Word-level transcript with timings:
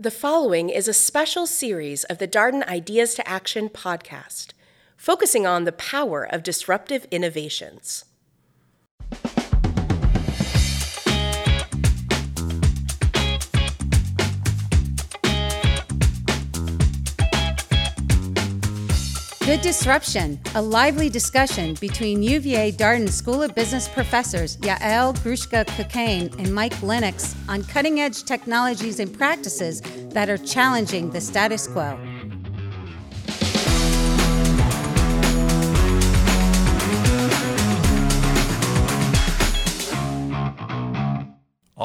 The 0.00 0.10
following 0.10 0.70
is 0.70 0.88
a 0.88 0.94
special 0.94 1.46
series 1.46 2.04
of 2.04 2.16
the 2.16 2.26
Darden 2.26 2.66
Ideas 2.66 3.12
to 3.16 3.28
Action 3.28 3.68
podcast, 3.68 4.54
focusing 4.96 5.46
on 5.46 5.64
the 5.64 5.72
power 5.72 6.24
of 6.24 6.42
disruptive 6.42 7.06
innovations. 7.10 8.06
Good 19.50 19.62
Disruption, 19.62 20.38
a 20.54 20.62
lively 20.62 21.08
discussion 21.08 21.74
between 21.80 22.22
UVA 22.22 22.70
Darden 22.70 23.08
School 23.08 23.42
of 23.42 23.52
Business 23.56 23.88
professors 23.88 24.56
Yael 24.58 25.12
Grushka 25.24 25.66
Cockayne 25.66 26.32
and 26.38 26.54
Mike 26.54 26.80
Lennox 26.84 27.34
on 27.48 27.64
cutting 27.64 27.98
edge 27.98 28.22
technologies 28.22 29.00
and 29.00 29.12
practices 29.12 29.80
that 30.10 30.30
are 30.30 30.38
challenging 30.38 31.10
the 31.10 31.20
status 31.20 31.66
quo. 31.66 31.98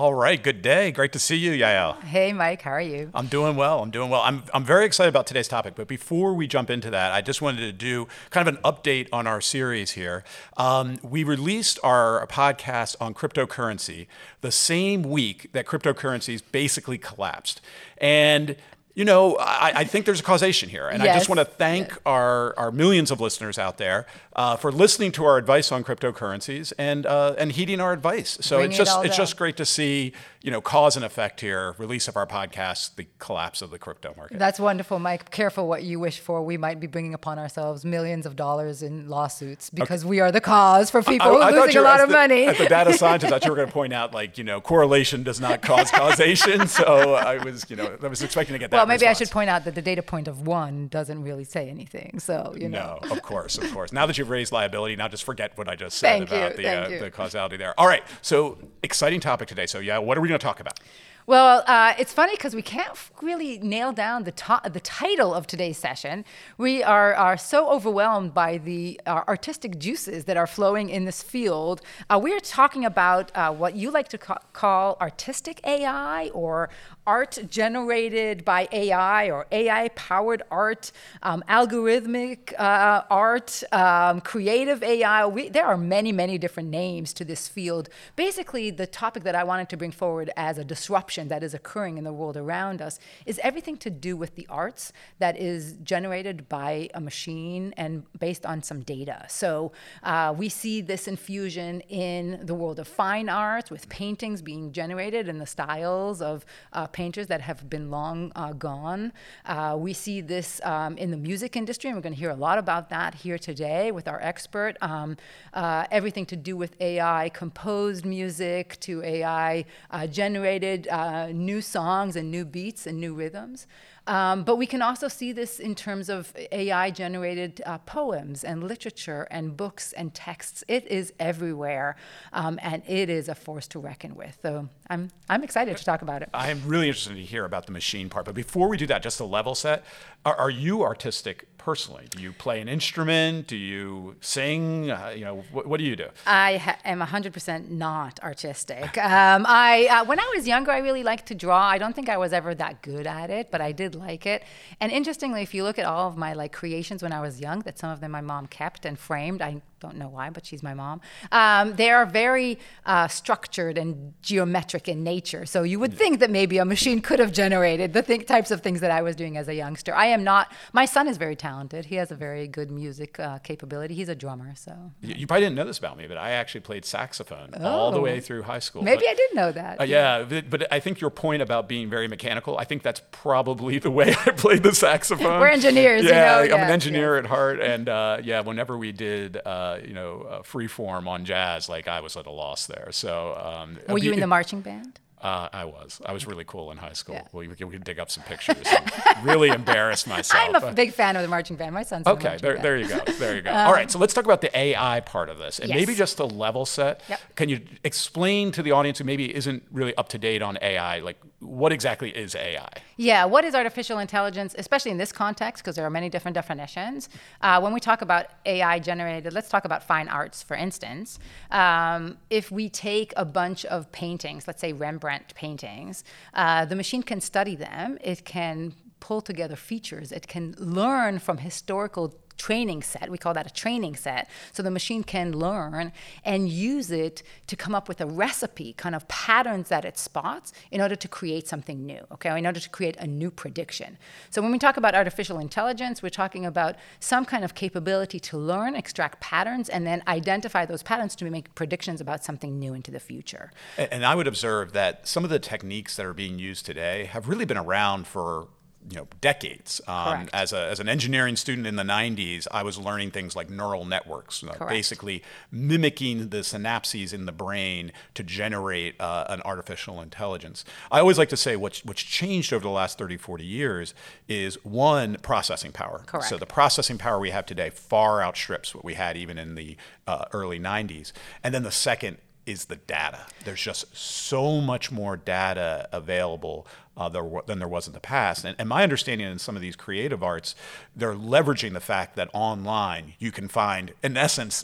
All 0.05 0.13
right, 0.13 0.43
good 0.43 0.61
day. 0.61 0.91
Great 0.91 1.13
to 1.13 1.19
see 1.19 1.35
you, 1.35 1.49
Yael. 1.53 1.99
Hey, 2.03 2.31
Mike, 2.31 2.61
how 2.61 2.69
are 2.69 2.79
you? 2.79 3.09
I'm 3.15 3.25
doing 3.25 3.55
well. 3.55 3.81
I'm 3.81 3.89
doing 3.89 4.11
well. 4.11 4.21
I'm, 4.21 4.43
I'm 4.53 4.63
very 4.63 4.85
excited 4.85 5.09
about 5.09 5.25
today's 5.25 5.47
topic. 5.47 5.73
But 5.73 5.87
before 5.87 6.35
we 6.35 6.45
jump 6.45 6.69
into 6.69 6.91
that, 6.91 7.11
I 7.11 7.21
just 7.21 7.41
wanted 7.41 7.61
to 7.61 7.71
do 7.71 8.07
kind 8.29 8.47
of 8.47 8.53
an 8.53 8.61
update 8.61 9.07
on 9.11 9.25
our 9.25 9.41
series 9.41 9.93
here. 9.93 10.23
Um, 10.57 10.99
we 11.01 11.23
released 11.23 11.79
our 11.83 12.27
podcast 12.27 12.95
on 13.01 13.15
cryptocurrency 13.15 14.05
the 14.41 14.51
same 14.51 15.01
week 15.01 15.51
that 15.53 15.65
cryptocurrencies 15.65 16.43
basically 16.51 16.99
collapsed. 16.99 17.59
And 17.97 18.57
you 18.95 19.03
know, 19.03 19.35
I, 19.35 19.73
I, 19.75 19.83
think 19.83 20.05
there's 20.05 20.21
a 20.21 20.23
causation 20.23 20.69
here. 20.69 20.87
And 20.87 21.03
yes. 21.03 21.13
I 21.13 21.17
just 21.19 21.27
want 21.27 21.39
to 21.39 21.45
thank 21.45 21.89
yeah. 21.89 21.95
our, 22.05 22.57
our 22.57 22.71
millions 22.71 23.11
of 23.11 23.19
listeners 23.19 23.59
out 23.59 23.77
there 23.77 24.07
uh, 24.37 24.55
for 24.55 24.71
listening 24.71 25.11
to 25.13 25.25
our 25.25 25.37
advice 25.37 25.69
on 25.69 25.83
cryptocurrencies 25.83 26.71
and, 26.77 27.05
uh, 27.05 27.35
and 27.37 27.51
heeding 27.51 27.81
our 27.81 27.91
advice. 27.91 28.37
So 28.39 28.57
Bring 28.57 28.69
it's 28.69 28.77
just 28.77 29.03
it 29.03 29.07
it's 29.07 29.17
just 29.17 29.35
great 29.35 29.57
to 29.57 29.65
see, 29.65 30.13
you 30.41 30.49
know, 30.49 30.61
cause 30.61 30.95
and 30.95 31.03
effect 31.03 31.41
here, 31.41 31.75
release 31.77 32.07
of 32.07 32.15
our 32.15 32.25
podcast, 32.25 32.95
the 32.95 33.05
collapse 33.19 33.61
of 33.61 33.69
the 33.69 33.77
crypto 33.77 34.13
market. 34.15 34.39
That's 34.39 34.61
wonderful, 34.61 34.97
Mike. 34.99 35.29
Careful 35.29 35.67
what 35.67 35.83
you 35.83 35.99
wish 35.99 36.19
for. 36.19 36.41
We 36.41 36.55
might 36.57 36.79
be 36.79 36.87
bringing 36.87 37.13
upon 37.13 37.37
ourselves 37.37 37.83
millions 37.83 38.25
of 38.25 38.37
dollars 38.37 38.81
in 38.81 39.09
lawsuits 39.09 39.69
because 39.69 40.03
okay. 40.03 40.09
we 40.09 40.19
are 40.21 40.31
the 40.31 40.41
cause 40.41 40.89
for 40.89 41.03
people 41.03 41.41
I, 41.41 41.49
I 41.49 41.51
losing 41.51 41.77
a 41.77 41.81
lot 41.81 41.99
of 41.99 42.07
the, 42.07 42.15
money. 42.15 42.45
At 42.45 42.57
the 42.57 42.67
data 42.67 42.93
scientist, 42.97 43.33
I 43.33 43.39
thought 43.39 43.45
you 43.45 43.51
were 43.51 43.57
going 43.57 43.67
to 43.67 43.73
point 43.73 43.91
out, 43.91 44.13
like, 44.13 44.37
you 44.37 44.45
know, 44.45 44.61
correlation 44.61 45.23
does 45.23 45.41
not 45.41 45.61
cause 45.61 45.91
causation. 45.91 46.67
so 46.67 47.15
I 47.15 47.43
was, 47.43 47.69
you 47.69 47.75
know, 47.75 47.97
I 48.01 48.07
was 48.07 48.21
expecting 48.21 48.53
to 48.53 48.59
get 48.59 48.71
that. 48.71 48.77
Well, 48.77 48.84
maybe 48.85 49.05
response. 49.05 49.17
I 49.17 49.23
should 49.23 49.31
point 49.31 49.49
out 49.49 49.65
that 49.65 49.75
the 49.75 49.81
data 49.81 50.01
point 50.01 50.27
of 50.27 50.45
one 50.47 50.87
doesn't 50.87 51.21
really 51.23 51.43
say 51.43 51.69
anything. 51.69 52.19
So 52.19 52.55
you 52.57 52.69
know. 52.69 52.99
No, 53.03 53.11
of 53.11 53.21
course, 53.21 53.57
of 53.57 53.71
course. 53.71 53.91
Now 53.91 54.05
that 54.05 54.17
you've 54.17 54.29
raised 54.29 54.51
liability, 54.51 54.95
now 54.95 55.07
just 55.07 55.23
forget 55.23 55.57
what 55.57 55.67
I 55.69 55.75
just 55.75 55.97
said 55.97 56.23
about 56.23 56.55
the, 56.55 56.67
uh, 56.67 56.99
the 56.99 57.11
causality 57.11 57.57
there. 57.57 57.79
All 57.79 57.87
right. 57.87 58.03
So 58.21 58.57
exciting 58.83 59.19
topic 59.19 59.47
today. 59.47 59.65
So 59.65 59.79
yeah, 59.79 59.97
what 59.97 60.17
are 60.17 60.21
we 60.21 60.27
going 60.27 60.39
to 60.39 60.43
talk 60.43 60.59
about? 60.59 60.79
Well, 61.27 61.63
uh, 61.65 61.95
it's 61.97 62.13
funny 62.13 62.33
because 62.33 62.53
we 62.53 62.61
can't 62.61 62.95
really 63.19 63.57
nail 63.57 63.91
down 63.91 64.25
the 64.25 64.31
to- 64.33 64.61
the 64.71 64.79
title 64.79 65.33
of 65.33 65.47
today's 65.47 65.75
session. 65.79 66.23
We 66.59 66.83
are 66.83 67.15
are 67.15 67.35
so 67.35 67.67
overwhelmed 67.71 68.35
by 68.35 68.59
the 68.59 69.01
uh, 69.07 69.23
artistic 69.27 69.79
juices 69.79 70.25
that 70.25 70.37
are 70.37 70.45
flowing 70.45 70.89
in 70.89 71.05
this 71.05 71.23
field. 71.23 71.81
Uh, 72.11 72.19
we 72.21 72.31
are 72.31 72.39
talking 72.39 72.85
about 72.85 73.31
uh, 73.35 73.51
what 73.51 73.75
you 73.75 73.89
like 73.89 74.07
to 74.09 74.19
ca- 74.19 74.37
call 74.53 74.97
artistic 75.01 75.61
AI 75.65 76.29
or 76.29 76.69
art 77.07 77.37
generated 77.49 78.43
by 78.43 78.67
AI 78.71 79.29
or 79.29 79.45
AI 79.51 79.89
powered 79.89 80.41
art, 80.49 80.91
um, 81.23 81.43
algorithmic 81.47 82.53
uh, 82.59 83.03
art, 83.09 83.63
um, 83.71 84.21
creative 84.21 84.81
AI. 84.83 85.25
We, 85.25 85.49
there 85.49 85.65
are 85.65 85.77
many, 85.77 86.11
many 86.11 86.37
different 86.37 86.69
names 86.69 87.13
to 87.13 87.25
this 87.25 87.47
field. 87.47 87.89
Basically, 88.15 88.71
the 88.71 88.87
topic 88.87 89.23
that 89.23 89.35
I 89.35 89.43
wanted 89.43 89.69
to 89.69 89.77
bring 89.77 89.91
forward 89.91 90.31
as 90.35 90.57
a 90.57 90.63
disruption 90.63 91.27
that 91.27 91.43
is 91.43 91.53
occurring 91.53 91.97
in 91.97 92.03
the 92.03 92.13
world 92.13 92.37
around 92.37 92.81
us 92.81 92.99
is 93.25 93.39
everything 93.43 93.77
to 93.77 93.89
do 93.89 94.17
with 94.17 94.35
the 94.35 94.47
arts 94.49 94.91
that 95.19 95.37
is 95.37 95.73
generated 95.83 96.49
by 96.49 96.89
a 96.93 97.01
machine 97.01 97.73
and 97.77 98.03
based 98.19 98.45
on 98.45 98.63
some 98.63 98.81
data. 98.81 99.25
So 99.29 99.71
uh, 100.03 100.33
we 100.35 100.49
see 100.49 100.81
this 100.81 101.07
infusion 101.07 101.81
in 101.81 102.45
the 102.45 102.55
world 102.55 102.79
of 102.79 102.87
fine 102.87 103.29
arts 103.29 103.69
with 103.69 103.87
paintings 103.89 104.41
being 104.41 104.71
generated 104.71 105.27
in 105.27 105.37
the 105.37 105.45
styles 105.45 106.21
of 106.21 106.45
uh, 106.73 106.87
painters 106.95 107.27
that 107.27 107.41
have 107.41 107.69
been 107.69 107.91
long 107.91 108.31
uh, 108.37 108.53
gone. 108.53 109.11
Uh, 109.45 109.75
we 109.77 109.91
see 109.91 110.21
this 110.21 110.61
um, 110.63 110.97
in 110.97 111.11
the 111.11 111.17
music 111.17 111.57
industry, 111.57 111.89
and 111.89 111.97
we're 111.97 112.01
going 112.01 112.13
to 112.13 112.19
hear 112.19 112.29
a 112.29 112.35
lot 112.47 112.57
about 112.57 112.89
that 112.89 113.13
here 113.13 113.37
today 113.37 113.91
with 113.91 114.07
our 114.07 114.21
expert. 114.21 114.77
Um, 114.81 115.17
uh, 115.53 115.85
everything 115.91 116.25
to 116.27 116.37
do 116.37 116.55
with 116.55 116.79
AI 116.79 117.29
composed 117.33 118.05
music 118.05 118.79
to 118.79 119.03
AI 119.03 119.65
generated 120.09 120.87
new 121.33 121.61
songs 121.61 122.15
and 122.15 122.31
new 122.31 122.45
beats 122.45 122.87
and 122.87 122.97
new 122.97 123.13
rhythms. 123.13 123.67
Um, 124.07 124.43
but 124.43 124.57
we 124.57 124.67
can 124.67 124.81
also 124.81 125.07
see 125.07 125.31
this 125.31 125.59
in 125.59 125.73
terms 125.73 126.09
of 126.09 126.31
AI 126.51 126.91
generated 126.91 127.61
uh, 127.65 127.79
poems 127.79 128.43
and 128.43 128.63
literature 128.63 129.27
and 129.31 129.57
books 129.57 129.93
and 129.93 130.13
texts. 130.13 130.63
It 130.67 130.85
is 130.87 131.11
everywhere, 131.19 131.95
um, 132.31 132.59
and 132.61 132.83
it 132.87 133.09
is 133.09 133.29
a 133.29 133.35
force 133.35 133.67
to 133.69 133.79
reckon 133.79 134.15
with. 134.15 134.37
So 134.41 134.69
I'm, 134.89 135.09
I'm 135.27 135.43
excited 135.43 135.77
to 135.77 135.83
talk 135.83 136.01
about 136.01 136.21
it. 136.21 136.29
I'm 136.33 136.61
really 136.65 136.87
interested 136.87 137.15
to 137.15 137.21
hear 137.21 137.45
about 137.45 137.65
the 137.65 137.71
machine 137.71 138.09
part. 138.09 138.25
But 138.25 138.35
before 138.35 138.69
we 138.69 138.77
do 138.77 138.85
that, 138.87 139.01
just 139.01 139.19
a 139.19 139.25
level 139.25 139.55
set, 139.55 139.83
are, 140.25 140.35
are 140.35 140.49
you 140.49 140.83
artistic 140.83 141.47
personally? 141.57 142.05
Do 142.09 142.21
you 142.21 142.31
play 142.31 142.61
an 142.61 142.67
instrument? 142.67 143.47
Do 143.47 143.55
you 143.55 144.15
sing? 144.21 144.91
Uh, 144.91 145.13
you 145.15 145.23
know, 145.23 145.43
what, 145.51 145.65
what, 145.65 145.77
do 145.79 145.83
you 145.83 145.95
do? 145.95 146.09
I 146.25 146.57
ha- 146.57 146.77
am 146.85 146.99
100% 146.99 147.69
not 147.69 148.19
artistic. 148.21 148.97
Um, 149.15 149.45
I, 149.47 149.87
uh, 149.89 150.05
when 150.05 150.19
I 150.19 150.31
was 150.35 150.47
younger, 150.47 150.71
I 150.71 150.79
really 150.79 151.03
liked 151.03 151.27
to 151.27 151.35
draw. 151.35 151.61
I 151.61 151.77
don't 151.77 151.95
think 151.95 152.09
I 152.09 152.17
was 152.17 152.33
ever 152.33 152.53
that 152.55 152.81
good 152.81 153.07
at 153.07 153.29
it, 153.29 153.49
but 153.49 153.61
I 153.61 153.71
did 153.71 153.95
like 153.95 154.25
it. 154.25 154.43
And 154.81 154.91
interestingly, 154.91 155.41
if 155.41 155.53
you 155.53 155.63
look 155.63 155.79
at 155.79 155.85
all 155.85 156.09
of 156.09 156.17
my 156.17 156.33
like 156.33 156.51
creations 156.51 157.01
when 157.01 157.13
I 157.13 157.21
was 157.21 157.39
young, 157.39 157.59
that 157.61 157.79
some 157.79 157.91
of 157.91 158.01
them 158.01 158.11
my 158.11 158.21
mom 158.21 158.47
kept 158.47 158.83
and 158.85 158.99
framed, 158.99 159.41
I 159.41 159.61
don't 159.85 159.97
know 159.97 160.09
why, 160.09 160.29
but 160.29 160.45
she's 160.45 160.63
my 160.63 160.73
mom. 160.73 161.01
Um, 161.31 161.75
they 161.75 161.89
are 161.91 162.05
very 162.05 162.57
uh, 162.85 163.07
structured 163.07 163.77
and 163.77 164.13
geometric 164.21 164.87
in 164.87 165.03
nature. 165.03 165.45
So 165.45 165.63
you 165.63 165.79
would 165.79 165.93
think 165.93 166.19
that 166.19 166.31
maybe 166.31 166.57
a 166.57 166.65
machine 166.65 167.01
could 167.01 167.19
have 167.19 167.31
generated 167.31 167.93
the 167.93 168.01
th- 168.01 168.25
types 168.25 168.51
of 168.51 168.61
things 168.61 168.81
that 168.81 168.91
I 168.91 169.01
was 169.01 169.15
doing 169.15 169.37
as 169.37 169.47
a 169.47 169.53
youngster. 169.53 169.93
I 169.93 170.07
am 170.07 170.23
not. 170.23 170.51
My 170.73 170.85
son 170.85 171.07
is 171.07 171.17
very 171.17 171.35
talented. 171.35 171.85
He 171.85 171.95
has 171.95 172.11
a 172.11 172.15
very 172.15 172.47
good 172.47 172.71
music 172.71 173.19
uh, 173.19 173.37
capability. 173.39 173.93
He's 173.93 174.09
a 174.09 174.15
drummer. 174.15 174.53
So 174.55 174.73
you, 175.01 175.15
you, 175.19 175.27
probably 175.27 175.45
didn't 175.45 175.55
know 175.55 175.65
this 175.65 175.77
about 175.77 175.97
me, 175.97 176.07
but 176.07 176.17
I 176.17 176.31
actually 176.31 176.61
played 176.61 176.85
saxophone 176.85 177.51
oh. 177.59 177.67
all 177.67 177.91
the 177.91 178.01
way 178.01 178.17
oh. 178.17 178.21
through 178.21 178.43
high 178.43 178.59
school. 178.59 178.81
Maybe 178.81 179.03
but, 179.05 179.09
I 179.09 179.13
didn't 179.13 179.35
know 179.35 179.51
that. 179.51 179.81
Uh, 179.81 179.83
yeah, 179.83 180.23
but, 180.23 180.49
but 180.49 180.73
I 180.73 180.79
think 180.79 180.99
your 180.99 181.11
point 181.11 181.41
about 181.41 181.67
being 181.67 181.89
very 181.89 182.07
mechanical. 182.07 182.57
I 182.57 182.63
think 182.63 182.81
that's 182.81 183.01
probably 183.11 183.77
the 183.77 183.91
way 183.91 184.15
I 184.25 184.31
played 184.31 184.63
the 184.63 184.73
saxophone. 184.73 185.39
We're 185.39 185.47
engineers. 185.47 186.03
Yeah, 186.03 186.41
you 186.41 186.49
know? 186.49 186.55
I'm 186.55 186.61
yeah, 186.61 186.65
an 186.65 186.71
engineer 186.71 187.13
yeah. 187.13 187.19
at 187.19 187.25
heart, 187.27 187.59
and 187.59 187.87
uh, 187.87 188.17
yeah, 188.23 188.41
whenever 188.41 188.77
we 188.77 188.91
did, 188.91 189.37
uh, 189.45 189.74
you 189.83 189.93
know 189.93 190.41
free 190.43 190.67
form 190.67 191.07
on 191.07 191.25
jazz, 191.25 191.69
like 191.69 191.87
I 191.87 191.99
was 192.01 192.15
at 192.17 192.25
a 192.25 192.31
loss 192.31 192.67
there. 192.67 192.89
So, 192.91 193.35
um, 193.35 193.77
were 193.87 193.97
you 193.97 194.13
in 194.13 194.19
the 194.19 194.27
marching 194.27 194.61
band? 194.61 194.99
Uh, 195.25 195.49
I 195.51 195.65
was. 195.65 195.99
I 196.05 196.13
was 196.13 196.27
really 196.27 196.43
cool 196.45 196.69
in 196.69 196.77
high 196.77 196.93
school. 196.93 197.15
Yeah. 197.15 197.23
we, 197.31 197.47
we 197.47 197.55
could 197.55 197.83
dig 197.83 197.97
up 197.97 198.11
some 198.11 198.23
pictures. 198.25 198.63
really 199.23 199.49
embarrass 199.49 200.05
myself. 200.05 200.55
I'm 200.55 200.63
a 200.63 200.71
big 200.71 200.93
fan 200.93 201.15
of 201.15 201.23
the 201.23 201.27
marching 201.27 201.55
band. 201.55 201.73
My 201.73 201.81
son's 201.81 202.05
okay. 202.05 202.37
there, 202.39 202.59
there 202.59 202.77
you 202.77 202.87
go. 202.87 202.99
There 203.17 203.35
you 203.35 203.41
go. 203.41 203.51
Um, 203.55 203.67
All 203.67 203.73
right. 203.73 203.89
So 203.89 203.99
let's 203.99 204.13
talk 204.13 204.25
about 204.25 204.41
the 204.41 204.55
AI 204.55 204.99
part 204.99 205.29
of 205.29 205.37
this, 205.37 205.59
and 205.59 205.69
yes. 205.69 205.77
maybe 205.77 205.95
just 205.95 206.19
a 206.19 206.25
level 206.25 206.65
set. 206.65 207.01
Yep. 207.07 207.19
Can 207.35 207.49
you 207.49 207.61
explain 207.85 208.51
to 208.51 208.61
the 208.61 208.71
audience 208.71 208.97
who 208.97 209.05
maybe 209.05 209.33
isn't 209.33 209.63
really 209.71 209.95
up 209.95 210.09
to 210.09 210.17
date 210.17 210.41
on 210.41 210.57
AI, 210.61 210.99
like 210.99 211.17
what 211.39 211.71
exactly 211.71 212.09
is 212.09 212.35
AI? 212.35 212.67
Yeah. 212.97 213.25
What 213.25 213.45
is 213.45 213.55
artificial 213.55 213.99
intelligence, 213.99 214.55
especially 214.57 214.91
in 214.91 214.97
this 214.97 215.11
context, 215.11 215.63
because 215.63 215.75
there 215.75 215.85
are 215.85 215.89
many 215.89 216.09
different 216.09 216.35
definitions. 216.35 217.09
Uh, 217.41 217.61
when 217.61 217.73
we 217.73 217.79
talk 217.79 218.01
about 218.01 218.27
AI 218.45 218.79
generated, 218.79 219.33
let's 219.33 219.49
talk 219.49 219.63
about 219.63 219.83
fine 219.83 220.09
arts, 220.09 220.43
for 220.43 220.55
instance. 220.55 221.17
Um, 221.51 222.17
if 222.29 222.51
we 222.51 222.69
take 222.69 223.13
a 223.15 223.25
bunch 223.25 223.63
of 223.65 223.91
paintings, 223.91 224.47
let's 224.47 224.59
say 224.59 224.73
Rembrandt 224.73 225.14
Rembrandt 225.15 225.35
paintings, 225.35 226.03
uh, 226.33 226.65
the 226.65 226.75
machine 226.75 227.03
can 227.03 227.21
study 227.21 227.55
them. 227.55 227.97
It 228.01 228.25
can 228.25 228.73
pull 228.99 229.21
together 229.21 229.55
features. 229.55 230.11
It 230.11 230.27
can 230.27 230.55
learn 230.57 231.19
from 231.19 231.37
historical 231.37 232.13
training 232.37 232.83
set. 232.83 233.09
We 233.09 233.17
call 233.17 233.33
that 233.33 233.47
a 233.47 233.53
training 233.53 233.95
set. 233.95 234.29
So 234.51 234.63
the 234.63 234.71
machine 234.71 235.03
can 235.03 235.31
learn 235.31 235.91
and 236.23 236.49
use 236.49 236.91
it 236.91 237.23
to 237.47 237.55
come 237.55 237.75
up 237.75 237.87
with 237.87 238.01
a 238.01 238.05
recipe, 238.05 238.73
kind 238.73 238.95
of 238.95 239.07
patterns 239.07 239.69
that 239.69 239.85
it 239.85 239.97
spots 239.97 240.53
in 240.71 240.81
order 240.81 240.95
to 240.95 241.07
create 241.07 241.47
something 241.47 241.85
new, 241.85 242.05
okay, 242.11 242.37
in 242.37 242.45
order 242.45 242.59
to 242.59 242.69
create 242.69 242.95
a 242.97 243.07
new 243.07 243.31
prediction. 243.31 243.97
So 244.29 244.41
when 244.41 244.51
we 244.51 244.59
talk 244.59 244.77
about 244.77 244.95
artificial 244.95 245.39
intelligence, 245.39 246.01
we're 246.01 246.09
talking 246.09 246.45
about 246.45 246.75
some 246.99 247.25
kind 247.25 247.43
of 247.43 247.55
capability 247.55 248.19
to 248.19 248.37
learn, 248.37 248.75
extract 248.75 249.19
patterns, 249.21 249.69
and 249.69 249.85
then 249.85 250.03
identify 250.07 250.65
those 250.65 250.83
patterns 250.83 251.15
to 251.15 251.29
make 251.29 251.53
predictions 251.55 252.01
about 252.01 252.23
something 252.23 252.59
new 252.59 252.73
into 252.73 252.91
the 252.91 252.99
future. 252.99 253.51
And 253.77 254.05
I 254.05 254.15
would 254.15 254.27
observe 254.27 254.73
that 254.73 255.07
some 255.07 255.23
of 255.23 255.29
the 255.29 255.39
techniques 255.39 255.95
that 255.95 256.05
are 256.05 256.13
being 256.13 256.39
used 256.39 256.65
today 256.65 257.05
have 257.05 257.27
really 257.27 257.45
been 257.45 257.57
around 257.57 258.07
for 258.07 258.47
you 258.89 258.97
know 258.97 259.07
decades. 259.21 259.81
Um, 259.87 260.29
as 260.33 260.53
a 260.53 260.67
as 260.67 260.79
an 260.79 260.87
engineering 260.87 261.35
student 261.35 261.67
in 261.67 261.75
the 261.75 261.83
90s, 261.83 262.47
I 262.51 262.63
was 262.63 262.77
learning 262.77 263.11
things 263.11 263.35
like 263.35 263.49
neural 263.49 263.85
networks, 263.85 264.43
uh, 264.43 264.65
basically 264.67 265.23
mimicking 265.51 266.29
the 266.29 266.37
synapses 266.37 267.13
in 267.13 267.25
the 267.25 267.31
brain 267.31 267.91
to 268.13 268.23
generate 268.23 268.99
uh, 268.99 269.25
an 269.29 269.41
artificial 269.43 270.01
intelligence. 270.01 270.65
I 270.91 270.99
always 270.99 271.17
like 271.17 271.29
to 271.29 271.37
say 271.37 271.55
what's 271.55 271.83
what's 271.83 272.03
changed 272.03 272.53
over 272.53 272.63
the 272.63 272.69
last 272.69 272.97
30, 272.97 273.17
40 273.17 273.43
years 273.43 273.93
is 274.27 274.63
one 274.63 275.17
processing 275.21 275.71
power. 275.71 276.03
Correct. 276.05 276.27
So 276.27 276.37
the 276.37 276.45
processing 276.45 276.97
power 276.97 277.19
we 277.19 277.31
have 277.31 277.45
today 277.45 277.69
far 277.69 278.21
outstrips 278.21 278.75
what 278.75 278.85
we 278.85 278.93
had 278.93 279.17
even 279.17 279.37
in 279.37 279.55
the 279.55 279.77
uh, 280.07 280.25
early 280.31 280.59
90s. 280.59 281.11
And 281.43 281.53
then 281.53 281.63
the 281.63 281.71
second 281.71 282.17
is 282.45 282.65
the 282.65 282.75
data. 282.75 283.25
There's 283.43 283.61
just 283.61 283.95
so 283.95 284.61
much 284.61 284.91
more 284.91 285.17
data 285.17 285.89
available 285.91 286.67
uh, 286.97 287.09
there, 287.09 287.29
than 287.45 287.59
there 287.59 287.67
was 287.67 287.87
in 287.87 287.93
the 287.93 287.99
past. 287.99 288.45
And, 288.45 288.55
and, 288.57 288.69
my 288.69 288.83
understanding 288.83 289.29
in 289.29 289.39
some 289.39 289.55
of 289.55 289.61
these 289.61 289.75
creative 289.75 290.23
arts, 290.23 290.55
they're 290.95 291.13
leveraging 291.13 291.73
the 291.73 291.81
fact 291.81 292.15
that 292.15 292.29
online 292.33 293.13
you 293.19 293.31
can 293.31 293.47
find, 293.47 293.93
in 294.01 294.15
essence, 294.15 294.63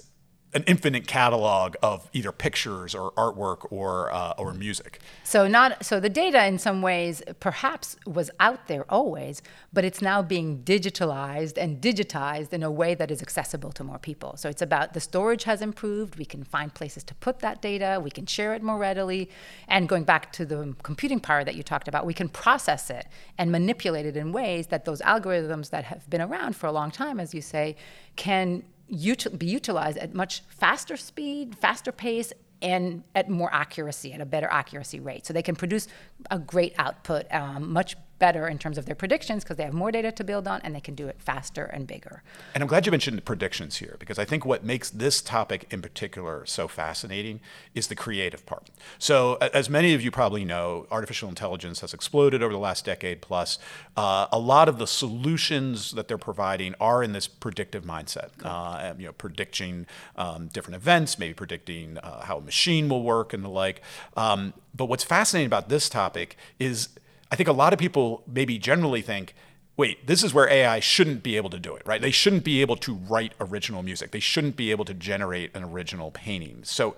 an 0.54 0.64
infinite 0.68 1.08
catalog 1.08 1.76
of 1.82 2.10
either 2.12 2.32
pictures 2.32 2.94
or 2.94 3.12
artwork 3.12 3.72
or 3.72 4.12
uh, 4.12 4.34
or 4.38 4.54
music. 4.54 5.00
So 5.24 5.48
not 5.48 5.86
so 5.86 6.00
the 6.00 6.10
data 6.10 6.46
in 6.46 6.60
some 6.60 6.82
ways 6.82 7.24
perhaps 7.40 7.96
was 8.06 8.30
out 8.40 8.68
there 8.68 8.86
always, 8.90 9.42
but 9.72 9.86
it's 9.86 10.02
now 10.02 10.22
being 10.22 10.62
digitalized 10.64 11.58
and 11.58 11.82
digitized 11.82 12.52
in 12.52 12.64
a 12.64 12.72
way 12.72 12.96
that 12.96 13.12
is 13.12 13.22
accessible 13.22 13.72
to 13.74 13.84
more 13.84 14.00
people. 14.00 14.36
So 14.36 14.50
it's 14.50 14.62
about 14.62 14.94
the 14.94 15.00
storage 15.00 15.46
has 15.46 15.62
improved. 15.62 16.18
We 16.18 16.26
can 16.26 16.44
find 16.44 16.74
places 16.74 17.04
to 17.06 17.16
put 17.16 17.40
that 17.40 17.62
data. 17.62 18.02
We 18.04 18.12
can 18.12 18.26
share 18.26 18.54
it 18.54 18.62
more 18.62 18.78
readily. 18.78 19.30
And 19.70 19.88
going 19.88 20.04
back 20.04 20.34
to 20.34 20.46
the 20.46 20.76
computing 20.84 21.22
power 21.22 21.44
that 21.46 21.56
you 21.56 21.64
talked 21.64 21.88
about, 21.88 22.06
we 22.06 22.14
can 22.14 22.28
process 22.28 22.90
it 22.90 23.08
and 23.38 23.52
manipulate 23.52 24.06
it 24.06 24.18
in 24.18 24.34
ways 24.34 24.68
that 24.68 24.84
those 24.84 25.02
algorithms 25.02 25.70
that 25.70 25.86
have 25.86 26.10
been 26.10 26.22
around 26.22 26.56
for 26.58 26.68
a 26.68 26.72
long 26.72 26.92
time, 26.92 27.20
as 27.20 27.34
you 27.34 27.42
say, 27.42 27.78
can 28.16 28.64
util- 28.92 29.38
be 29.38 29.46
utilized 29.46 29.98
at 29.98 30.14
much 30.14 30.44
faster 30.50 30.98
speed, 30.98 31.58
faster 31.60 31.92
pace, 31.92 32.34
and 32.62 33.04
at 33.16 33.30
more 33.30 33.52
accuracy, 33.54 34.14
at 34.14 34.22
a 34.22 34.26
better 34.26 34.48
accuracy 34.52 35.00
rate. 35.00 35.26
So 35.26 35.34
they 35.34 35.42
can 35.42 35.56
produce 35.56 35.88
a 36.30 36.38
great 36.38 36.76
output 36.78 37.26
um, 37.34 37.72
much 37.74 37.96
better 38.22 38.48
in 38.48 38.60
terms 38.60 38.78
of 38.78 38.86
their 38.86 38.96
predictions 38.96 39.44
because 39.44 39.58
they 39.58 39.64
have 39.64 39.74
more 39.74 39.92
data 39.92 40.12
to 40.12 40.24
build 40.24 40.48
on 40.48 40.62
and 40.64 40.76
they 40.76 40.80
can 40.80 40.96
do 40.96 41.08
it 41.08 41.18
faster 41.20 41.66
and 41.66 41.88
bigger. 41.88 42.22
And 42.54 42.64
I'm 42.64 42.68
glad 42.68 42.86
you 42.86 42.92
mentioned 42.92 43.26
predictions 43.26 43.78
here 43.78 43.98
because 44.00 44.20
I 44.20 44.26
think 44.26 44.46
what 44.46 44.64
makes 44.64 44.92
this 44.92 45.22
topic 45.22 45.66
in 45.72 45.82
particular 45.82 46.46
so 46.46 46.68
fascinating 46.68 47.42
is 47.74 47.88
the 47.88 47.96
creative 47.96 48.46
part. 48.46 48.70
So, 49.00 49.36
as 49.36 49.70
many 49.70 49.94
of 49.96 50.02
you 50.02 50.12
probably 50.12 50.46
know, 50.46 50.86
artificial 50.92 51.28
intelligence 51.28 51.82
has 51.82 51.94
exploded 51.94 52.44
over 52.44 52.54
the 52.54 52.60
last 52.60 52.86
decade 52.86 53.22
plus. 53.22 53.58
Uh, 53.98 54.28
a 54.32 54.40
lot 54.40 54.70
of 54.70 54.78
the 54.78 54.88
solutions 54.88 55.92
that 55.94 56.08
they're 56.08 56.20
providing 56.20 56.76
are 56.80 57.04
in 57.04 57.14
this 57.14 57.28
predictive 57.28 57.84
mindset, 57.84 58.30
uh, 58.44 58.94
you 59.00 59.08
know, 59.08 59.14
predicting 59.14 59.88
um, 60.16 60.48
different 60.48 60.76
events, 60.76 61.18
maybe 61.18 61.34
predicting 61.34 61.98
uh, 61.98 62.22
how 62.26 62.38
a 62.38 62.42
machine 62.42 62.88
will 62.88 63.02
work 63.02 63.34
and 63.34 63.44
the 63.44 63.50
like. 63.50 63.82
Um, 64.16 64.54
but 64.76 64.86
what's 64.86 65.04
fascinating 65.04 65.48
about 65.48 65.70
this 65.70 65.90
topic 65.90 66.38
is 66.60 66.90
I 67.32 67.36
think 67.36 67.48
a 67.48 67.54
lot 67.54 67.72
of 67.74 67.80
people 67.80 68.24
maybe 68.28 68.58
generally 68.58 69.02
think, 69.02 69.34
wait, 69.78 70.06
this 70.06 70.24
is 70.24 70.34
where 70.34 70.50
AI 70.50 70.80
shouldn't 70.80 71.24
be 71.24 71.38
able 71.38 71.50
to 71.50 71.60
do 71.60 71.76
it, 71.76 71.82
right? 71.86 72.02
They 72.02 72.12
shouldn't 72.12 72.44
be 72.44 72.62
able 72.62 72.76
to 72.78 72.94
write 72.94 73.34
original 73.40 73.82
music. 73.82 74.12
They 74.12 74.20
shouldn't 74.20 74.58
be 74.58 74.70
able 74.70 74.86
to 74.86 74.94
generate 74.94 75.56
an 75.56 75.64
original 75.64 76.12
painting. 76.12 76.60
So 76.64 76.96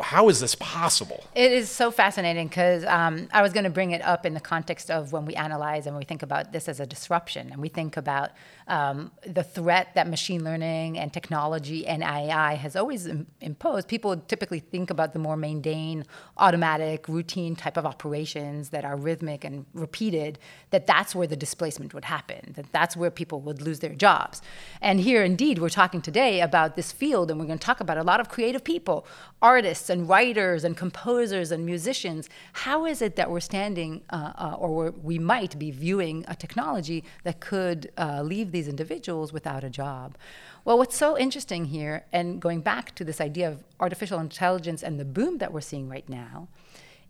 how 0.00 0.28
is 0.28 0.40
this 0.40 0.54
possible? 0.56 1.24
It 1.34 1.52
is 1.52 1.70
so 1.70 1.90
fascinating 1.90 2.48
because 2.48 2.84
um, 2.84 3.28
I 3.32 3.42
was 3.42 3.52
going 3.52 3.64
to 3.64 3.70
bring 3.70 3.92
it 3.92 4.02
up 4.02 4.26
in 4.26 4.34
the 4.34 4.40
context 4.40 4.90
of 4.90 5.12
when 5.12 5.24
we 5.24 5.34
analyze 5.34 5.86
and 5.86 5.96
we 5.96 6.04
think 6.04 6.22
about 6.22 6.52
this 6.52 6.68
as 6.68 6.80
a 6.80 6.86
disruption 6.86 7.52
and 7.52 7.60
we 7.60 7.68
think 7.68 7.96
about 7.96 8.30
um, 8.68 9.10
the 9.26 9.42
threat 9.42 9.88
that 9.94 10.08
machine 10.08 10.44
learning 10.44 10.98
and 10.98 11.12
technology 11.12 11.86
and 11.86 12.02
AI 12.02 12.54
has 12.54 12.76
always 12.76 13.06
Im- 13.06 13.26
imposed. 13.40 13.88
People 13.88 14.16
typically 14.16 14.60
think 14.60 14.90
about 14.90 15.12
the 15.12 15.18
more 15.18 15.36
mundane, 15.36 16.04
automatic, 16.36 17.08
routine 17.08 17.56
type 17.56 17.76
of 17.76 17.86
operations 17.86 18.70
that 18.70 18.84
are 18.84 18.96
rhythmic 18.96 19.44
and 19.44 19.66
repeated, 19.74 20.38
that 20.70 20.86
that's 20.86 21.14
where 21.14 21.26
the 21.26 21.36
displacement 21.36 21.94
would 21.94 22.04
happen, 22.04 22.52
that 22.56 22.70
that's 22.72 22.96
where 22.96 23.10
people 23.10 23.40
would 23.40 23.60
lose 23.60 23.80
their 23.80 23.94
jobs. 23.94 24.42
And 24.80 25.00
here, 25.00 25.24
indeed, 25.24 25.58
we're 25.58 25.68
talking 25.68 26.00
today 26.00 26.40
about 26.40 26.76
this 26.76 26.92
field 26.92 27.30
and 27.30 27.40
we're 27.40 27.46
going 27.46 27.58
to 27.58 27.66
talk 27.66 27.80
about 27.80 27.98
a 27.98 28.02
lot 28.02 28.20
of 28.20 28.28
creative 28.28 28.64
people 28.64 29.06
artists 29.42 29.90
and 29.90 30.08
writers 30.08 30.62
and 30.62 30.76
composers 30.76 31.50
and 31.50 31.66
musicians, 31.66 32.28
how 32.52 32.86
is 32.86 33.02
it 33.02 33.16
that 33.16 33.28
we're 33.28 33.40
standing 33.40 34.02
uh, 34.10 34.32
uh, 34.38 34.56
or 34.58 34.92
we 35.02 35.18
might 35.18 35.58
be 35.58 35.70
viewing 35.72 36.24
a 36.28 36.34
technology 36.34 37.02
that 37.24 37.40
could 37.40 37.90
uh, 37.98 38.22
leave 38.22 38.51
these 38.52 38.68
individuals 38.68 39.32
without 39.32 39.64
a 39.64 39.70
job? 39.70 40.16
Well, 40.64 40.78
what's 40.78 40.96
so 40.96 41.18
interesting 41.18 41.66
here, 41.66 42.04
and 42.12 42.40
going 42.40 42.60
back 42.60 42.94
to 42.94 43.04
this 43.04 43.20
idea 43.20 43.48
of 43.48 43.64
artificial 43.80 44.20
intelligence 44.20 44.82
and 44.82 45.00
the 45.00 45.04
boom 45.04 45.38
that 45.38 45.52
we're 45.52 45.60
seeing 45.60 45.88
right 45.88 46.08
now, 46.08 46.48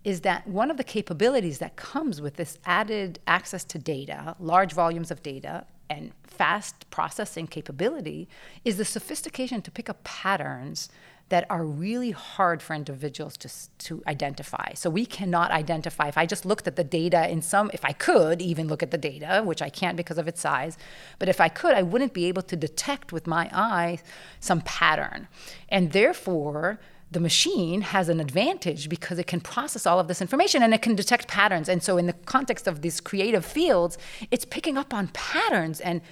is 0.05 0.23
that 0.23 0.47
one 0.49 0.71
of 0.71 0.77
the 0.77 0.85
capabilities 0.85 1.59
that 1.59 1.77
comes 1.77 2.21
with 2.21 2.37
this 2.37 2.59
added 2.65 3.21
access 3.27 3.63
to 3.65 3.79
data, 3.79 4.35
large 4.41 4.73
volumes 4.73 5.11
of 5.11 5.23
data, 5.23 5.65
and 5.89 6.13
fast 6.25 6.89
processing 6.91 7.47
capability 7.47 8.29
is 8.65 8.79
the 8.79 8.85
sophistication 8.85 9.61
to 9.63 9.71
pick 9.71 9.91
up 9.91 10.03
patterns 10.03 10.89
that 11.33 11.47
are 11.49 11.65
really 11.65 12.11
hard 12.11 12.61
for 12.61 12.75
individuals 12.75 13.39
to, 13.39 13.49
to 13.79 14.03
identify. 14.07 14.75
So 14.75 14.91
we 14.91 15.07
cannot 15.07 15.51
identify. 15.51 16.09
If 16.09 16.19
I 16.19 16.27
just 16.27 16.45
looked 16.45 16.69
at 16.69 16.77
the 16.77 16.85
data 16.85 17.27
in 17.27 17.41
some, 17.41 17.71
if 17.73 17.87
I 17.87 17.93
could 17.93 18.43
even 18.43 18.69
look 18.69 18.83
at 18.83 18.91
the 18.91 18.99
data, 18.99 19.43
which 19.43 19.63
I 19.63 19.71
can't 19.71 19.97
because 19.97 20.19
of 20.19 20.29
its 20.29 20.43
size, 20.43 20.77
but 21.19 21.31
if 21.31 21.41
I 21.41 21.49
could, 21.49 21.73
I 21.73 21.81
wouldn't 21.81 22.13
be 22.13 22.27
able 22.27 22.43
to 22.43 22.55
detect 22.55 23.15
with 23.15 23.27
my 23.27 23.49
eye 23.51 24.01
some 24.41 24.61
pattern. 24.61 25.27
And 25.71 25.93
therefore, 25.93 26.79
the 27.11 27.21
machine 27.21 27.81
has 27.81 28.11
an 28.11 28.21
advantage 28.21 28.91
because 28.91 29.19
it 29.19 29.27
can 29.27 29.41
process 29.41 29.87
all 29.87 29.99
of 29.99 30.09
this 30.09 30.21
information 30.21 30.63
and 30.63 30.75
it 30.75 30.83
can 30.83 30.95
detect 30.95 31.29
patterns. 31.29 31.67
And 31.67 31.83
so, 31.83 31.97
in 31.97 32.09
the 32.09 32.13
context 32.13 32.67
of 32.67 32.83
these 32.83 33.01
creative 33.01 33.47
fields, 33.47 33.97
it's 34.31 34.45
picking 34.45 34.77
up 34.77 34.93
on 34.93 35.09
patterns 35.09 35.81
and 35.81 36.03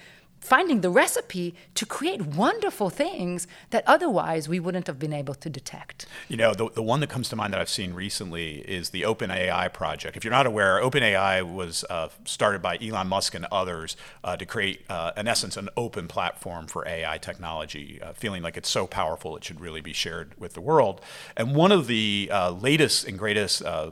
finding 0.41 0.81
the 0.81 0.89
recipe 0.89 1.55
to 1.75 1.85
create 1.85 2.21
wonderful 2.25 2.89
things 2.89 3.47
that 3.69 3.83
otherwise 3.87 4.49
we 4.49 4.59
wouldn't 4.59 4.87
have 4.87 4.99
been 4.99 5.13
able 5.13 5.35
to 5.35 5.49
detect. 5.49 6.07
You 6.27 6.37
know, 6.37 6.53
the, 6.53 6.69
the 6.71 6.81
one 6.81 6.99
that 6.99 7.09
comes 7.09 7.29
to 7.29 7.35
mind 7.35 7.53
that 7.53 7.61
I've 7.61 7.69
seen 7.69 7.93
recently 7.93 8.59
is 8.61 8.89
the 8.89 9.03
OpenAI 9.03 9.71
project. 9.71 10.17
If 10.17 10.23
you're 10.23 10.31
not 10.31 10.47
aware, 10.47 10.81
OpenAI 10.81 11.41
was 11.43 11.85
uh, 11.89 12.09
started 12.25 12.61
by 12.61 12.77
Elon 12.81 13.07
Musk 13.07 13.35
and 13.35 13.45
others 13.51 13.95
uh, 14.23 14.35
to 14.35 14.45
create, 14.45 14.83
uh, 14.89 15.11
in 15.15 15.27
essence, 15.27 15.55
an 15.57 15.69
open 15.77 16.07
platform 16.07 16.67
for 16.67 16.87
AI 16.87 17.19
technology, 17.19 18.01
uh, 18.01 18.13
feeling 18.13 18.41
like 18.41 18.57
it's 18.57 18.69
so 18.69 18.87
powerful 18.87 19.37
it 19.37 19.43
should 19.43 19.61
really 19.61 19.81
be 19.81 19.93
shared 19.93 20.33
with 20.39 20.53
the 20.53 20.61
world. 20.61 21.01
And 21.37 21.55
one 21.55 21.71
of 21.71 21.85
the 21.85 22.29
uh, 22.33 22.51
latest 22.51 23.07
and 23.07 23.17
greatest 23.17 23.63
uh, 23.63 23.91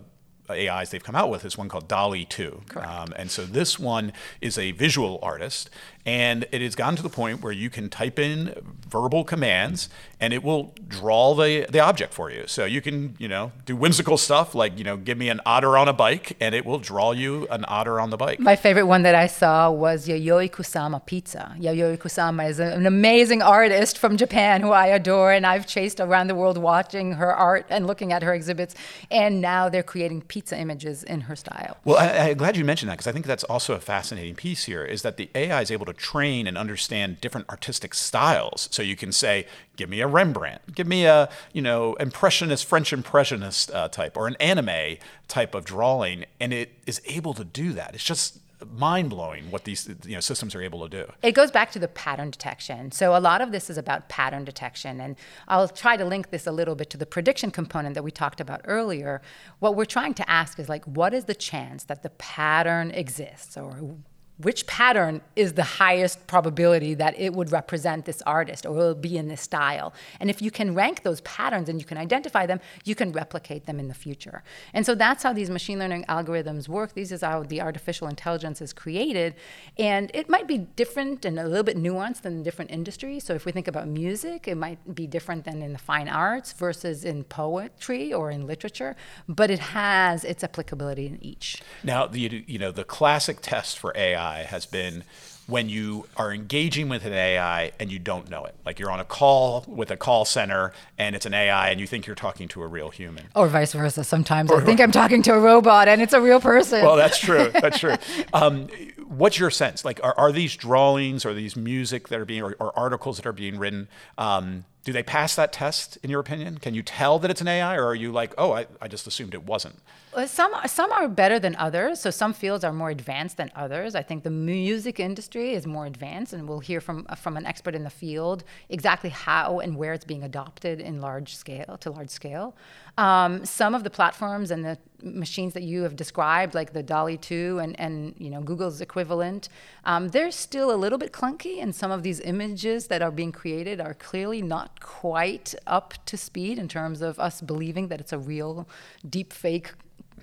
AIs 0.50 0.90
they've 0.90 1.04
come 1.04 1.16
out 1.16 1.30
with 1.30 1.46
is 1.46 1.58
one 1.58 1.70
called 1.70 1.88
DALL-E 1.88 2.26
2. 2.26 2.62
Um, 2.76 3.14
and 3.16 3.30
so 3.30 3.46
this 3.46 3.78
one 3.78 4.14
is 4.42 4.58
a 4.58 4.72
visual 4.72 5.20
artist, 5.22 5.70
and 6.10 6.48
it 6.52 6.60
has 6.62 6.74
gotten 6.74 6.96
to 6.96 7.04
the 7.04 7.10
point 7.10 7.44
where 7.44 7.54
you 7.54 7.70
can 7.70 7.88
type 7.88 8.18
in 8.18 8.56
verbal 8.90 9.24
commands 9.24 9.90
and 10.20 10.34
it 10.34 10.44
will 10.44 10.74
draw 10.88 11.36
the, 11.36 11.68
the 11.70 11.80
object 11.80 12.16
for 12.16 12.32
you. 12.32 12.46
So 12.48 12.66
you 12.66 12.82
can, 12.82 13.16
you 13.20 13.28
know, 13.28 13.52
do 13.68 13.76
whimsical 13.76 14.18
stuff 14.18 14.56
like, 14.56 14.76
you 14.80 14.84
know, 14.84 14.98
give 14.98 15.20
me 15.20 15.30
an 15.30 15.40
otter 15.46 15.78
on 15.78 15.88
a 15.88 15.94
bike 15.94 16.36
and 16.40 16.56
it 16.56 16.66
will 16.66 16.80
draw 16.80 17.12
you 17.12 17.48
an 17.50 17.64
otter 17.68 18.00
on 18.00 18.10
the 18.10 18.18
bike. 18.18 18.40
My 18.40 18.56
favorite 18.56 18.88
one 18.88 19.04
that 19.04 19.14
I 19.14 19.28
saw 19.28 19.70
was 19.70 20.08
Yayoi 20.08 20.50
Kusama 20.50 21.06
Pizza. 21.06 21.56
Yayoi 21.60 22.00
Kusama 22.00 22.50
is 22.50 22.60
an 22.60 22.88
amazing 22.88 23.44
artist 23.44 24.00
from 24.00 24.18
Japan 24.18 24.62
who 24.62 24.72
I 24.72 24.88
adore 24.88 25.32
and 25.32 25.46
I've 25.46 25.68
chased 25.68 26.00
around 26.00 26.26
the 26.26 26.36
world 26.36 26.58
watching 26.58 27.14
her 27.14 27.32
art 27.32 27.68
and 27.70 27.86
looking 27.86 28.12
at 28.12 28.24
her 28.24 28.34
exhibits. 28.34 28.74
And 29.12 29.42
now 29.42 29.70
they're 29.70 29.84
creating 29.84 30.24
pizza 30.24 30.58
images 30.58 31.04
in 31.04 31.22
her 31.22 31.36
style. 31.36 31.78
Well, 31.86 31.98
I, 31.98 32.30
am 32.30 32.38
glad 32.38 32.58
you 32.58 32.66
mentioned 32.66 32.90
that 32.90 32.96
because 32.96 33.08
I 33.08 33.12
think 33.12 33.28
that's 33.28 33.44
also 33.44 33.76
a 33.76 33.80
fascinating 33.80 34.34
piece 34.34 34.64
here 34.64 34.84
is 34.84 35.04
that 35.04 35.18
the 35.18 35.30
AI 35.36 35.62
is 35.62 35.70
able 35.70 35.86
to 35.86 35.99
train 36.00 36.48
and 36.48 36.58
understand 36.58 37.22
different 37.22 37.48
artistic 37.50 37.94
styles. 37.94 38.68
So 38.72 38.82
you 38.82 38.96
can 38.96 39.12
say, 39.12 39.46
give 39.76 39.90
me 39.90 40.02
a 40.02 40.08
Rembrandt, 40.08 40.74
give 40.74 40.88
me 40.88 41.06
a 41.06 41.30
you 41.54 41.62
know 41.62 41.94
impressionist 41.96 42.66
French 42.66 42.92
impressionist 42.92 43.72
uh, 43.72 43.90
type 43.90 44.18
or 44.18 44.28
an 44.28 44.36
anime 44.40 44.98
type 45.28 45.54
of 45.54 45.66
drawing, 45.66 46.26
and 46.40 46.52
it 46.54 46.72
is 46.88 47.02
able 47.06 47.34
to 47.36 47.44
do 47.44 47.74
that. 47.74 47.94
It's 47.94 48.04
just 48.04 48.40
mind 48.66 49.10
blowing 49.10 49.52
what 49.52 49.64
these 49.64 49.90
you 50.06 50.16
know 50.16 50.20
systems 50.20 50.54
are 50.56 50.62
able 50.62 50.88
to 50.88 50.90
do. 50.90 51.12
It 51.22 51.34
goes 51.34 51.52
back 51.52 51.72
to 51.72 51.80
the 51.80 51.88
pattern 51.88 52.32
detection. 52.32 52.92
So 52.92 53.16
a 53.16 53.20
lot 53.20 53.42
of 53.42 53.52
this 53.52 53.70
is 53.70 53.78
about 53.78 54.10
pattern 54.10 54.44
detection, 54.44 55.00
and 55.00 55.16
I'll 55.48 55.68
try 55.68 55.98
to 55.98 56.06
link 56.06 56.30
this 56.30 56.48
a 56.48 56.52
little 56.52 56.76
bit 56.76 56.90
to 56.92 56.98
the 56.98 57.06
prediction 57.06 57.52
component 57.52 57.96
that 57.96 58.04
we 58.04 58.12
talked 58.12 58.42
about 58.42 58.62
earlier. 58.66 59.22
What 59.60 59.76
we're 59.76 59.86
trying 59.86 60.14
to 60.16 60.30
ask 60.30 60.60
is 60.60 60.70
like, 60.70 60.86
what 60.86 61.14
is 61.14 61.26
the 61.26 61.36
chance 61.36 61.84
that 61.86 62.04
the 62.04 62.10
pattern 62.12 62.92
exists, 62.92 63.56
or 63.58 63.98
which 64.42 64.66
pattern 64.68 65.22
is 65.36 65.54
the 65.54 65.64
highest 65.64 66.26
probability 66.26 66.94
that 66.94 67.18
it 67.20 67.34
would 67.34 67.52
represent 67.52 68.06
this 68.06 68.22
artist 68.22 68.66
or 68.66 68.72
will 68.72 68.96
be 68.96 69.18
in 69.18 69.28
this 69.28 69.42
style. 69.42 69.94
And 70.20 70.30
if 70.30 70.42
you 70.42 70.50
can 70.50 70.74
rank 70.74 71.04
those 71.04 71.20
patterns 71.22 71.68
and 71.68 71.80
you 71.80 71.86
can 71.86 71.98
identify 71.98 72.46
them, 72.46 72.62
you 72.86 72.96
can 72.96 73.12
replicate 73.12 73.66
them 73.66 73.80
in 73.80 73.90
the 73.90 73.94
future. 73.94 74.44
And 74.74 74.86
so 74.86 74.96
that's 74.96 75.24
how 75.24 75.34
these 75.34 75.50
machine 75.50 75.78
learning 75.78 76.06
algorithms 76.08 76.70
work. 76.70 76.94
This 76.94 77.12
is 77.12 77.22
how 77.22 77.44
the 77.44 77.62
artificial 77.62 78.08
intelligence 78.08 78.62
is 78.62 78.72
created. 78.72 79.36
And 79.78 80.10
it 80.14 80.30
might 80.30 80.48
be 80.48 80.58
different 80.58 81.26
and 81.26 81.38
a 81.38 81.44
little 81.44 81.64
bit 81.64 81.78
nuanced 81.78 82.26
in 82.26 82.42
different 82.44 82.72
industries. 82.72 83.26
So 83.26 83.34
if 83.34 83.46
we 83.46 83.52
think 83.52 83.68
about 83.68 83.88
music, 83.88 84.48
it 84.48 84.56
might 84.56 84.96
be 84.96 85.06
different 85.06 85.44
than 85.44 85.62
in 85.62 85.74
the 85.74 85.80
fine 85.80 86.08
arts 86.08 86.54
versus 86.54 87.04
in 87.04 87.26
poetry 87.26 88.14
or 88.14 88.32
in 88.32 88.48
literature, 88.48 88.96
but 89.28 89.52
it 89.52 89.60
has 89.60 90.24
its 90.24 90.46
applicability 90.46 91.08
in 91.08 91.22
each. 91.22 91.62
Now, 91.84 92.08
the, 92.08 92.46
you 92.48 92.58
know, 92.58 92.72
the 92.72 92.86
classic 92.86 93.40
test 93.42 93.78
for 93.78 93.92
AI 93.98 94.29
AI 94.30 94.44
has 94.44 94.66
been 94.66 95.04
when 95.48 95.68
you 95.68 96.06
are 96.16 96.32
engaging 96.32 96.90
with 96.90 97.04
an 97.06 97.14
AI 97.14 97.72
and 97.80 97.92
you 97.92 97.98
don't 97.98 98.30
know 98.30 98.46
it. 98.46 98.56
Like 98.66 98.78
you're 98.78 98.92
on 98.92 99.00
a 99.00 99.06
call 99.06 99.66
with 99.68 99.90
a 99.90 99.98
call 99.98 100.24
center 100.24 100.74
and 101.00 101.16
it's 101.16 101.26
an 101.26 101.34
AI 101.34 101.70
and 101.70 101.80
you 101.80 101.88
think 101.88 102.06
you're 102.06 102.16
talking 102.16 102.48
to 102.50 102.62
a 102.62 102.68
real 102.68 102.90
human. 102.90 103.26
Or 103.36 103.48
vice 103.48 103.74
versa. 103.74 104.04
Sometimes 104.04 104.52
or, 104.52 104.62
I 104.62 104.66
think 104.66 104.80
I'm 104.80 104.92
talking 104.92 105.24
to 105.24 105.34
a 105.34 105.40
robot 105.40 105.88
and 105.88 106.04
it's 106.04 106.14
a 106.14 106.22
real 106.22 106.40
person. 106.40 106.84
Well, 106.86 106.96
that's 106.96 107.18
true. 107.18 107.50
That's 107.50 107.80
true. 107.80 107.96
Um, 108.32 108.68
what's 109.08 109.40
your 109.40 109.50
sense? 109.50 109.84
Like, 109.84 110.00
are, 110.04 110.14
are 110.18 110.32
these 110.32 110.56
drawings 110.56 111.26
or 111.26 111.34
these 111.34 111.56
music 111.56 112.10
that 112.10 112.20
are 112.20 112.26
being, 112.26 112.44
or, 112.44 112.56
or 112.60 112.78
articles 112.78 113.18
that 113.18 113.26
are 113.26 113.34
being 113.34 113.58
written, 113.58 113.88
um, 114.20 114.66
do 114.84 114.94
they 114.94 115.04
pass 115.04 115.36
that 115.36 115.52
test 115.52 115.98
in 116.04 116.12
your 116.12 116.20
opinion? 116.20 116.60
Can 116.60 116.76
you 116.76 116.84
tell 116.84 117.18
that 117.20 117.32
it's 117.32 117.42
an 117.42 117.48
AI 117.48 117.76
or 117.76 117.88
are 117.88 117.96
you 117.96 118.12
like, 118.12 118.36
oh, 118.38 118.52
I, 118.52 118.68
I 118.80 118.88
just 118.88 119.08
assumed 119.08 119.34
it 119.34 119.46
wasn't? 119.46 119.78
Some 120.26 120.54
some 120.66 120.92
are 120.92 121.08
better 121.08 121.38
than 121.38 121.56
others. 121.58 122.00
So 122.00 122.10
some 122.10 122.34
fields 122.34 122.64
are 122.64 122.74
more 122.74 122.90
advanced 122.90 123.38
than 123.38 123.52
others. 123.56 123.94
I 123.94 124.02
think 124.02 124.24
the 124.24 124.32
music 124.32 125.00
industry 125.00 125.54
is 125.54 125.68
more 125.68 125.86
advanced, 125.86 126.34
and 126.34 126.50
we'll 126.50 126.60
hear 126.60 126.82
from 126.82 127.06
from 127.16 127.38
an 127.38 127.46
expert 127.46 127.76
in 127.76 127.84
the 127.84 127.92
field 127.92 128.44
exactly 128.70 129.12
how 129.12 129.60
and 129.60 129.78
where 129.78 129.94
it's 129.94 130.06
being 130.06 130.24
adopted 130.24 130.82
in 130.82 131.00
large 131.00 131.36
scale 131.36 131.78
to 131.82 131.92
large 131.92 132.10
scale. 132.10 132.56
Um, 132.98 133.46
some 133.46 133.76
of 133.76 133.84
the 133.84 133.92
platforms 133.92 134.50
and 134.50 134.66
the 134.66 134.80
machines 135.04 135.54
that 135.54 135.64
you 135.64 135.84
have 135.84 135.96
described, 135.96 136.56
like 136.56 136.74
the 136.74 136.84
DALL-E 136.84 137.18
2 137.18 137.60
and, 137.60 137.80
and 137.80 138.16
you 138.18 138.32
know 138.32 138.42
Google's 138.42 138.82
equivalent, 138.82 139.48
um, 139.86 140.08
they're 140.08 140.32
still 140.32 140.74
a 140.74 140.76
little 140.76 140.98
bit 140.98 141.14
clunky, 141.14 141.62
and 141.62 141.74
some 141.76 141.92
of 141.92 142.02
these 142.02 142.20
images 142.22 142.88
that 142.88 143.04
are 143.04 143.12
being 143.12 143.32
created 143.32 143.80
are 143.80 143.94
clearly 143.94 144.42
not 144.42 144.80
quite 144.80 145.54
up 145.68 145.94
to 146.06 146.18
speed 146.18 146.58
in 146.58 146.68
terms 146.68 147.04
of 147.04 147.20
us 147.20 147.42
believing 147.42 147.90
that 147.90 148.02
it's 148.02 148.12
a 148.12 148.18
real 148.18 148.68
deep 149.08 149.32
fake 149.32 149.74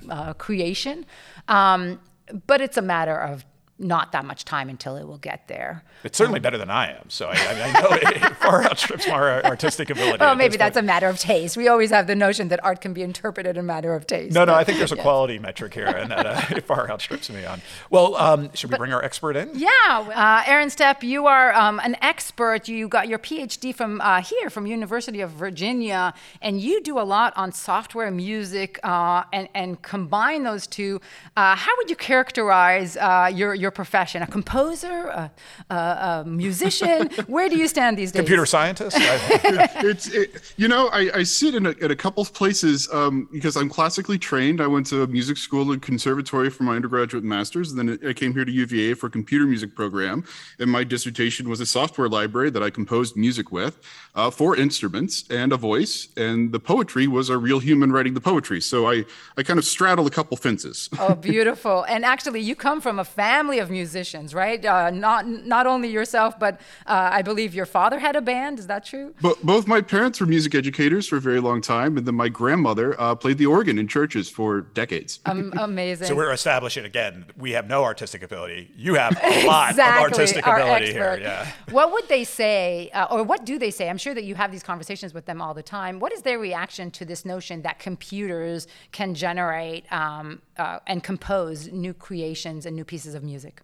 uh, 0.08 0.34
creation. 0.34 1.06
Um, 1.48 2.00
but 2.46 2.60
it's 2.60 2.76
a 2.76 2.82
matter 2.82 3.16
of 3.16 3.44
not 3.78 4.12
that 4.12 4.24
much 4.24 4.44
time 4.44 4.70
until 4.70 4.96
it 4.96 5.06
will 5.06 5.18
get 5.18 5.48
there. 5.48 5.84
It's 6.02 6.16
certainly 6.16 6.38
um, 6.38 6.42
better 6.42 6.56
than 6.56 6.70
I 6.70 6.92
am, 6.92 7.10
so 7.10 7.28
I, 7.28 7.34
I 7.34 7.72
know 7.72 7.88
it 7.90 8.36
far 8.36 8.64
outstrips 8.64 9.06
my 9.06 9.42
artistic 9.42 9.90
ability. 9.90 10.18
Well, 10.18 10.34
maybe 10.34 10.56
that's 10.56 10.74
point. 10.74 10.84
a 10.84 10.86
matter 10.86 11.08
of 11.08 11.18
taste. 11.18 11.56
We 11.56 11.68
always 11.68 11.90
have 11.90 12.06
the 12.06 12.16
notion 12.16 12.48
that 12.48 12.64
art 12.64 12.80
can 12.80 12.94
be 12.94 13.02
interpreted 13.02 13.56
in 13.56 13.60
a 13.60 13.62
matter 13.62 13.94
of 13.94 14.06
taste. 14.06 14.34
No, 14.34 14.44
no, 14.44 14.54
I 14.54 14.64
think 14.64 14.78
there's 14.78 14.92
a 14.92 14.96
quality 14.96 15.38
metric 15.38 15.74
here, 15.74 15.86
and 15.86 16.10
that 16.10 16.26
uh, 16.26 16.60
far 16.62 16.90
outstrips 16.90 17.28
me 17.28 17.44
on. 17.44 17.60
Well, 17.90 18.16
um, 18.16 18.50
should 18.54 18.70
we 18.70 18.74
but, 18.74 18.78
bring 18.78 18.92
our 18.92 19.04
expert 19.04 19.36
in? 19.36 19.50
Yeah, 19.54 19.68
uh, 19.90 20.42
Aaron 20.46 20.68
Stepp, 20.68 21.02
you 21.02 21.26
are 21.26 21.54
um, 21.54 21.80
an 21.80 21.96
expert. 22.00 22.68
You 22.68 22.88
got 22.88 23.08
your 23.08 23.18
PhD 23.18 23.74
from 23.74 24.00
uh, 24.00 24.22
here, 24.22 24.48
from 24.48 24.66
University 24.66 25.20
of 25.20 25.30
Virginia, 25.30 26.14
and 26.40 26.60
you 26.60 26.82
do 26.82 26.98
a 26.98 27.02
lot 27.02 27.32
on 27.36 27.52
software, 27.52 28.10
music, 28.10 28.80
uh, 28.82 29.24
and 29.32 29.48
and 29.54 29.82
combine 29.82 30.44
those 30.44 30.66
two. 30.66 31.00
Uh, 31.36 31.54
how 31.56 31.72
would 31.76 31.90
you 31.90 31.96
characterize 31.96 32.96
uh, 32.96 33.30
your 33.32 33.54
your 33.54 33.65
your 33.66 33.72
profession? 33.72 34.22
A 34.22 34.26
composer, 34.38 34.98
a, 35.08 35.30
a, 35.70 35.74
a 35.74 36.24
musician? 36.24 37.10
Where 37.26 37.48
do 37.48 37.56
you 37.56 37.66
stand 37.66 37.98
these 37.98 38.12
days? 38.12 38.20
Computer 38.20 38.46
scientist. 38.46 38.96
it's 39.00 40.06
it, 40.20 40.54
you 40.56 40.68
know 40.68 40.82
I, 40.88 41.00
I 41.20 41.22
sit 41.24 41.54
in 41.54 41.66
a, 41.66 41.72
in 41.84 41.90
a 41.90 41.96
couple 41.96 42.22
of 42.22 42.32
places 42.32 42.88
um, 42.92 43.28
because 43.32 43.56
I'm 43.56 43.68
classically 43.68 44.18
trained. 44.18 44.60
I 44.60 44.68
went 44.68 44.86
to 44.92 45.02
a 45.02 45.06
music 45.06 45.36
school 45.36 45.72
and 45.72 45.82
conservatory 45.82 46.48
for 46.48 46.62
my 46.62 46.76
undergraduate 46.76 47.24
and 47.24 47.30
master's. 47.30 47.72
And 47.72 47.78
then 47.78 48.08
I 48.08 48.12
came 48.12 48.32
here 48.32 48.44
to 48.44 48.52
UVA 48.52 48.94
for 48.94 49.06
a 49.08 49.10
computer 49.10 49.46
music 49.46 49.74
program, 49.74 50.24
and 50.60 50.70
my 50.70 50.84
dissertation 50.84 51.48
was 51.48 51.60
a 51.60 51.66
software 51.66 52.08
library 52.08 52.50
that 52.50 52.62
I 52.62 52.70
composed 52.70 53.16
music 53.16 53.50
with 53.50 53.74
uh, 54.14 54.30
for 54.30 54.56
instruments 54.56 55.24
and 55.30 55.52
a 55.52 55.56
voice. 55.56 56.08
And 56.16 56.52
the 56.52 56.60
poetry 56.60 57.06
was 57.08 57.30
a 57.30 57.36
real 57.36 57.58
human 57.58 57.90
writing 57.90 58.14
the 58.14 58.20
poetry. 58.20 58.60
So 58.60 58.88
I 58.88 59.04
I 59.36 59.42
kind 59.42 59.58
of 59.58 59.64
straddle 59.64 60.06
a 60.06 60.10
couple 60.18 60.36
fences. 60.36 60.88
oh, 61.00 61.14
beautiful! 61.32 61.84
And 61.88 62.04
actually, 62.04 62.40
you 62.40 62.54
come 62.54 62.80
from 62.80 63.00
a 63.00 63.04
family 63.04 63.55
family 63.56 63.62
of 63.62 63.70
musicians, 63.70 64.34
right? 64.34 64.64
Uh, 64.64 64.90
not 64.90 65.26
not 65.26 65.66
only 65.66 65.88
yourself, 65.88 66.38
but 66.38 66.60
uh, 66.86 67.10
I 67.12 67.22
believe 67.22 67.54
your 67.54 67.66
father 67.66 67.98
had 67.98 68.16
a 68.16 68.20
band. 68.20 68.58
Is 68.58 68.66
that 68.66 68.84
true? 68.84 69.14
But 69.20 69.42
both 69.42 69.66
my 69.66 69.80
parents 69.80 70.20
were 70.20 70.26
music 70.26 70.54
educators 70.54 71.08
for 71.08 71.16
a 71.16 71.20
very 71.20 71.40
long 71.40 71.60
time, 71.60 71.96
and 71.96 72.06
then 72.06 72.14
my 72.14 72.28
grandmother 72.28 73.00
uh, 73.00 73.14
played 73.14 73.38
the 73.38 73.46
organ 73.46 73.78
in 73.78 73.88
churches 73.88 74.28
for 74.28 74.62
decades. 74.74 75.20
Um, 75.26 75.52
amazing. 75.58 76.06
so 76.06 76.14
we're 76.14 76.32
establishing 76.32 76.84
again, 76.84 77.26
we 77.36 77.52
have 77.52 77.66
no 77.66 77.84
artistic 77.84 78.22
ability. 78.22 78.70
You 78.76 78.94
have 78.94 79.16
a 79.22 79.46
lot 79.46 79.70
exactly, 79.70 80.04
of 80.04 80.12
artistic 80.12 80.46
ability 80.46 80.86
expert. 80.86 81.18
here. 81.18 81.18
Yeah. 81.20 81.52
What 81.70 81.92
would 81.92 82.08
they 82.08 82.24
say, 82.24 82.90
uh, 82.92 83.06
or 83.10 83.22
what 83.22 83.44
do 83.44 83.58
they 83.58 83.70
say? 83.70 83.88
I'm 83.88 83.98
sure 83.98 84.14
that 84.14 84.24
you 84.24 84.34
have 84.34 84.50
these 84.52 84.62
conversations 84.62 85.14
with 85.14 85.26
them 85.26 85.40
all 85.40 85.54
the 85.54 85.62
time. 85.62 86.00
What 86.00 86.12
is 86.12 86.22
their 86.22 86.38
reaction 86.38 86.90
to 86.92 87.04
this 87.04 87.24
notion 87.24 87.62
that 87.62 87.78
computers 87.78 88.66
can 88.92 89.14
generate 89.14 89.90
um, 89.92 90.42
uh, 90.58 90.80
and 90.86 91.02
compose 91.02 91.70
new 91.72 91.94
creations 91.94 92.66
and 92.66 92.74
new 92.76 92.84
pieces 92.84 93.14
of 93.14 93.22
music? 93.22 93.62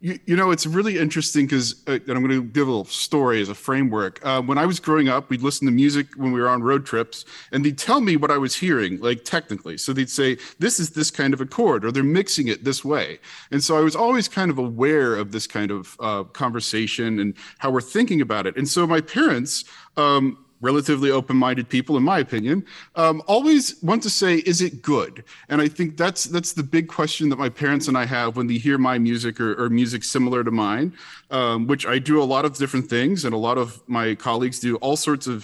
You, 0.00 0.18
you 0.26 0.36
know, 0.36 0.50
it's 0.50 0.66
really 0.66 0.98
interesting 0.98 1.46
because, 1.46 1.82
uh, 1.86 1.92
and 1.92 2.10
I'm 2.10 2.26
going 2.26 2.28
to 2.28 2.42
give 2.42 2.66
a 2.66 2.70
little 2.70 2.84
story 2.84 3.40
as 3.40 3.48
a 3.48 3.54
framework. 3.54 4.20
Uh, 4.22 4.42
when 4.42 4.58
I 4.58 4.66
was 4.66 4.78
growing 4.78 5.08
up, 5.08 5.30
we'd 5.30 5.40
listen 5.40 5.66
to 5.66 5.72
music 5.72 6.08
when 6.16 6.30
we 6.32 6.40
were 6.40 6.48
on 6.48 6.62
road 6.62 6.84
trips, 6.84 7.24
and 7.52 7.64
they'd 7.64 7.78
tell 7.78 8.02
me 8.02 8.16
what 8.16 8.30
I 8.30 8.36
was 8.36 8.54
hearing, 8.54 9.00
like 9.00 9.24
technically. 9.24 9.78
So 9.78 9.94
they'd 9.94 10.10
say, 10.10 10.36
this 10.58 10.78
is 10.78 10.90
this 10.90 11.10
kind 11.10 11.32
of 11.32 11.40
a 11.40 11.46
chord, 11.46 11.86
or 11.86 11.92
they're 11.92 12.02
mixing 12.02 12.48
it 12.48 12.64
this 12.64 12.84
way. 12.84 13.18
And 13.50 13.64
so 13.64 13.78
I 13.78 13.80
was 13.80 13.96
always 13.96 14.28
kind 14.28 14.50
of 14.50 14.58
aware 14.58 15.14
of 15.14 15.32
this 15.32 15.46
kind 15.46 15.70
of 15.70 15.96
uh, 16.00 16.24
conversation 16.24 17.18
and 17.18 17.34
how 17.58 17.70
we're 17.70 17.80
thinking 17.80 18.20
about 18.20 18.46
it. 18.46 18.58
And 18.58 18.68
so 18.68 18.86
my 18.86 19.00
parents, 19.00 19.64
um, 19.96 20.43
relatively 20.64 21.10
open-minded 21.10 21.68
people, 21.68 21.96
in 21.96 22.02
my 22.02 22.18
opinion, 22.18 22.64
um, 22.96 23.22
always 23.26 23.82
want 23.82 24.02
to 24.02 24.10
say, 24.10 24.32
"Is 24.52 24.60
it 24.60 24.82
good?" 24.82 25.24
And 25.48 25.60
I 25.60 25.68
think 25.68 25.96
that's 25.96 26.24
that's 26.24 26.52
the 26.54 26.62
big 26.76 26.88
question 26.88 27.28
that 27.30 27.38
my 27.38 27.50
parents 27.50 27.86
and 27.88 27.96
I 27.96 28.06
have 28.06 28.36
when 28.36 28.46
they 28.46 28.58
hear 28.58 28.78
my 28.78 28.98
music 28.98 29.40
or, 29.40 29.50
or 29.62 29.68
music 29.70 30.02
similar 30.04 30.42
to 30.42 30.50
mine, 30.50 30.94
um, 31.30 31.66
which 31.66 31.84
I 31.86 31.98
do 31.98 32.22
a 32.22 32.28
lot 32.34 32.44
of 32.44 32.56
different 32.56 32.88
things, 32.88 33.24
and 33.24 33.34
a 33.34 33.42
lot 33.48 33.58
of 33.58 33.68
my 33.86 34.14
colleagues 34.14 34.58
do 34.58 34.76
all 34.76 34.96
sorts 34.96 35.26
of 35.26 35.38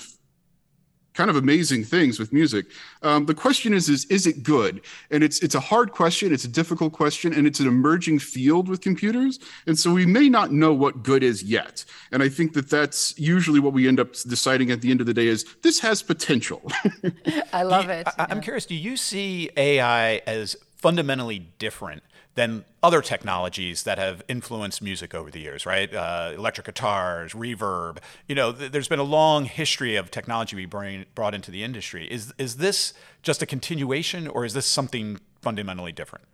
kind 1.20 1.28
of 1.28 1.36
amazing 1.36 1.84
things 1.84 2.18
with 2.18 2.32
music. 2.32 2.64
Um, 3.02 3.26
the 3.26 3.34
question 3.34 3.74
is, 3.74 3.90
is 3.90 4.06
is 4.06 4.26
it 4.26 4.42
good? 4.42 4.80
And 5.10 5.22
it's 5.22 5.38
it's 5.40 5.54
a 5.54 5.60
hard 5.60 5.92
question, 5.92 6.32
it's 6.32 6.46
a 6.46 6.48
difficult 6.60 6.94
question, 6.94 7.34
and 7.34 7.46
it's 7.46 7.60
an 7.60 7.66
emerging 7.66 8.20
field 8.20 8.70
with 8.70 8.80
computers. 8.80 9.38
And 9.66 9.78
so 9.78 9.92
we 9.92 10.06
may 10.06 10.30
not 10.30 10.50
know 10.50 10.72
what 10.72 11.02
good 11.02 11.22
is 11.22 11.42
yet. 11.42 11.84
And 12.10 12.22
I 12.22 12.30
think 12.30 12.54
that 12.54 12.70
that's 12.70 13.18
usually 13.18 13.60
what 13.60 13.74
we 13.74 13.86
end 13.86 14.00
up 14.00 14.14
deciding 14.14 14.70
at 14.70 14.80
the 14.80 14.90
end 14.90 15.02
of 15.02 15.06
the 15.06 15.12
day 15.12 15.26
is 15.26 15.44
this 15.60 15.78
has 15.80 16.02
potential. 16.02 16.62
I 17.52 17.64
love 17.64 17.84
you, 17.84 17.90
it. 17.90 18.08
I, 18.18 18.28
I'm 18.30 18.40
curious, 18.40 18.64
do 18.64 18.74
you 18.74 18.96
see 18.96 19.50
AI 19.58 20.22
as 20.26 20.56
fundamentally 20.76 21.38
different 21.58 22.02
than 22.34 22.64
other 22.82 23.02
technologies 23.02 23.82
that 23.82 23.98
have 23.98 24.22
influenced 24.28 24.80
music 24.80 25.14
over 25.14 25.30
the 25.30 25.40
years, 25.40 25.66
right? 25.66 25.92
Uh, 25.92 26.32
electric 26.34 26.66
guitars, 26.66 27.32
reverb. 27.32 27.98
You 28.28 28.34
know, 28.34 28.52
th- 28.52 28.72
there's 28.72 28.88
been 28.88 29.00
a 29.00 29.04
long 29.04 29.44
history 29.44 29.96
of 29.96 30.10
technology 30.10 30.56
we 30.56 30.66
bring, 30.66 31.06
brought 31.14 31.34
into 31.34 31.50
the 31.50 31.64
industry. 31.64 32.06
Is 32.10 32.32
is 32.38 32.56
this 32.56 32.94
just 33.22 33.42
a 33.42 33.46
continuation, 33.46 34.28
or 34.28 34.44
is 34.44 34.54
this 34.54 34.66
something 34.66 35.18
fundamentally 35.42 35.92
different? 35.92 36.26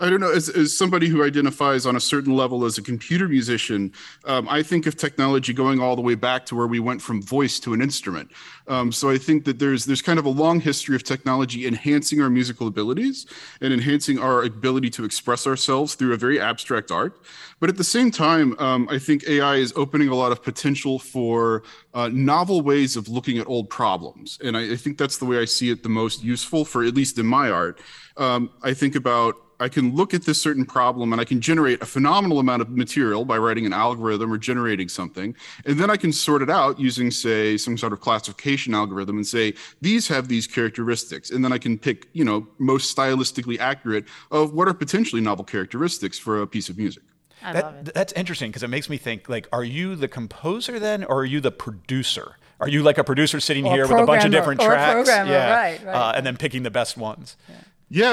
I 0.00 0.10
don't 0.10 0.20
know. 0.20 0.32
As, 0.32 0.48
as 0.48 0.76
somebody 0.76 1.06
who 1.06 1.22
identifies 1.22 1.86
on 1.86 1.94
a 1.94 2.00
certain 2.00 2.34
level 2.34 2.64
as 2.64 2.78
a 2.78 2.82
computer 2.82 3.28
musician, 3.28 3.92
um, 4.24 4.48
I 4.48 4.60
think 4.60 4.86
of 4.86 4.96
technology 4.96 5.52
going 5.52 5.80
all 5.80 5.94
the 5.94 6.02
way 6.02 6.16
back 6.16 6.46
to 6.46 6.56
where 6.56 6.66
we 6.66 6.80
went 6.80 7.00
from 7.00 7.22
voice 7.22 7.60
to 7.60 7.72
an 7.74 7.80
instrument. 7.80 8.32
Um, 8.66 8.90
so 8.90 9.08
I 9.08 9.18
think 9.18 9.44
that 9.44 9.60
there's 9.60 9.84
there's 9.84 10.02
kind 10.02 10.18
of 10.18 10.24
a 10.24 10.30
long 10.30 10.60
history 10.60 10.96
of 10.96 11.04
technology 11.04 11.64
enhancing 11.66 12.20
our 12.20 12.28
musical 12.28 12.66
abilities 12.66 13.26
and 13.60 13.72
enhancing 13.72 14.18
our 14.18 14.42
ability 14.42 14.90
to 14.90 15.04
express 15.04 15.46
ourselves 15.46 15.94
through 15.94 16.12
a 16.12 16.16
very 16.16 16.40
abstract 16.40 16.90
art. 16.90 17.20
But 17.60 17.68
at 17.68 17.76
the 17.76 17.84
same 17.84 18.10
time, 18.10 18.58
um, 18.58 18.88
I 18.90 18.98
think 18.98 19.28
AI 19.28 19.56
is 19.56 19.72
opening 19.76 20.08
a 20.08 20.14
lot 20.16 20.32
of 20.32 20.42
potential 20.42 20.98
for 20.98 21.62
uh, 21.94 22.10
novel 22.12 22.62
ways 22.62 22.96
of 22.96 23.08
looking 23.08 23.38
at 23.38 23.46
old 23.46 23.70
problems, 23.70 24.40
and 24.42 24.56
I, 24.56 24.72
I, 24.72 24.76
think 24.76 24.98
that's 24.98 25.18
the 25.18 25.24
way 25.24 25.38
I 25.38 25.44
see 25.44 25.70
it 25.70 25.84
the 25.84 25.88
most 25.88 26.24
useful 26.24 26.64
for 26.64 26.82
at 26.82 26.94
least 26.94 27.16
in 27.18 27.26
my 27.26 27.50
art. 27.50 27.80
Um, 28.16 28.50
I 28.62 28.74
think 28.74 28.96
about 28.96 29.36
I 29.60 29.68
can 29.68 29.94
look 29.94 30.14
at 30.14 30.24
this 30.24 30.40
certain 30.40 30.64
problem 30.64 31.12
and 31.12 31.20
I 31.20 31.24
can 31.24 31.40
generate 31.40 31.80
a 31.82 31.86
phenomenal 31.86 32.38
amount 32.38 32.62
of 32.62 32.70
material 32.70 33.24
by 33.24 33.38
writing 33.38 33.66
an 33.66 33.72
algorithm 33.72 34.32
or 34.32 34.38
generating 34.38 34.88
something. 34.88 35.34
And 35.64 35.78
then 35.78 35.90
I 35.90 35.96
can 35.96 36.12
sort 36.12 36.42
it 36.42 36.50
out 36.50 36.78
using, 36.78 37.10
say, 37.10 37.56
some 37.56 37.78
sort 37.78 37.92
of 37.92 38.00
classification 38.00 38.74
algorithm 38.74 39.16
and 39.16 39.26
say, 39.26 39.54
these 39.80 40.08
have 40.08 40.28
these 40.28 40.46
characteristics. 40.46 41.30
And 41.30 41.44
then 41.44 41.52
I 41.52 41.58
can 41.58 41.78
pick, 41.78 42.08
you 42.12 42.24
know, 42.24 42.46
most 42.58 42.96
stylistically 42.96 43.58
accurate 43.58 44.04
of 44.30 44.52
what 44.52 44.68
are 44.68 44.74
potentially 44.74 45.22
novel 45.22 45.44
characteristics 45.44 46.18
for 46.18 46.42
a 46.42 46.46
piece 46.46 46.68
of 46.68 46.76
music. 46.76 47.02
I 47.42 47.52
That- 47.52 47.64
love 47.64 47.88
it. 47.88 47.94
That's 47.94 48.12
interesting 48.14 48.50
because 48.50 48.62
it 48.62 48.68
makes 48.70 48.88
me 48.88 48.96
think 48.96 49.28
like, 49.28 49.48
are 49.52 49.64
you 49.64 49.96
the 49.96 50.08
composer 50.08 50.78
then, 50.78 51.04
or 51.04 51.20
are 51.20 51.24
you 51.24 51.40
the 51.40 51.52
producer? 51.52 52.36
Are 52.60 52.68
you 52.68 52.82
like 52.82 52.98
a 52.98 53.04
producer 53.04 53.40
sitting 53.40 53.66
Or 53.66 53.74
here 53.74 53.82
with 53.86 53.98
a 53.98 54.06
bunch 54.06 54.24
of 54.24 54.30
different 54.30 54.62
or 54.62 54.72
a 54.72 54.76
tracks, 54.76 54.94
programmer, 54.94 55.30
yeah, 55.32 55.54
right, 55.54 55.84
right. 55.84 55.94
Uh, 55.94 56.12
and 56.16 56.24
then 56.24 56.36
picking 56.36 56.62
the 56.62 56.70
best 56.70 56.96
ones? 56.96 57.36
Yeah, 57.48 57.56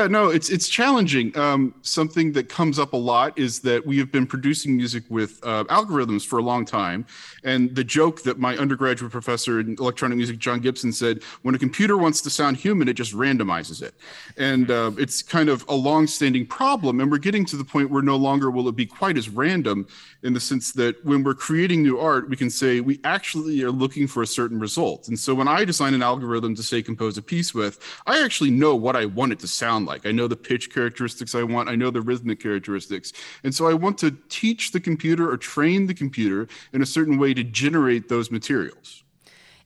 no, 0.05 0.29
it's 0.29 0.51
it's 0.51 0.69
challenging. 0.69 1.35
Um, 1.35 1.73
something 1.81 2.33
that 2.33 2.49
comes 2.49 2.77
up 2.77 2.93
a 2.93 2.97
lot 2.97 3.35
is 3.39 3.61
that 3.61 3.83
we 3.83 3.97
have 3.97 4.11
been 4.11 4.27
producing 4.27 4.77
music 4.77 5.03
with 5.09 5.39
uh, 5.41 5.63
algorithms 5.71 6.23
for 6.23 6.37
a 6.37 6.43
long 6.43 6.65
time, 6.65 7.03
and 7.43 7.73
the 7.73 7.83
joke 7.83 8.21
that 8.21 8.37
my 8.37 8.55
undergraduate 8.57 9.11
professor 9.11 9.59
in 9.59 9.75
electronic 9.79 10.17
music, 10.17 10.37
John 10.37 10.59
Gibson, 10.59 10.93
said: 10.93 11.23
when 11.41 11.55
a 11.55 11.57
computer 11.57 11.97
wants 11.97 12.21
to 12.21 12.29
sound 12.29 12.57
human, 12.57 12.89
it 12.89 12.93
just 12.93 13.15
randomizes 13.15 13.81
it, 13.81 13.95
and 14.37 14.69
uh, 14.69 14.91
it's 14.99 15.23
kind 15.23 15.49
of 15.49 15.65
a 15.67 15.73
long-standing 15.73 16.45
problem. 16.45 16.99
And 16.99 17.09
we're 17.09 17.17
getting 17.17 17.43
to 17.45 17.57
the 17.57 17.65
point 17.65 17.89
where 17.89 18.03
no 18.03 18.17
longer 18.17 18.51
will 18.51 18.69
it 18.69 18.75
be 18.75 18.85
quite 18.85 19.17
as 19.17 19.29
random, 19.29 19.87
in 20.21 20.33
the 20.33 20.39
sense 20.39 20.73
that 20.73 21.03
when 21.03 21.23
we're 21.23 21.33
creating 21.33 21.81
new 21.81 21.97
art, 21.97 22.29
we 22.29 22.35
can 22.35 22.51
say 22.51 22.81
we 22.81 22.99
actually 23.03 23.63
are 23.63 23.71
looking 23.71 24.05
for 24.05 24.21
a 24.21 24.27
certain 24.27 24.59
result. 24.59 25.07
And 25.07 25.17
so 25.17 25.33
when 25.33 25.47
I 25.47 25.65
design 25.65 25.95
an 25.95 26.03
algorithm 26.03 26.53
to 26.53 26.61
say 26.61 26.83
compose 26.83 27.17
a 27.17 27.23
piece 27.23 27.55
with, 27.55 27.79
I 28.05 28.23
actually 28.23 28.51
know 28.51 28.75
what 28.75 28.95
I 28.95 29.05
want 29.05 29.31
it 29.31 29.39
to 29.39 29.47
sound 29.47 29.70
like. 29.79 30.05
I 30.05 30.11
know 30.11 30.27
the 30.27 30.35
pitch 30.35 30.73
characteristics 30.73 31.35
I 31.35 31.43
want, 31.43 31.69
I 31.69 31.75
know 31.75 31.89
the 31.89 32.01
rhythmic 32.01 32.39
characteristics. 32.39 33.13
And 33.43 33.53
so 33.53 33.67
I 33.67 33.73
want 33.73 33.97
to 33.99 34.11
teach 34.29 34.71
the 34.71 34.79
computer 34.79 35.29
or 35.29 35.37
train 35.37 35.87
the 35.87 35.93
computer 35.93 36.47
in 36.73 36.81
a 36.81 36.85
certain 36.85 37.17
way 37.17 37.33
to 37.33 37.43
generate 37.43 38.09
those 38.09 38.31
materials. 38.31 39.03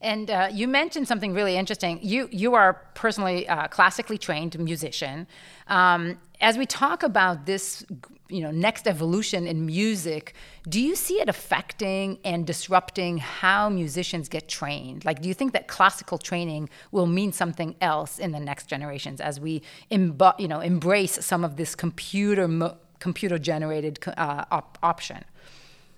And 0.01 0.29
uh, 0.29 0.50
you 0.51 0.67
mentioned 0.67 1.07
something 1.07 1.33
really 1.33 1.57
interesting. 1.57 2.00
You 2.01 2.29
you 2.31 2.53
are 2.53 2.74
personally 2.93 3.47
uh, 3.47 3.67
classically 3.67 4.17
trained 4.17 4.57
musician. 4.59 5.25
Um, 5.67 6.19
as 6.41 6.57
we 6.57 6.65
talk 6.65 7.01
about 7.01 7.45
this, 7.45 7.83
you 8.29 8.41
know, 8.41 8.51
next 8.51 8.88
evolution 8.88 9.46
in 9.46 9.65
music, 9.65 10.34
do 10.67 10.82
you 10.82 10.96
see 10.96 11.15
it 11.15 11.29
affecting 11.29 12.17
and 12.25 12.48
disrupting 12.48 13.20
how 13.20 13.70
musicians 13.70 14.27
get 14.29 14.48
trained? 14.48 15.05
Like, 15.05 15.22
do 15.22 15.27
you 15.27 15.34
think 15.34 15.53
that 15.53 15.67
classical 15.67 16.17
training 16.17 16.70
will 16.91 17.05
mean 17.05 17.32
something 17.34 17.75
else 17.82 18.17
in 18.17 18.32
the 18.32 18.39
next 18.39 18.65
generations 18.65 19.22
as 19.22 19.39
we, 19.39 19.62
embo- 19.91 20.39
you 20.39 20.48
know, 20.48 20.60
embrace 20.60 21.24
some 21.24 21.44
of 21.44 21.55
this 21.55 21.75
computer 21.75 22.48
mo- 22.48 22.77
computer 23.00 23.38
generated 23.38 24.00
uh, 24.17 24.46
op- 24.51 24.79
option? 24.82 25.24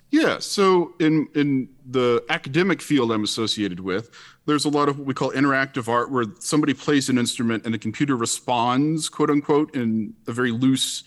Yeah. 0.09 0.39
So 0.39 0.93
in 0.99 1.27
in 1.35 1.69
the 1.85 2.23
academic 2.29 2.81
field 2.81 3.11
I'm 3.11 3.23
associated 3.23 3.81
with, 3.81 4.09
there's 4.45 4.63
a 4.63 4.69
lot 4.69 4.87
of 4.87 4.97
what 4.97 5.05
we 5.05 5.13
call 5.13 5.31
interactive 5.31 5.89
art, 5.89 6.11
where 6.11 6.25
somebody 6.39 6.73
plays 6.73 7.09
an 7.09 7.17
instrument 7.17 7.65
and 7.65 7.73
the 7.73 7.77
computer 7.77 8.15
responds, 8.15 9.09
quote 9.09 9.29
unquote, 9.29 9.75
in 9.75 10.13
a 10.27 10.31
very 10.31 10.51
loose 10.51 11.03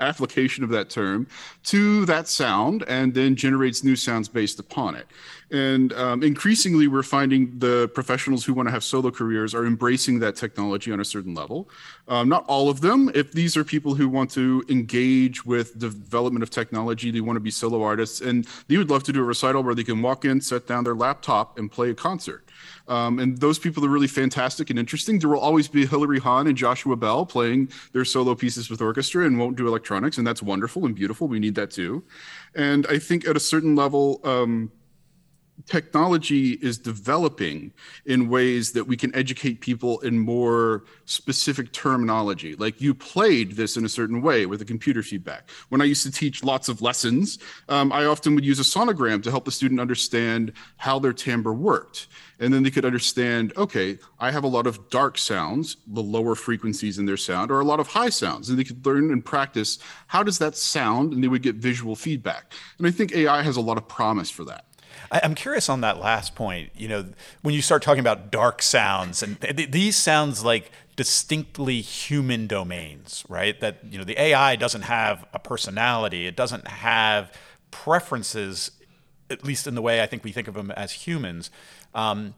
application 0.00 0.64
of 0.64 0.70
that 0.70 0.90
term 0.90 1.26
to 1.64 2.04
that 2.06 2.28
sound 2.28 2.84
and 2.88 3.14
then 3.14 3.36
generates 3.36 3.84
new 3.84 3.96
sounds 3.96 4.28
based 4.28 4.58
upon 4.58 4.94
it. 4.94 5.06
And 5.52 5.92
um, 5.92 6.24
increasingly, 6.24 6.88
we're 6.88 7.04
finding 7.04 7.56
the 7.58 7.88
professionals 7.94 8.44
who 8.44 8.52
want 8.52 8.66
to 8.66 8.72
have 8.72 8.82
solo 8.82 9.12
careers 9.12 9.54
are 9.54 9.64
embracing 9.64 10.18
that 10.18 10.34
technology 10.34 10.90
on 10.90 10.98
a 10.98 11.04
certain 11.04 11.34
level. 11.34 11.70
Um, 12.08 12.28
not 12.28 12.44
all 12.48 12.68
of 12.68 12.80
them. 12.80 13.12
If 13.14 13.30
these 13.30 13.56
are 13.56 13.62
people 13.62 13.94
who 13.94 14.08
want 14.08 14.30
to 14.32 14.64
engage 14.68 15.46
with 15.46 15.78
development 15.78 16.42
of 16.42 16.50
technology, 16.50 17.12
they 17.12 17.20
want 17.20 17.36
to 17.36 17.40
be 17.40 17.52
solo 17.52 17.82
artists, 17.82 18.20
and 18.20 18.46
they 18.66 18.76
would 18.76 18.90
love 18.90 19.04
to 19.04 19.12
do 19.12 19.20
a 19.20 19.24
recital 19.24 19.62
where 19.62 19.74
they 19.74 19.84
can 19.84 20.02
walk 20.02 20.24
in, 20.24 20.40
set 20.40 20.66
down 20.66 20.82
their 20.82 20.96
laptop, 20.96 21.58
and 21.58 21.70
play 21.70 21.90
a 21.90 21.94
concert. 21.94 22.50
Um, 22.88 23.20
and 23.20 23.38
those 23.38 23.58
people 23.58 23.84
are 23.84 23.88
really 23.88 24.06
fantastic 24.08 24.70
and 24.70 24.78
interesting. 24.78 25.18
There 25.18 25.28
will 25.28 25.38
always 25.38 25.68
be 25.68 25.86
Hilary 25.86 26.18
Hahn 26.18 26.48
and 26.48 26.56
Joshua 26.56 26.96
Bell 26.96 27.24
playing 27.24 27.70
their 27.92 28.04
solo 28.04 28.34
pieces 28.34 28.68
with 28.68 28.80
orchestra 28.80 29.26
and 29.26 29.38
won't 29.38 29.56
do 29.56 29.68
electronics, 29.68 30.18
and 30.18 30.26
that's 30.26 30.42
wonderful 30.42 30.86
and 30.86 30.94
beautiful. 30.94 31.28
We 31.28 31.38
need 31.38 31.54
that 31.54 31.70
too. 31.70 32.02
And 32.54 32.84
I 32.88 32.98
think 32.98 33.28
at 33.28 33.36
a 33.36 33.40
certain 33.40 33.76
level, 33.76 34.20
um, 34.24 34.72
technology 35.64 36.52
is 36.62 36.78
developing 36.78 37.72
in 38.04 38.28
ways 38.28 38.72
that 38.72 38.84
we 38.84 38.96
can 38.96 39.14
educate 39.14 39.60
people 39.60 39.98
in 40.00 40.18
more 40.18 40.84
specific 41.06 41.72
terminology. 41.72 42.54
Like 42.56 42.80
you 42.80 42.94
played 42.94 43.52
this 43.52 43.76
in 43.76 43.84
a 43.84 43.88
certain 43.88 44.22
way 44.22 44.46
with 44.46 44.58
the 44.58 44.64
computer 44.64 45.02
feedback. 45.02 45.48
When 45.70 45.80
I 45.80 45.84
used 45.84 46.04
to 46.04 46.12
teach 46.12 46.44
lots 46.44 46.68
of 46.68 46.82
lessons, 46.82 47.38
um, 47.68 47.90
I 47.92 48.04
often 48.04 48.34
would 48.34 48.44
use 48.44 48.60
a 48.60 48.62
sonogram 48.62 49.22
to 49.22 49.30
help 49.30 49.44
the 49.44 49.50
student 49.50 49.80
understand 49.80 50.52
how 50.76 50.98
their 50.98 51.12
timbre 51.12 51.54
worked. 51.54 52.08
And 52.38 52.52
then 52.52 52.62
they 52.62 52.70
could 52.70 52.84
understand, 52.84 53.54
okay, 53.56 53.98
I 54.20 54.30
have 54.30 54.44
a 54.44 54.48
lot 54.48 54.66
of 54.66 54.90
dark 54.90 55.16
sounds, 55.16 55.78
the 55.86 56.02
lower 56.02 56.34
frequencies 56.34 56.98
in 56.98 57.06
their 57.06 57.16
sound, 57.16 57.50
or 57.50 57.60
a 57.60 57.64
lot 57.64 57.80
of 57.80 57.88
high 57.88 58.10
sounds. 58.10 58.50
And 58.50 58.58
they 58.58 58.64
could 58.64 58.84
learn 58.84 59.10
and 59.10 59.24
practice 59.24 59.78
how 60.06 60.22
does 60.22 60.38
that 60.38 60.54
sound, 60.54 61.14
and 61.14 61.24
they 61.24 61.28
would 61.28 61.42
get 61.42 61.56
visual 61.56 61.96
feedback. 61.96 62.52
And 62.76 62.86
I 62.86 62.90
think 62.90 63.14
AI 63.14 63.42
has 63.42 63.56
a 63.56 63.60
lot 63.60 63.78
of 63.78 63.88
promise 63.88 64.30
for 64.30 64.44
that. 64.44 64.66
I, 65.10 65.20
I'm 65.22 65.34
curious 65.34 65.68
on 65.68 65.80
that 65.82 65.98
last 65.98 66.34
point. 66.34 66.70
You 66.76 66.88
know, 66.88 67.06
when 67.42 67.54
you 67.54 67.62
start 67.62 67.82
talking 67.82 68.00
about 68.00 68.30
dark 68.30 68.62
sounds, 68.62 69.22
and 69.22 69.40
th- 69.40 69.70
these 69.70 69.96
sounds 69.96 70.44
like 70.44 70.70
distinctly 70.96 71.80
human 71.80 72.46
domains, 72.46 73.24
right? 73.28 73.58
That 73.60 73.78
you 73.88 73.98
know, 73.98 74.04
the 74.04 74.20
AI 74.20 74.56
doesn't 74.56 74.82
have 74.82 75.26
a 75.32 75.38
personality. 75.38 76.26
It 76.26 76.36
doesn't 76.36 76.66
have 76.68 77.32
preferences, 77.70 78.70
at 79.30 79.44
least 79.44 79.66
in 79.66 79.74
the 79.74 79.82
way 79.82 80.02
I 80.02 80.06
think 80.06 80.24
we 80.24 80.32
think 80.32 80.48
of 80.48 80.54
them 80.54 80.70
as 80.72 80.92
humans. 80.92 81.50
Um, 81.94 82.34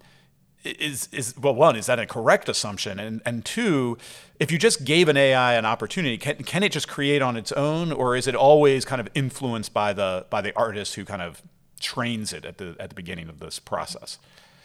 is 0.65 1.09
is 1.13 1.37
well 1.39 1.55
one 1.55 1.77
is 1.77 1.87
that 1.87 1.99
a 1.99 2.07
correct 2.07 2.49
assumption 2.49 2.99
and 2.99 3.23
and 3.25 3.45
two 3.45 3.97
if 4.41 4.51
you 4.51 4.59
just 4.59 4.85
gave 4.85 5.09
an 5.09 5.17
AI 5.17 5.55
an 5.55 5.65
opportunity 5.65 6.19
can 6.19 6.37
can 6.43 6.63
it 6.65 6.73
just 6.73 6.89
create 6.89 7.23
on 7.23 7.37
its 7.37 7.53
own 7.53 7.93
or 7.93 8.17
is 8.17 8.27
it 8.27 8.35
always 8.35 8.85
kind 8.85 9.01
of 9.01 9.09
influenced 9.15 9.73
by 9.73 9.93
the 9.93 10.27
by 10.31 10.41
the 10.41 10.55
artist 10.57 10.97
who 10.97 11.05
kind 11.05 11.23
of 11.23 11.43
trains 11.81 12.33
it 12.33 12.45
at 12.45 12.59
the 12.59 12.77
at 12.79 12.91
the 12.91 12.95
beginning 12.95 13.29
of 13.29 13.41
this 13.41 13.59
process 13.59 14.19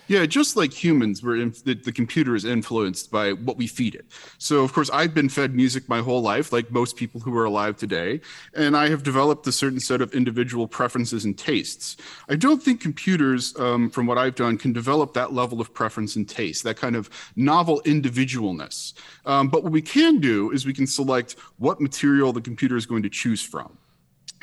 Yeah, 0.08 0.26
just 0.26 0.58
like 0.58 0.74
humans, 0.74 1.24
we're 1.24 1.46
the, 1.64 1.76
the 1.76 1.92
computer 1.94 2.36
is 2.36 2.44
influenced 2.44 3.10
by 3.10 3.32
what 3.32 3.56
we 3.56 3.68
feed 3.68 3.96
it. 3.96 4.06
So, 4.38 4.62
of 4.64 4.74
course, 4.74 4.90
I've 4.92 5.14
been 5.14 5.30
fed 5.30 5.56
music 5.56 5.88
my 5.88 6.00
whole 6.00 6.22
life, 6.22 6.52
like 6.52 6.72
most 6.72 6.98
people 6.98 7.22
who 7.22 7.36
are 7.38 7.46
alive 7.46 7.78
today, 7.78 8.20
and 8.54 8.76
I 8.76 8.90
have 8.90 9.04
developed 9.04 9.48
a 9.48 9.52
certain 9.54 9.80
set 9.80 10.02
of 10.02 10.14
individual 10.14 10.68
preferences 10.68 11.24
and 11.24 11.38
tastes. 11.38 11.96
I 12.28 12.36
don't 12.36 12.62
think 12.62 12.82
computers, 12.82 13.58
um, 13.58 13.90
from 13.90 14.06
what 14.06 14.18
I've 14.18 14.36
done, 14.36 14.58
can 14.58 14.74
develop 14.74 15.14
that 15.14 15.32
level 15.32 15.62
of 15.62 15.74
preference 15.74 16.18
and 16.18 16.28
taste, 16.28 16.64
that 16.64 16.76
kind 16.76 16.98
of 16.98 17.10
novel 17.38 17.82
individualness. 17.86 18.94
Um, 19.26 19.48
but 19.48 19.64
what 19.64 19.72
we 19.72 19.82
can 19.82 20.20
do 20.20 20.52
is 20.52 20.66
we 20.66 20.74
can 20.74 20.86
select 20.86 21.38
what 21.60 21.80
material 21.80 22.34
the 22.34 22.42
computer 22.42 22.76
is 22.76 22.86
going 22.86 23.04
to 23.04 23.10
choose 23.10 23.42
from. 23.42 23.78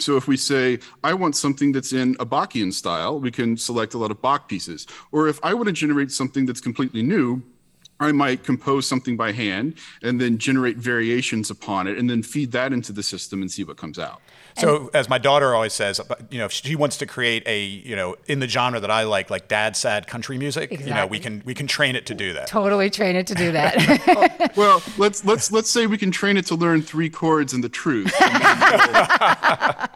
So 0.00 0.16
if 0.16 0.26
we 0.26 0.36
say, 0.36 0.78
I 1.04 1.14
want 1.14 1.36
something 1.36 1.72
that's 1.72 1.92
in 1.92 2.16
a 2.18 2.26
Bachian 2.26 2.72
style, 2.72 3.20
we 3.20 3.30
can 3.30 3.56
select 3.56 3.94
a 3.94 3.98
lot 3.98 4.10
of 4.10 4.20
Bach 4.22 4.48
pieces. 4.48 4.86
Or 5.12 5.28
if 5.28 5.38
I 5.42 5.54
want 5.54 5.66
to 5.66 5.72
generate 5.72 6.10
something 6.10 6.46
that's 6.46 6.60
completely 6.60 7.02
new, 7.02 7.42
I 8.00 8.12
might 8.12 8.44
compose 8.44 8.86
something 8.86 9.16
by 9.16 9.32
hand 9.32 9.74
and 10.02 10.20
then 10.20 10.38
generate 10.38 10.76
variations 10.78 11.50
upon 11.50 11.86
it 11.86 11.98
and 11.98 12.08
then 12.08 12.22
feed 12.22 12.52
that 12.52 12.72
into 12.72 12.92
the 12.92 13.02
system 13.02 13.42
and 13.42 13.50
see 13.50 13.64
what 13.64 13.76
comes 13.76 13.98
out. 13.98 14.20
so 14.56 14.90
as 14.94 15.08
my 15.08 15.18
daughter 15.18 15.54
always 15.54 15.72
says 15.72 16.00
you 16.30 16.38
know 16.38 16.46
if 16.46 16.52
she 16.52 16.74
wants 16.74 16.96
to 16.96 17.06
create 17.06 17.46
a 17.46 17.62
you 17.62 17.94
know 17.94 18.16
in 18.26 18.40
the 18.40 18.48
genre 18.48 18.80
that 18.80 18.90
I 18.90 19.04
like 19.04 19.30
like 19.30 19.46
dad 19.48 19.76
sad 19.76 20.06
country 20.06 20.38
music 20.38 20.70
you 20.72 20.92
know 20.96 21.06
we 21.06 21.18
can 21.20 21.42
we 21.44 21.54
can 21.54 21.66
train 21.66 21.94
it 21.94 22.06
to 22.06 22.14
do 22.14 22.32
that 22.32 22.48
Totally 22.48 22.90
train 22.90 23.16
it 23.16 23.26
to 23.28 23.34
do 23.34 23.52
that. 23.52 24.50
Well, 24.56 24.82
let's 24.98 25.24
let's 25.24 25.52
let's 25.52 25.70
say 25.70 25.86
we 25.86 25.96
can 25.96 26.10
train 26.10 26.36
it 26.36 26.44
to 26.46 26.56
learn 26.56 26.82
three 26.82 27.08
chords 27.08 27.52
and 27.54 27.62
the 27.62 27.68
truth. 27.68 28.12
I 28.20 29.88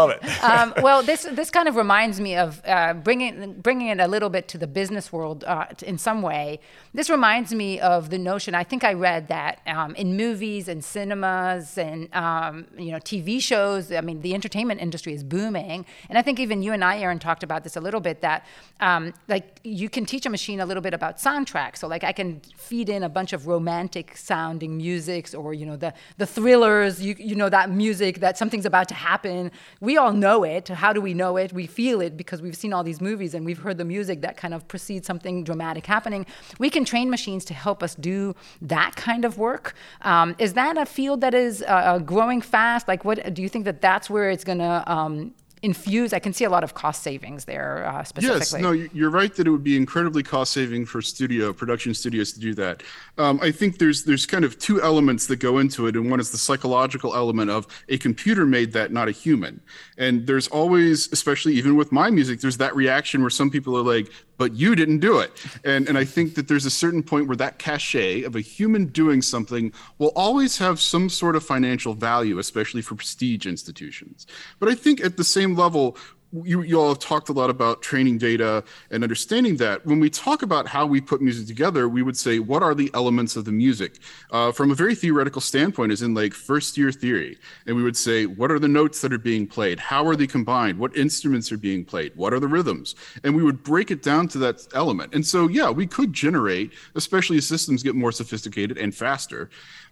love 0.00 0.10
it 0.10 0.20
um, 0.42 0.72
well, 0.82 1.02
this 1.02 1.22
this 1.40 1.50
kind 1.50 1.68
of 1.68 1.76
reminds 1.76 2.20
me 2.20 2.36
of 2.36 2.62
uh, 2.66 2.94
bringing 2.94 3.54
bringing 3.60 3.88
it 3.88 4.00
a 4.00 4.06
little 4.06 4.30
bit 4.30 4.48
to 4.48 4.58
the 4.58 4.66
business 4.66 5.12
world 5.12 5.44
uh, 5.44 5.66
in 5.82 5.98
some 5.98 6.22
way. 6.22 6.60
This 6.94 7.10
reminds 7.10 7.37
me 7.52 7.80
of 7.80 8.10
the 8.10 8.18
notion. 8.18 8.54
I 8.54 8.64
think 8.64 8.84
I 8.84 8.92
read 8.92 9.28
that 9.28 9.60
um, 9.66 9.94
in 9.94 10.16
movies 10.16 10.68
and 10.68 10.84
cinemas 10.84 11.78
and 11.78 12.12
um, 12.14 12.66
you 12.76 12.92
know 12.92 12.98
TV 12.98 13.40
shows. 13.40 13.92
I 13.92 14.00
mean, 14.00 14.20
the 14.20 14.34
entertainment 14.34 14.80
industry 14.80 15.14
is 15.14 15.22
booming, 15.22 15.86
and 16.08 16.18
I 16.18 16.22
think 16.22 16.40
even 16.40 16.62
you 16.62 16.72
and 16.72 16.84
I, 16.84 16.98
Aaron, 16.98 17.18
talked 17.18 17.42
about 17.42 17.64
this 17.64 17.76
a 17.76 17.80
little 17.80 18.00
bit. 18.00 18.20
That 18.20 18.44
um, 18.80 19.14
like 19.28 19.60
you 19.64 19.88
can 19.88 20.04
teach 20.04 20.26
a 20.26 20.30
machine 20.30 20.60
a 20.60 20.66
little 20.66 20.82
bit 20.82 20.94
about 20.94 21.18
soundtracks. 21.18 21.78
So 21.78 21.86
like 21.86 22.04
I 22.04 22.12
can 22.12 22.40
feed 22.56 22.88
in 22.88 23.02
a 23.02 23.08
bunch 23.08 23.32
of 23.32 23.46
romantic 23.46 24.16
sounding 24.16 24.76
musics, 24.76 25.34
or 25.34 25.54
you 25.54 25.66
know 25.66 25.76
the 25.76 25.94
the 26.16 26.26
thrillers. 26.26 27.00
You 27.00 27.14
you 27.18 27.36
know 27.36 27.48
that 27.48 27.70
music 27.70 28.20
that 28.20 28.36
something's 28.36 28.66
about 28.66 28.88
to 28.88 28.94
happen. 28.94 29.52
We 29.80 29.96
all 29.96 30.12
know 30.12 30.44
it. 30.44 30.68
How 30.68 30.92
do 30.92 31.00
we 31.00 31.14
know 31.14 31.36
it? 31.36 31.52
We 31.52 31.66
feel 31.66 32.00
it 32.00 32.16
because 32.16 32.42
we've 32.42 32.56
seen 32.56 32.72
all 32.72 32.82
these 32.82 33.00
movies 33.00 33.34
and 33.34 33.46
we've 33.46 33.58
heard 33.58 33.78
the 33.78 33.84
music 33.84 34.22
that 34.22 34.36
kind 34.36 34.54
of 34.54 34.66
precedes 34.66 35.06
something 35.06 35.44
dramatic 35.44 35.86
happening. 35.86 36.26
We 36.58 36.70
can 36.70 36.84
train 36.84 37.10
machines 37.10 37.27
machines 37.28 37.44
to 37.46 37.54
help 37.54 37.82
us 37.82 37.94
do 37.94 38.34
that 38.62 38.96
kind 38.96 39.24
of 39.24 39.38
work. 39.38 39.74
Um, 40.02 40.34
is 40.38 40.54
that 40.54 40.78
a 40.78 40.86
field 40.86 41.20
that 41.20 41.34
is 41.34 41.62
uh, 41.62 41.66
uh 41.66 41.98
growing 41.98 42.42
fast? 42.42 42.88
Like, 42.88 43.04
what 43.04 43.34
do 43.34 43.42
you 43.42 43.48
think 43.48 43.64
that 43.64 43.80
that's 43.80 44.08
where 44.08 44.30
it's 44.30 44.44
going 44.44 44.58
to 44.58 44.82
um, 44.86 45.34
infuse 45.62 46.12
i 46.12 46.20
can 46.20 46.32
see 46.32 46.44
a 46.44 46.50
lot 46.50 46.62
of 46.62 46.74
cost 46.74 47.02
savings 47.02 47.44
there 47.44 47.84
uh, 47.84 48.04
specifically 48.04 48.60
yes 48.60 48.62
no 48.62 48.70
you're 48.70 49.10
right 49.10 49.34
that 49.34 49.46
it 49.48 49.50
would 49.50 49.64
be 49.64 49.76
incredibly 49.76 50.22
cost 50.22 50.52
saving 50.52 50.86
for 50.86 51.02
studio 51.02 51.52
production 51.52 51.92
studios 51.92 52.32
to 52.32 52.38
do 52.38 52.54
that 52.54 52.82
um, 53.18 53.40
i 53.42 53.50
think 53.50 53.78
there's 53.78 54.04
there's 54.04 54.24
kind 54.24 54.44
of 54.44 54.56
two 54.58 54.80
elements 54.80 55.26
that 55.26 55.40
go 55.40 55.58
into 55.58 55.88
it 55.88 55.96
and 55.96 56.08
one 56.12 56.20
is 56.20 56.30
the 56.30 56.38
psychological 56.38 57.12
element 57.12 57.50
of 57.50 57.66
a 57.88 57.98
computer 57.98 58.46
made 58.46 58.72
that 58.72 58.92
not 58.92 59.08
a 59.08 59.10
human 59.10 59.60
and 59.96 60.28
there's 60.28 60.46
always 60.48 61.10
especially 61.12 61.54
even 61.54 61.74
with 61.74 61.90
my 61.90 62.08
music 62.08 62.40
there's 62.40 62.58
that 62.58 62.74
reaction 62.76 63.20
where 63.20 63.36
some 63.40 63.50
people 63.50 63.76
are 63.76 63.82
like 63.96 64.08
but 64.38 64.54
you 64.54 64.74
didn't 64.74 65.00
do 65.00 65.18
it. 65.18 65.32
And, 65.64 65.88
and 65.88 65.98
I 65.98 66.04
think 66.04 66.34
that 66.36 66.48
there's 66.48 66.64
a 66.64 66.70
certain 66.70 67.02
point 67.02 67.26
where 67.26 67.36
that 67.36 67.58
cachet 67.58 68.22
of 68.22 68.34
a 68.34 68.40
human 68.40 68.86
doing 68.86 69.20
something 69.20 69.72
will 69.98 70.12
always 70.16 70.56
have 70.58 70.80
some 70.80 71.10
sort 71.10 71.36
of 71.36 71.44
financial 71.44 71.92
value, 71.92 72.38
especially 72.38 72.80
for 72.80 72.94
prestige 72.94 73.46
institutions. 73.46 74.26
But 74.58 74.70
I 74.70 74.74
think 74.74 75.04
at 75.04 75.16
the 75.16 75.24
same 75.24 75.54
level, 75.54 75.96
you, 76.32 76.62
you 76.62 76.78
all 76.78 76.88
have 76.88 76.98
talked 76.98 77.28
a 77.28 77.32
lot 77.32 77.48
about 77.48 77.80
training 77.80 78.18
data 78.18 78.62
and 78.90 79.02
understanding 79.02 79.56
that. 79.56 79.84
When 79.86 79.98
we 79.98 80.10
talk 80.10 80.42
about 80.42 80.66
how 80.66 80.84
we 80.86 81.00
put 81.00 81.22
music 81.22 81.46
together, 81.46 81.88
we 81.88 82.02
would 82.02 82.16
say, 82.16 82.38
what 82.38 82.62
are 82.62 82.74
the 82.74 82.90
elements 82.94 83.36
of 83.36 83.44
the 83.44 83.52
music? 83.52 83.98
Uh, 84.30 84.52
from 84.52 84.70
a 84.70 84.74
very 84.74 84.94
theoretical 84.94 85.40
standpoint, 85.40 85.92
is 85.92 86.02
in 86.02 86.14
like 86.14 86.34
first 86.34 86.76
year 86.76 86.92
theory. 86.92 87.38
And 87.66 87.76
we 87.76 87.82
would 87.82 87.96
say, 87.96 88.26
what 88.26 88.50
are 88.50 88.58
the 88.58 88.68
notes 88.68 89.00
that 89.00 89.12
are 89.12 89.18
being 89.18 89.46
played? 89.46 89.78
How 89.78 90.06
are 90.06 90.16
they 90.16 90.26
combined? 90.26 90.78
What 90.78 90.96
instruments 90.96 91.50
are 91.50 91.58
being 91.58 91.84
played? 91.84 92.12
What 92.14 92.32
are 92.34 92.40
the 92.40 92.48
rhythms? 92.48 92.94
And 93.24 93.34
we 93.34 93.42
would 93.42 93.62
break 93.62 93.90
it 93.90 94.02
down 94.02 94.28
to 94.28 94.38
that 94.38 94.66
element. 94.74 95.14
And 95.14 95.24
so, 95.24 95.48
yeah, 95.48 95.70
we 95.70 95.86
could 95.86 96.12
generate, 96.12 96.72
especially 96.94 97.38
as 97.38 97.46
systems 97.46 97.82
get 97.82 97.94
more 97.94 98.12
sophisticated 98.12 98.76
and 98.76 98.94
faster, 98.94 99.48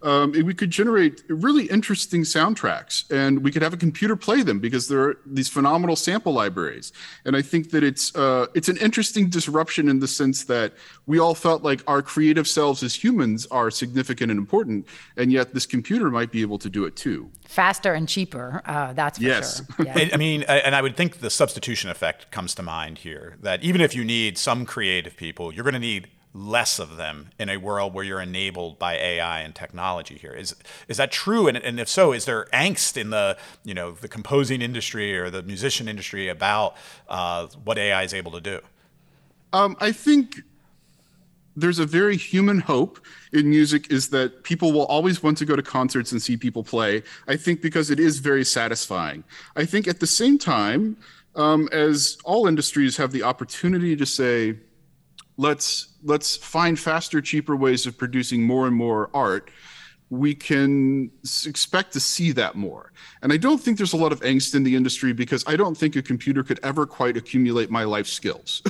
um, 0.06 0.30
we 0.30 0.54
could 0.54 0.70
generate 0.70 1.24
really 1.28 1.66
interesting 1.66 2.22
soundtracks 2.22 3.10
and 3.10 3.42
we 3.42 3.50
could 3.50 3.60
have 3.60 3.72
a 3.72 3.76
computer 3.76 4.14
play 4.14 4.40
them 4.42 4.60
because 4.60 4.86
there 4.86 5.00
are 5.00 5.18
these 5.26 5.48
phenomenal 5.48 5.96
sample 5.96 6.32
libraries. 6.32 6.92
And 7.24 7.36
I 7.36 7.42
think 7.42 7.70
that 7.70 7.82
it's 7.82 8.14
uh, 8.14 8.46
it's 8.54 8.68
an 8.68 8.76
interesting 8.76 9.28
disruption 9.28 9.88
in 9.88 9.98
the 9.98 10.06
sense 10.06 10.44
that 10.44 10.74
we 11.06 11.18
all 11.18 11.34
felt 11.34 11.64
like 11.64 11.82
our 11.88 12.02
creative 12.02 12.46
selves 12.46 12.84
as 12.84 12.94
humans 12.94 13.46
are 13.50 13.68
significant 13.68 14.30
and 14.30 14.38
important, 14.38 14.86
and 15.16 15.32
yet 15.32 15.54
this 15.54 15.66
computer 15.66 16.08
might 16.08 16.30
be 16.30 16.40
able 16.40 16.58
to 16.58 16.70
do 16.70 16.84
it 16.84 16.94
too. 16.94 17.28
Faster 17.48 17.92
and 17.92 18.08
cheaper, 18.08 18.62
uh, 18.64 18.92
that's 18.92 19.18
for 19.18 19.24
yes. 19.24 19.62
sure. 19.76 19.86
Yeah. 19.86 20.08
I 20.12 20.16
mean, 20.16 20.44
and 20.44 20.76
I 20.76 20.82
would 20.82 20.96
think 20.96 21.18
the 21.18 21.30
substitution 21.30 21.90
effect 21.90 22.30
comes 22.30 22.54
to 22.54 22.62
mind 22.62 22.98
here. 22.98 23.38
That 23.42 23.64
even 23.64 23.80
if 23.80 23.96
you 23.96 24.04
need 24.04 24.38
some 24.38 24.66
creative 24.66 25.16
people, 25.16 25.52
you're 25.52 25.64
going 25.64 25.74
to 25.74 25.80
need 25.80 26.06
less 26.36 26.78
of 26.78 26.96
them 26.96 27.30
in 27.38 27.48
a 27.48 27.56
world 27.56 27.94
where 27.94 28.04
you're 28.04 28.20
enabled 28.20 28.78
by 28.78 28.94
AI 28.94 29.40
and 29.40 29.54
technology 29.54 30.16
here. 30.16 30.32
Is 30.32 30.54
is 30.88 30.98
that 30.98 31.10
true? 31.10 31.48
And, 31.48 31.56
and 31.56 31.80
if 31.80 31.88
so, 31.88 32.12
is 32.12 32.24
there 32.26 32.46
angst 32.52 32.96
in 32.96 33.10
the 33.10 33.36
you 33.64 33.74
know 33.74 33.92
the 33.92 34.08
composing 34.08 34.60
industry 34.62 35.16
or 35.16 35.30
the 35.30 35.42
musician 35.42 35.88
industry 35.88 36.28
about 36.28 36.76
uh, 37.08 37.46
what 37.64 37.78
AI 37.78 38.02
is 38.02 38.12
able 38.12 38.32
to 38.32 38.40
do? 38.40 38.60
Um, 39.52 39.76
I 39.80 39.92
think 39.92 40.42
there's 41.56 41.78
a 41.78 41.86
very 41.86 42.16
human 42.16 42.60
hope 42.60 43.00
in 43.32 43.48
music 43.48 43.90
is 43.90 44.10
that 44.10 44.42
people 44.42 44.72
will 44.72 44.84
always 44.86 45.22
want 45.22 45.38
to 45.38 45.46
go 45.46 45.56
to 45.56 45.62
concerts 45.62 46.12
and 46.12 46.20
see 46.20 46.36
people 46.36 46.62
play. 46.62 47.02
I 47.26 47.36
think 47.36 47.62
because 47.62 47.90
it 47.90 47.98
is 47.98 48.18
very 48.18 48.44
satisfying. 48.44 49.24
I 49.56 49.64
think 49.64 49.88
at 49.88 50.00
the 50.00 50.06
same 50.06 50.38
time, 50.38 50.98
um, 51.34 51.68
as 51.72 52.18
all 52.24 52.46
industries 52.46 52.96
have 52.98 53.10
the 53.12 53.22
opportunity 53.22 53.96
to 53.96 54.04
say, 54.04 54.56
let's 55.36 55.88
let's 56.02 56.36
find 56.36 56.78
faster 56.78 57.20
cheaper 57.20 57.56
ways 57.56 57.86
of 57.86 57.96
producing 57.98 58.42
more 58.42 58.66
and 58.66 58.74
more 58.74 59.10
art. 59.14 59.50
We 60.08 60.36
can 60.36 61.10
expect 61.46 61.92
to 61.94 62.00
see 62.00 62.30
that 62.32 62.54
more. 62.54 62.92
And 63.22 63.32
i 63.32 63.36
don't 63.36 63.58
think 63.58 63.76
there's 63.76 63.92
a 63.92 63.96
lot 63.96 64.12
of 64.12 64.20
angst 64.20 64.54
in 64.54 64.62
the 64.62 64.76
industry 64.76 65.12
because 65.12 65.42
i 65.46 65.56
don't 65.56 65.76
think 65.76 65.96
a 65.96 66.02
computer 66.02 66.42
could 66.42 66.60
ever 66.62 66.86
quite 66.86 67.16
accumulate 67.16 67.70
my 67.70 67.84
life 67.84 68.06
skills. 68.06 68.62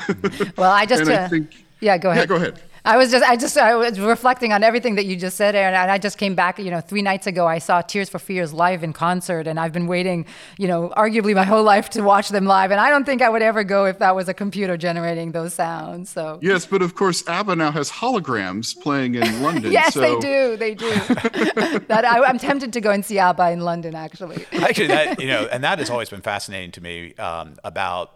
Well 0.57 0.73
i 0.73 0.87
just 0.87 1.09
uh, 1.11 1.15
I 1.15 1.29
think, 1.29 1.65
yeah 1.81 1.99
go 1.99 2.11
ahead. 2.11 2.23
yeah 2.23 2.27
go 2.27 2.37
ahead 2.37 2.63
I 2.87 2.97
was 2.97 3.11
just, 3.11 3.29
I 3.29 3.35
just, 3.35 3.59
I 3.59 3.75
was 3.75 3.99
reflecting 3.99 4.53
on 4.53 4.63
everything 4.63 4.95
that 4.95 5.07
you 5.07 5.17
just 5.17 5.37
said, 5.37 5.57
Aaron, 5.57 5.75
and 5.75 5.91
I 5.91 5.99
just 5.99 6.19
came 6.19 6.37
back. 6.37 6.61
You 6.61 6.71
know, 6.71 6.81
three 6.81 7.03
nights 7.03 7.27
ago, 7.27 7.45
I 7.45 7.59
saw 7.59 7.83
Tears 7.83 8.09
for 8.09 8.21
Fears 8.21 8.53
live 8.53 8.85
in 8.85 8.93
concert, 8.93 9.49
and 9.49 9.59
I've 9.59 9.73
been 9.73 9.89
waiting, 9.89 10.25
you 10.57 10.69
know, 10.69 10.93
arguably 10.97 11.35
my 11.35 11.43
whole 11.43 11.65
life 11.65 11.91
to 11.91 12.03
watch 12.03 12.29
them 12.29 12.45
live, 12.45 12.71
and 12.71 12.79
I 12.81 12.89
don't 12.91 13.05
think 13.05 13.23
I 13.23 13.29
would 13.29 13.43
ever 13.43 13.65
go 13.65 13.87
if 13.87 13.99
that 13.99 14.15
was 14.15 14.29
a 14.29 14.35
computer 14.35 14.77
generating 14.77 15.33
those 15.33 15.53
sounds. 15.53 16.11
So 16.11 16.39
yes, 16.41 16.65
but 16.65 16.81
of 16.81 16.95
course, 16.95 17.27
ABBA 17.27 17.57
now 17.57 17.73
has 17.73 17.91
holograms 17.91 18.79
playing 18.81 19.17
in 19.17 19.43
London. 19.43 19.73
yes, 19.73 19.95
so. 19.95 20.01
they 20.01 20.17
do, 20.21 20.57
they 20.57 20.75
do. 20.77 20.91
that 21.89 22.05
I, 22.05 22.31
am 22.31 22.39
tempted 22.39 22.73
to 22.73 22.81
go 22.81 22.93
and 22.93 23.05
see 23.05 23.19
ABBA 23.19 23.51
in 23.51 23.61
London, 23.63 23.97
actually. 23.97 24.47
Actually, 24.53 24.87
that 24.89 25.21
you 25.21 25.27
know, 25.27 25.49
and 25.51 25.65
that 25.65 25.81
has 25.81 25.91
always 25.91 26.09
been 26.09 26.23
fascinating 26.23 26.71
to 26.71 26.81
me 26.81 27.15
um, 27.17 27.57
about 27.65 28.16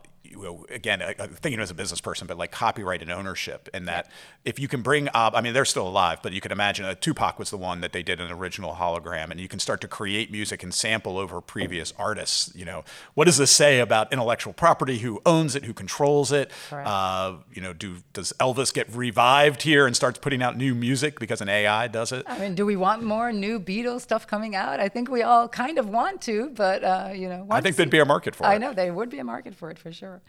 again, 0.70 1.02
thinking 1.40 1.60
as 1.60 1.70
a 1.70 1.74
business 1.74 2.00
person, 2.00 2.26
but 2.26 2.38
like 2.38 2.50
copyright 2.50 3.02
and 3.02 3.10
ownership, 3.10 3.68
and 3.74 3.88
that 3.88 4.10
if 4.44 4.58
you 4.58 4.68
can 4.68 4.82
bring 4.82 5.08
up, 5.14 5.34
I 5.34 5.40
mean, 5.40 5.52
they're 5.52 5.64
still 5.64 5.86
alive, 5.86 6.20
but 6.22 6.32
you 6.32 6.40
can 6.40 6.52
imagine 6.52 6.84
uh, 6.84 6.94
Tupac 6.94 7.38
was 7.38 7.50
the 7.50 7.56
one 7.56 7.80
that 7.80 7.92
they 7.92 8.02
did 8.02 8.20
an 8.20 8.30
original 8.30 8.74
hologram, 8.74 9.30
and 9.30 9.40
you 9.40 9.48
can 9.48 9.58
start 9.58 9.80
to 9.82 9.88
create 9.88 10.30
music 10.30 10.62
and 10.62 10.72
sample 10.72 11.18
over 11.18 11.40
previous 11.40 11.92
artists. 11.98 12.54
You 12.54 12.64
know, 12.64 12.84
what 13.14 13.24
does 13.24 13.36
this 13.38 13.50
say 13.50 13.80
about 13.80 14.12
intellectual 14.12 14.52
property? 14.52 14.98
Who 14.98 15.20
owns 15.26 15.54
it? 15.54 15.64
Who 15.64 15.72
controls 15.72 16.32
it? 16.32 16.50
Uh, 16.70 17.36
you 17.52 17.62
know, 17.62 17.72
do 17.72 17.96
does 18.12 18.32
Elvis 18.40 18.72
get 18.72 18.92
revived 18.94 19.62
here 19.62 19.86
and 19.86 19.96
starts 19.96 20.18
putting 20.18 20.42
out 20.42 20.56
new 20.56 20.74
music 20.74 21.18
because 21.18 21.40
an 21.40 21.48
AI 21.48 21.88
does 21.88 22.12
it? 22.12 22.24
I 22.26 22.38
mean, 22.38 22.54
do 22.54 22.64
we 22.64 22.76
want 22.76 23.02
more 23.02 23.32
new 23.32 23.60
Beatles 23.60 24.02
stuff 24.02 24.26
coming 24.26 24.54
out? 24.54 24.80
I 24.80 24.88
think 24.88 25.10
we 25.10 25.22
all 25.22 25.48
kind 25.48 25.78
of 25.78 25.88
want 25.88 26.20
to, 26.22 26.50
but 26.50 26.84
uh, 26.84 27.10
you 27.14 27.28
know, 27.28 27.46
I 27.50 27.60
think 27.60 27.76
there'd 27.76 27.90
be 27.90 27.98
a 27.98 28.04
market 28.04 28.34
for 28.34 28.44
it. 28.44 28.48
I 28.48 28.58
know 28.58 28.72
there 28.72 28.94
would 28.94 29.10
be 29.10 29.18
a 29.18 29.24
market 29.24 29.54
for 29.54 29.70
it 29.70 29.78
for 29.78 29.92
sure. 29.92 30.19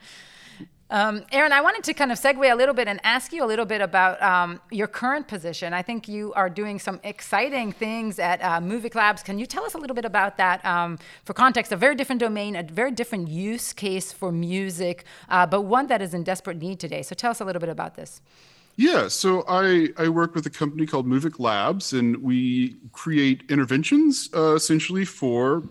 Um, 0.91 1.23
Aaron, 1.31 1.53
I 1.53 1.61
wanted 1.61 1.85
to 1.85 1.93
kind 1.93 2.11
of 2.11 2.19
segue 2.19 2.51
a 2.51 2.53
little 2.53 2.73
bit 2.73 2.89
and 2.89 2.99
ask 3.05 3.31
you 3.31 3.45
a 3.45 3.47
little 3.47 3.63
bit 3.63 3.79
about 3.79 4.21
um, 4.21 4.59
your 4.71 4.87
current 4.87 5.25
position. 5.25 5.73
I 5.73 5.81
think 5.81 6.09
you 6.09 6.33
are 6.33 6.49
doing 6.49 6.79
some 6.79 6.99
exciting 7.05 7.71
things 7.71 8.19
at 8.19 8.41
uh, 8.41 8.59
Muvik 8.59 8.93
Labs. 8.93 9.23
Can 9.23 9.39
you 9.39 9.45
tell 9.45 9.63
us 9.63 9.73
a 9.73 9.77
little 9.77 9.95
bit 9.95 10.03
about 10.03 10.35
that? 10.35 10.63
Um, 10.65 10.99
for 11.23 11.33
context, 11.33 11.71
a 11.71 11.77
very 11.77 11.95
different 11.95 12.19
domain, 12.19 12.57
a 12.57 12.63
very 12.63 12.91
different 12.91 13.29
use 13.29 13.71
case 13.71 14.11
for 14.11 14.33
music, 14.33 15.05
uh, 15.29 15.45
but 15.45 15.61
one 15.61 15.87
that 15.87 16.01
is 16.01 16.13
in 16.13 16.23
desperate 16.23 16.57
need 16.57 16.81
today. 16.81 17.03
So 17.03 17.15
tell 17.15 17.31
us 17.31 17.39
a 17.39 17.45
little 17.45 17.61
bit 17.61 17.69
about 17.69 17.95
this. 17.95 18.21
Yeah, 18.75 19.07
so 19.07 19.45
I, 19.47 19.89
I 19.97 20.09
work 20.09 20.35
with 20.35 20.45
a 20.45 20.49
company 20.49 20.85
called 20.85 21.07
Muvik 21.07 21.39
Labs, 21.39 21.93
and 21.93 22.17
we 22.17 22.75
create 22.91 23.43
interventions 23.49 24.29
uh, 24.35 24.55
essentially 24.55 25.05
for 25.05 25.63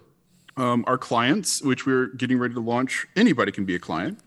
um, 0.60 0.84
our 0.86 0.98
clients, 0.98 1.62
which 1.62 1.86
we're 1.86 2.08
getting 2.08 2.38
ready 2.38 2.54
to 2.54 2.60
launch. 2.60 3.06
Anybody 3.16 3.50
can 3.50 3.64
be 3.64 3.74
a 3.74 3.78
client 3.78 4.20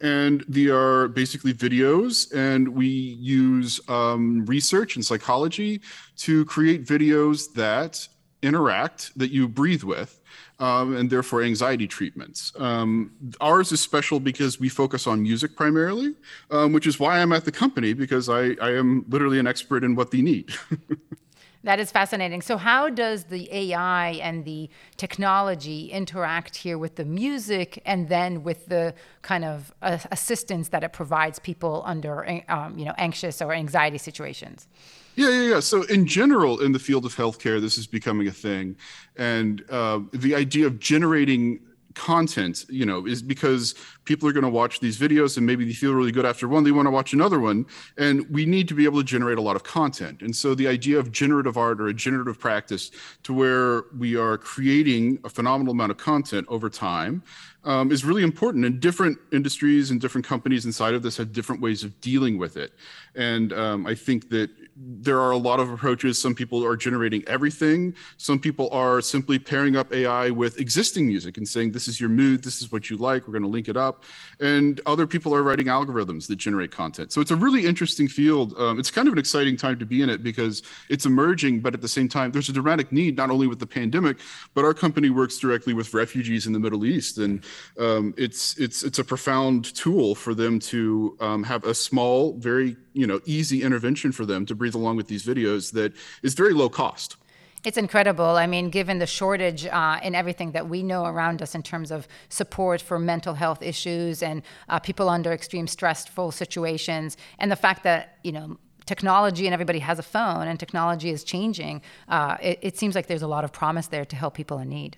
and 0.00 0.44
they 0.48 0.66
are 0.66 1.08
basically 1.08 1.54
videos 1.54 2.32
and 2.34 2.68
we 2.68 2.86
use 2.86 3.80
um, 3.88 4.44
research 4.46 4.96
and 4.96 5.04
psychology 5.04 5.80
to 6.16 6.44
create 6.44 6.84
videos 6.84 7.52
that 7.54 8.06
interact 8.42 9.16
that 9.16 9.30
you 9.30 9.46
breathe 9.46 9.84
with 9.84 10.20
um, 10.58 10.96
and 10.96 11.08
therefore 11.08 11.42
anxiety 11.42 11.86
treatments 11.86 12.52
um, 12.58 13.12
ours 13.40 13.70
is 13.70 13.80
special 13.80 14.18
because 14.18 14.58
we 14.58 14.68
focus 14.68 15.06
on 15.06 15.22
music 15.22 15.56
primarily 15.56 16.14
um, 16.50 16.72
which 16.72 16.88
is 16.88 16.98
why 16.98 17.20
i'm 17.20 17.32
at 17.32 17.44
the 17.44 17.52
company 17.52 17.92
because 17.92 18.28
I, 18.28 18.56
I 18.60 18.72
am 18.72 19.04
literally 19.08 19.38
an 19.38 19.46
expert 19.46 19.84
in 19.84 19.94
what 19.94 20.10
they 20.10 20.22
need 20.22 20.50
That 21.64 21.78
is 21.78 21.92
fascinating. 21.92 22.42
So, 22.42 22.56
how 22.56 22.88
does 22.88 23.24
the 23.24 23.48
AI 23.52 24.10
and 24.22 24.44
the 24.44 24.68
technology 24.96 25.92
interact 25.92 26.56
here 26.56 26.76
with 26.76 26.96
the 26.96 27.04
music 27.04 27.80
and 27.84 28.08
then 28.08 28.42
with 28.42 28.66
the 28.66 28.94
kind 29.22 29.44
of 29.44 29.72
uh, 29.80 29.98
assistance 30.10 30.70
that 30.70 30.82
it 30.82 30.92
provides 30.92 31.38
people 31.38 31.82
under, 31.86 32.42
um, 32.48 32.76
you 32.76 32.84
know, 32.84 32.94
anxious 32.98 33.40
or 33.40 33.52
anxiety 33.52 33.98
situations? 33.98 34.66
Yeah, 35.14 35.28
yeah, 35.28 35.42
yeah. 35.42 35.60
So, 35.60 35.82
in 35.84 36.06
general, 36.06 36.60
in 36.60 36.72
the 36.72 36.80
field 36.80 37.04
of 37.04 37.14
healthcare, 37.14 37.60
this 37.60 37.78
is 37.78 37.86
becoming 37.86 38.26
a 38.26 38.32
thing. 38.32 38.76
And 39.16 39.64
uh, 39.70 40.00
the 40.12 40.34
idea 40.34 40.66
of 40.66 40.80
generating 40.80 41.60
content 41.94 42.64
you 42.68 42.86
know 42.86 43.06
is 43.06 43.22
because 43.22 43.74
people 44.04 44.28
are 44.28 44.32
going 44.32 44.42
to 44.42 44.50
watch 44.50 44.80
these 44.80 44.98
videos 44.98 45.36
and 45.36 45.46
maybe 45.46 45.64
they 45.64 45.72
feel 45.72 45.92
really 45.92 46.12
good 46.12 46.26
after 46.26 46.48
one 46.48 46.64
they 46.64 46.72
want 46.72 46.86
to 46.86 46.90
watch 46.90 47.12
another 47.12 47.40
one 47.40 47.66
and 47.98 48.28
we 48.30 48.44
need 48.46 48.68
to 48.68 48.74
be 48.74 48.84
able 48.84 48.98
to 48.98 49.04
generate 49.04 49.38
a 49.38 49.42
lot 49.42 49.56
of 49.56 49.64
content. 49.64 50.22
And 50.22 50.34
so 50.34 50.54
the 50.54 50.68
idea 50.68 50.98
of 50.98 51.12
generative 51.12 51.56
art 51.56 51.80
or 51.80 51.88
a 51.88 51.94
generative 51.94 52.38
practice 52.38 52.90
to 53.22 53.32
where 53.32 53.84
we 53.98 54.16
are 54.16 54.38
creating 54.38 55.18
a 55.24 55.28
phenomenal 55.28 55.72
amount 55.72 55.90
of 55.90 55.98
content 55.98 56.46
over 56.48 56.68
time 56.68 57.22
um, 57.64 57.92
is 57.92 58.04
really 58.04 58.22
important. 58.22 58.64
And 58.64 58.80
different 58.80 59.18
industries 59.32 59.90
and 59.90 60.00
different 60.00 60.26
companies 60.26 60.66
inside 60.66 60.94
of 60.94 61.02
this 61.02 61.16
have 61.16 61.32
different 61.32 61.60
ways 61.60 61.84
of 61.84 62.00
dealing 62.00 62.38
with 62.38 62.56
it. 62.56 62.72
And 63.14 63.52
um, 63.52 63.86
i 63.86 63.94
think 63.94 64.30
that 64.30 64.50
there 64.84 65.20
are 65.20 65.30
a 65.30 65.36
lot 65.36 65.60
of 65.60 65.70
approaches. 65.70 66.20
Some 66.20 66.34
people 66.34 66.64
are 66.64 66.76
generating 66.76 67.22
everything. 67.26 67.94
Some 68.16 68.38
people 68.38 68.68
are 68.70 69.00
simply 69.00 69.38
pairing 69.38 69.76
up 69.76 69.92
AI 69.92 70.30
with 70.30 70.58
existing 70.60 71.06
music 71.06 71.36
and 71.36 71.46
saying, 71.46 71.72
this 71.72 71.88
is 71.88 72.00
your 72.00 72.08
mood, 72.08 72.42
this 72.42 72.60
is 72.62 72.72
what 72.72 72.90
you 72.90 72.96
like, 72.96 73.26
we're 73.26 73.32
going 73.32 73.42
to 73.42 73.48
link 73.48 73.68
it 73.68 73.76
up. 73.76 74.04
And 74.40 74.80
other 74.86 75.06
people 75.06 75.34
are 75.34 75.42
writing 75.42 75.66
algorithms 75.66 76.26
that 76.28 76.36
generate 76.36 76.70
content. 76.70 77.12
So 77.12 77.20
it's 77.20 77.30
a 77.30 77.36
really 77.36 77.66
interesting 77.66 78.08
field. 78.08 78.54
Um, 78.58 78.78
it's 78.78 78.90
kind 78.90 79.06
of 79.06 79.12
an 79.12 79.18
exciting 79.18 79.56
time 79.56 79.78
to 79.78 79.86
be 79.86 80.02
in 80.02 80.10
it 80.10 80.22
because 80.22 80.62
it's 80.88 81.06
emerging, 81.06 81.60
but 81.60 81.74
at 81.74 81.80
the 81.80 81.88
same 81.88 82.08
time, 82.08 82.32
there's 82.32 82.48
a 82.48 82.52
dramatic 82.52 82.92
need, 82.92 83.16
not 83.16 83.30
only 83.30 83.46
with 83.46 83.58
the 83.58 83.66
pandemic, 83.66 84.18
but 84.54 84.64
our 84.64 84.74
company 84.74 85.10
works 85.10 85.38
directly 85.38 85.74
with 85.74 85.94
refugees 85.94 86.46
in 86.46 86.52
the 86.52 86.60
Middle 86.60 86.84
East. 86.84 87.18
And 87.18 87.44
um, 87.78 88.14
it's, 88.16 88.58
it's, 88.58 88.82
it's 88.82 88.98
a 88.98 89.04
profound 89.04 89.74
tool 89.74 90.14
for 90.14 90.34
them 90.34 90.58
to 90.60 91.16
um, 91.20 91.42
have 91.44 91.64
a 91.64 91.74
small, 91.74 92.34
very 92.38 92.76
you 92.94 93.06
know 93.06 93.20
easy 93.24 93.62
intervention 93.62 94.12
for 94.12 94.26
them 94.26 94.44
to 94.46 94.54
breathe 94.54 94.71
along 94.74 94.96
with 94.96 95.08
these 95.08 95.24
videos 95.24 95.72
that 95.72 95.92
is 96.22 96.34
very 96.34 96.52
low 96.52 96.68
cost. 96.68 97.16
It's 97.64 97.78
incredible. 97.78 98.24
I 98.24 98.48
mean, 98.48 98.70
given 98.70 98.98
the 98.98 99.06
shortage 99.06 99.66
uh, 99.66 100.00
in 100.02 100.16
everything 100.16 100.50
that 100.50 100.68
we 100.68 100.82
know 100.82 101.04
around 101.04 101.40
us 101.42 101.54
in 101.54 101.62
terms 101.62 101.92
of 101.92 102.08
support 102.28 102.80
for 102.80 102.98
mental 102.98 103.34
health 103.34 103.62
issues 103.62 104.20
and 104.22 104.42
uh, 104.68 104.80
people 104.80 105.08
under 105.08 105.32
extreme 105.32 105.68
stressful 105.68 106.32
situations, 106.32 107.16
and 107.38 107.52
the 107.52 107.56
fact 107.56 107.84
that 107.84 108.18
you 108.24 108.32
know 108.32 108.58
technology 108.84 109.46
and 109.46 109.54
everybody 109.54 109.78
has 109.78 110.00
a 110.00 110.02
phone 110.02 110.48
and 110.48 110.58
technology 110.58 111.10
is 111.10 111.22
changing, 111.22 111.82
uh, 112.08 112.36
it, 112.42 112.58
it 112.62 112.76
seems 112.76 112.96
like 112.96 113.06
there's 113.06 113.22
a 113.22 113.28
lot 113.28 113.44
of 113.44 113.52
promise 113.52 113.86
there 113.86 114.04
to 114.04 114.16
help 114.16 114.34
people 114.34 114.58
in 114.58 114.68
need. 114.68 114.96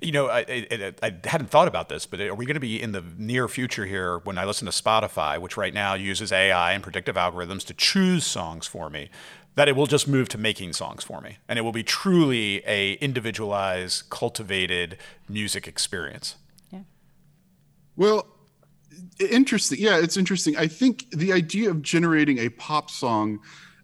You 0.00 0.12
know, 0.12 0.28
I, 0.28 0.40
I, 0.48 0.92
I, 1.02 1.12
hadn't 1.24 1.50
thought 1.50 1.68
about 1.68 1.88
this, 1.88 2.06
but 2.06 2.20
are 2.20 2.34
we 2.34 2.46
going 2.46 2.54
to 2.54 2.60
be 2.60 2.80
in 2.80 2.92
the 2.92 3.04
near 3.16 3.48
future 3.48 3.86
here 3.86 4.18
when 4.18 4.38
I 4.38 4.44
listen 4.44 4.66
to 4.66 4.72
Spotify, 4.72 5.38
which 5.38 5.56
right 5.56 5.72
now 5.72 5.94
uses 5.94 6.32
AI 6.32 6.72
and 6.72 6.82
predictive 6.82 7.16
algorithms 7.16 7.64
to 7.66 7.74
choose 7.74 8.26
songs 8.26 8.66
for 8.66 8.90
me, 8.90 9.10
that 9.54 9.68
it 9.68 9.76
will 9.76 9.86
just 9.86 10.08
move 10.08 10.28
to 10.30 10.38
making 10.38 10.72
songs 10.72 11.04
for 11.04 11.20
me, 11.20 11.38
and 11.48 11.58
it 11.58 11.62
will 11.62 11.72
be 11.72 11.82
truly 11.82 12.62
a 12.66 12.94
individualized, 12.94 14.10
cultivated 14.10 14.98
music 15.28 15.68
experience. 15.68 16.36
Yeah. 16.70 16.80
Well, 17.96 18.26
interesting. 19.18 19.78
Yeah, 19.80 19.98
it's 19.98 20.16
interesting. 20.16 20.56
I 20.56 20.66
think 20.66 21.10
the 21.10 21.32
idea 21.32 21.70
of 21.70 21.82
generating 21.82 22.38
a 22.38 22.48
pop 22.48 22.90
song. 22.90 23.40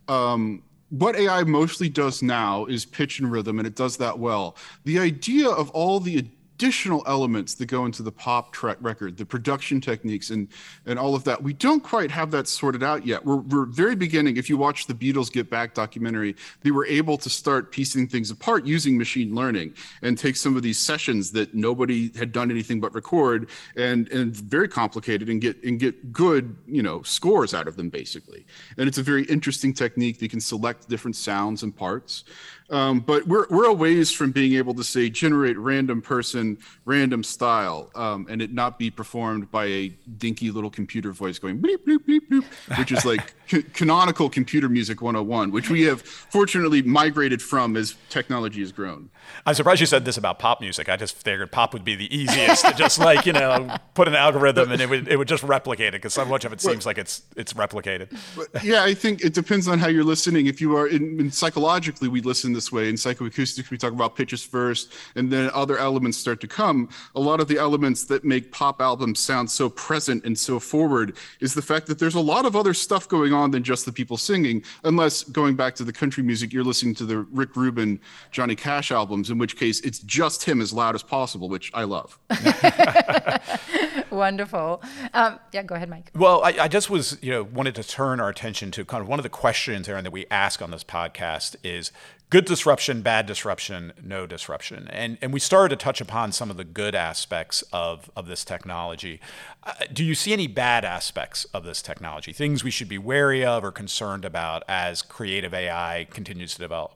Um, 0.08 0.64
what 0.90 1.16
AI 1.16 1.44
mostly 1.44 1.88
does 1.88 2.22
now 2.22 2.66
is 2.66 2.84
pitch 2.84 3.20
and 3.20 3.30
rhythm, 3.30 3.58
and 3.58 3.66
it 3.66 3.76
does 3.76 3.96
that 3.96 4.18
well. 4.18 4.56
The 4.84 4.98
idea 4.98 5.48
of 5.48 5.70
all 5.70 6.00
the 6.00 6.28
additional 6.60 7.02
elements 7.06 7.54
that 7.54 7.64
go 7.64 7.86
into 7.86 8.02
the 8.02 8.12
pop 8.12 8.52
track 8.52 8.76
record, 8.82 9.16
the 9.16 9.24
production 9.24 9.80
techniques, 9.80 10.28
and 10.28 10.46
and 10.84 10.98
all 10.98 11.14
of 11.14 11.24
that. 11.24 11.42
We 11.42 11.54
don't 11.54 11.82
quite 11.82 12.10
have 12.10 12.30
that 12.32 12.46
sorted 12.46 12.82
out 12.82 13.06
yet. 13.06 13.24
We're, 13.24 13.36
we're 13.36 13.64
very 13.64 13.96
beginning. 13.96 14.36
If 14.36 14.50
you 14.50 14.58
watch 14.58 14.86
the 14.86 14.92
Beatles 14.92 15.32
Get 15.32 15.48
Back 15.48 15.72
documentary, 15.72 16.36
they 16.62 16.70
were 16.70 16.84
able 16.84 17.16
to 17.16 17.30
start 17.30 17.72
piecing 17.72 18.08
things 18.08 18.30
apart 18.30 18.66
using 18.66 18.98
machine 18.98 19.34
learning 19.34 19.72
and 20.02 20.18
take 20.18 20.36
some 20.36 20.54
of 20.54 20.62
these 20.62 20.78
sessions 20.78 21.32
that 21.32 21.54
nobody 21.54 22.10
had 22.14 22.30
done 22.30 22.50
anything 22.50 22.78
but 22.78 22.92
record 22.94 23.48
and 23.76 24.08
and 24.08 24.36
very 24.36 24.68
complicated 24.68 25.30
and 25.30 25.40
get 25.40 25.64
and 25.64 25.80
get 25.80 26.12
good 26.12 26.54
you 26.66 26.82
know 26.82 27.00
scores 27.02 27.54
out 27.54 27.68
of 27.68 27.76
them 27.76 27.88
basically. 27.88 28.44
And 28.76 28.86
it's 28.86 28.98
a 28.98 29.02
very 29.02 29.24
interesting 29.24 29.72
technique. 29.72 30.20
You 30.20 30.28
can 30.28 30.40
select 30.40 30.90
different 30.90 31.16
sounds 31.16 31.62
and 31.62 31.74
parts. 31.74 32.24
Um, 32.70 33.00
but 33.00 33.26
we're, 33.26 33.46
we're 33.50 33.64
a 33.64 33.72
ways 33.72 34.12
from 34.12 34.30
being 34.30 34.54
able 34.54 34.74
to 34.74 34.84
say 34.84 35.10
generate 35.10 35.58
random 35.58 36.00
person, 36.00 36.58
random 36.84 37.24
style, 37.24 37.90
um, 37.96 38.26
and 38.30 38.40
it 38.40 38.52
not 38.52 38.78
be 38.78 38.90
performed 38.90 39.50
by 39.50 39.64
a 39.66 39.88
dinky 40.18 40.50
little 40.50 40.70
computer 40.70 41.10
voice 41.12 41.38
going 41.38 41.60
bleep, 41.60 41.78
bleep, 41.78 41.98
bleep, 42.06 42.20
bleep, 42.30 42.78
which 42.78 42.92
is 42.92 43.04
like 43.04 43.34
canonical 43.72 44.30
computer 44.30 44.68
music 44.68 45.02
101, 45.02 45.50
which 45.50 45.68
we 45.68 45.82
have 45.82 46.00
fortunately 46.02 46.80
migrated 46.82 47.42
from 47.42 47.76
as 47.76 47.96
technology 48.08 48.60
has 48.60 48.70
grown. 48.70 49.10
I'm 49.44 49.54
surprised 49.54 49.80
you 49.80 49.86
said 49.86 50.04
this 50.04 50.16
about 50.16 50.38
pop 50.38 50.60
music. 50.60 50.88
I 50.88 50.96
just 50.96 51.16
figured 51.16 51.50
pop 51.50 51.72
would 51.72 51.84
be 51.84 51.96
the 51.96 52.14
easiest 52.14 52.64
to 52.64 52.74
just 52.74 52.98
like, 52.98 53.26
you 53.26 53.32
know, 53.32 53.76
put 53.94 54.06
an 54.06 54.14
algorithm 54.14 54.70
and 54.70 54.80
it 54.80 54.88
would, 54.88 55.08
it 55.08 55.16
would 55.16 55.28
just 55.28 55.42
replicate 55.42 55.88
it 55.88 56.02
because 56.02 56.14
so 56.14 56.24
much 56.24 56.44
of 56.44 56.52
it 56.52 56.60
seems 56.60 56.86
like 56.86 56.98
it's, 56.98 57.22
it's 57.36 57.52
replicated. 57.52 58.16
yeah, 58.62 58.84
I 58.84 58.94
think 58.94 59.24
it 59.24 59.34
depends 59.34 59.66
on 59.66 59.78
how 59.78 59.88
you're 59.88 60.04
listening. 60.04 60.46
If 60.46 60.60
you 60.60 60.76
are 60.76 60.86
in, 60.86 61.18
in 61.18 61.30
psychologically, 61.32 62.08
we 62.08 62.20
listen 62.20 62.54
this 62.60 62.70
way. 62.70 62.90
In 62.90 62.96
psychoacoustics, 62.96 63.70
we 63.70 63.78
talk 63.78 63.94
about 63.94 64.14
pitches 64.14 64.44
first 64.44 64.92
and 65.16 65.32
then 65.32 65.50
other 65.54 65.78
elements 65.78 66.18
start 66.18 66.42
to 66.42 66.46
come. 66.46 66.90
A 67.14 67.20
lot 67.20 67.40
of 67.40 67.48
the 67.48 67.56
elements 67.56 68.04
that 68.04 68.22
make 68.22 68.52
pop 68.52 68.82
albums 68.82 69.18
sound 69.18 69.50
so 69.50 69.70
present 69.70 70.26
and 70.26 70.38
so 70.38 70.60
forward 70.60 71.16
is 71.40 71.54
the 71.54 71.62
fact 71.62 71.86
that 71.86 71.98
there's 71.98 72.16
a 72.16 72.20
lot 72.20 72.44
of 72.44 72.54
other 72.54 72.74
stuff 72.74 73.08
going 73.08 73.32
on 73.32 73.50
than 73.50 73.64
just 73.64 73.86
the 73.86 73.92
people 73.92 74.18
singing, 74.18 74.62
unless 74.84 75.24
going 75.24 75.56
back 75.56 75.74
to 75.76 75.84
the 75.84 75.92
country 75.92 76.22
music, 76.22 76.52
you're 76.52 76.62
listening 76.62 76.94
to 76.96 77.06
the 77.06 77.20
Rick 77.32 77.56
Rubin, 77.56 77.98
Johnny 78.30 78.54
Cash 78.54 78.92
albums, 78.92 79.30
in 79.30 79.38
which 79.38 79.56
case 79.56 79.80
it's 79.80 80.00
just 80.00 80.44
him 80.44 80.60
as 80.60 80.70
loud 80.70 80.94
as 80.94 81.02
possible, 81.02 81.48
which 81.48 81.70
I 81.72 81.84
love. 81.84 82.18
Wonderful. 84.10 84.82
Um, 85.14 85.38
yeah, 85.52 85.62
go 85.62 85.76
ahead, 85.76 85.88
Mike. 85.88 86.10
Well, 86.14 86.42
I, 86.44 86.50
I, 86.60 86.68
just 86.68 86.90
was, 86.90 87.16
you 87.22 87.30
know, 87.30 87.44
wanted 87.44 87.74
to 87.76 87.84
turn 87.84 88.20
our 88.20 88.28
attention 88.28 88.70
to 88.72 88.84
kind 88.84 89.00
of 89.00 89.08
one 89.08 89.18
of 89.18 89.22
the 89.22 89.30
questions, 89.30 89.88
Aaron, 89.88 90.04
that 90.04 90.10
we 90.10 90.26
ask 90.30 90.60
on 90.60 90.70
this 90.70 90.84
podcast 90.84 91.56
is 91.62 91.92
good 92.30 92.44
disruption, 92.44 93.02
bad 93.02 93.26
disruption, 93.26 93.92
no 94.02 94.24
disruption. 94.24 94.88
And, 94.90 95.18
and 95.20 95.32
we 95.32 95.40
started 95.40 95.76
to 95.76 95.84
touch 95.84 96.00
upon 96.00 96.30
some 96.30 96.48
of 96.48 96.56
the 96.56 96.64
good 96.64 96.94
aspects 96.94 97.62
of, 97.72 98.08
of 98.14 98.28
this 98.28 98.44
technology. 98.44 99.20
Uh, 99.64 99.72
do 99.92 100.04
you 100.04 100.14
see 100.14 100.32
any 100.32 100.46
bad 100.46 100.84
aspects 100.84 101.44
of 101.46 101.64
this 101.64 101.82
technology, 101.82 102.32
things 102.32 102.62
we 102.62 102.70
should 102.70 102.88
be 102.88 102.98
wary 102.98 103.44
of 103.44 103.64
or 103.64 103.72
concerned 103.72 104.24
about 104.24 104.62
as 104.68 105.02
creative 105.02 105.52
AI 105.52 106.06
continues 106.10 106.54
to 106.54 106.60
develop? 106.60 106.92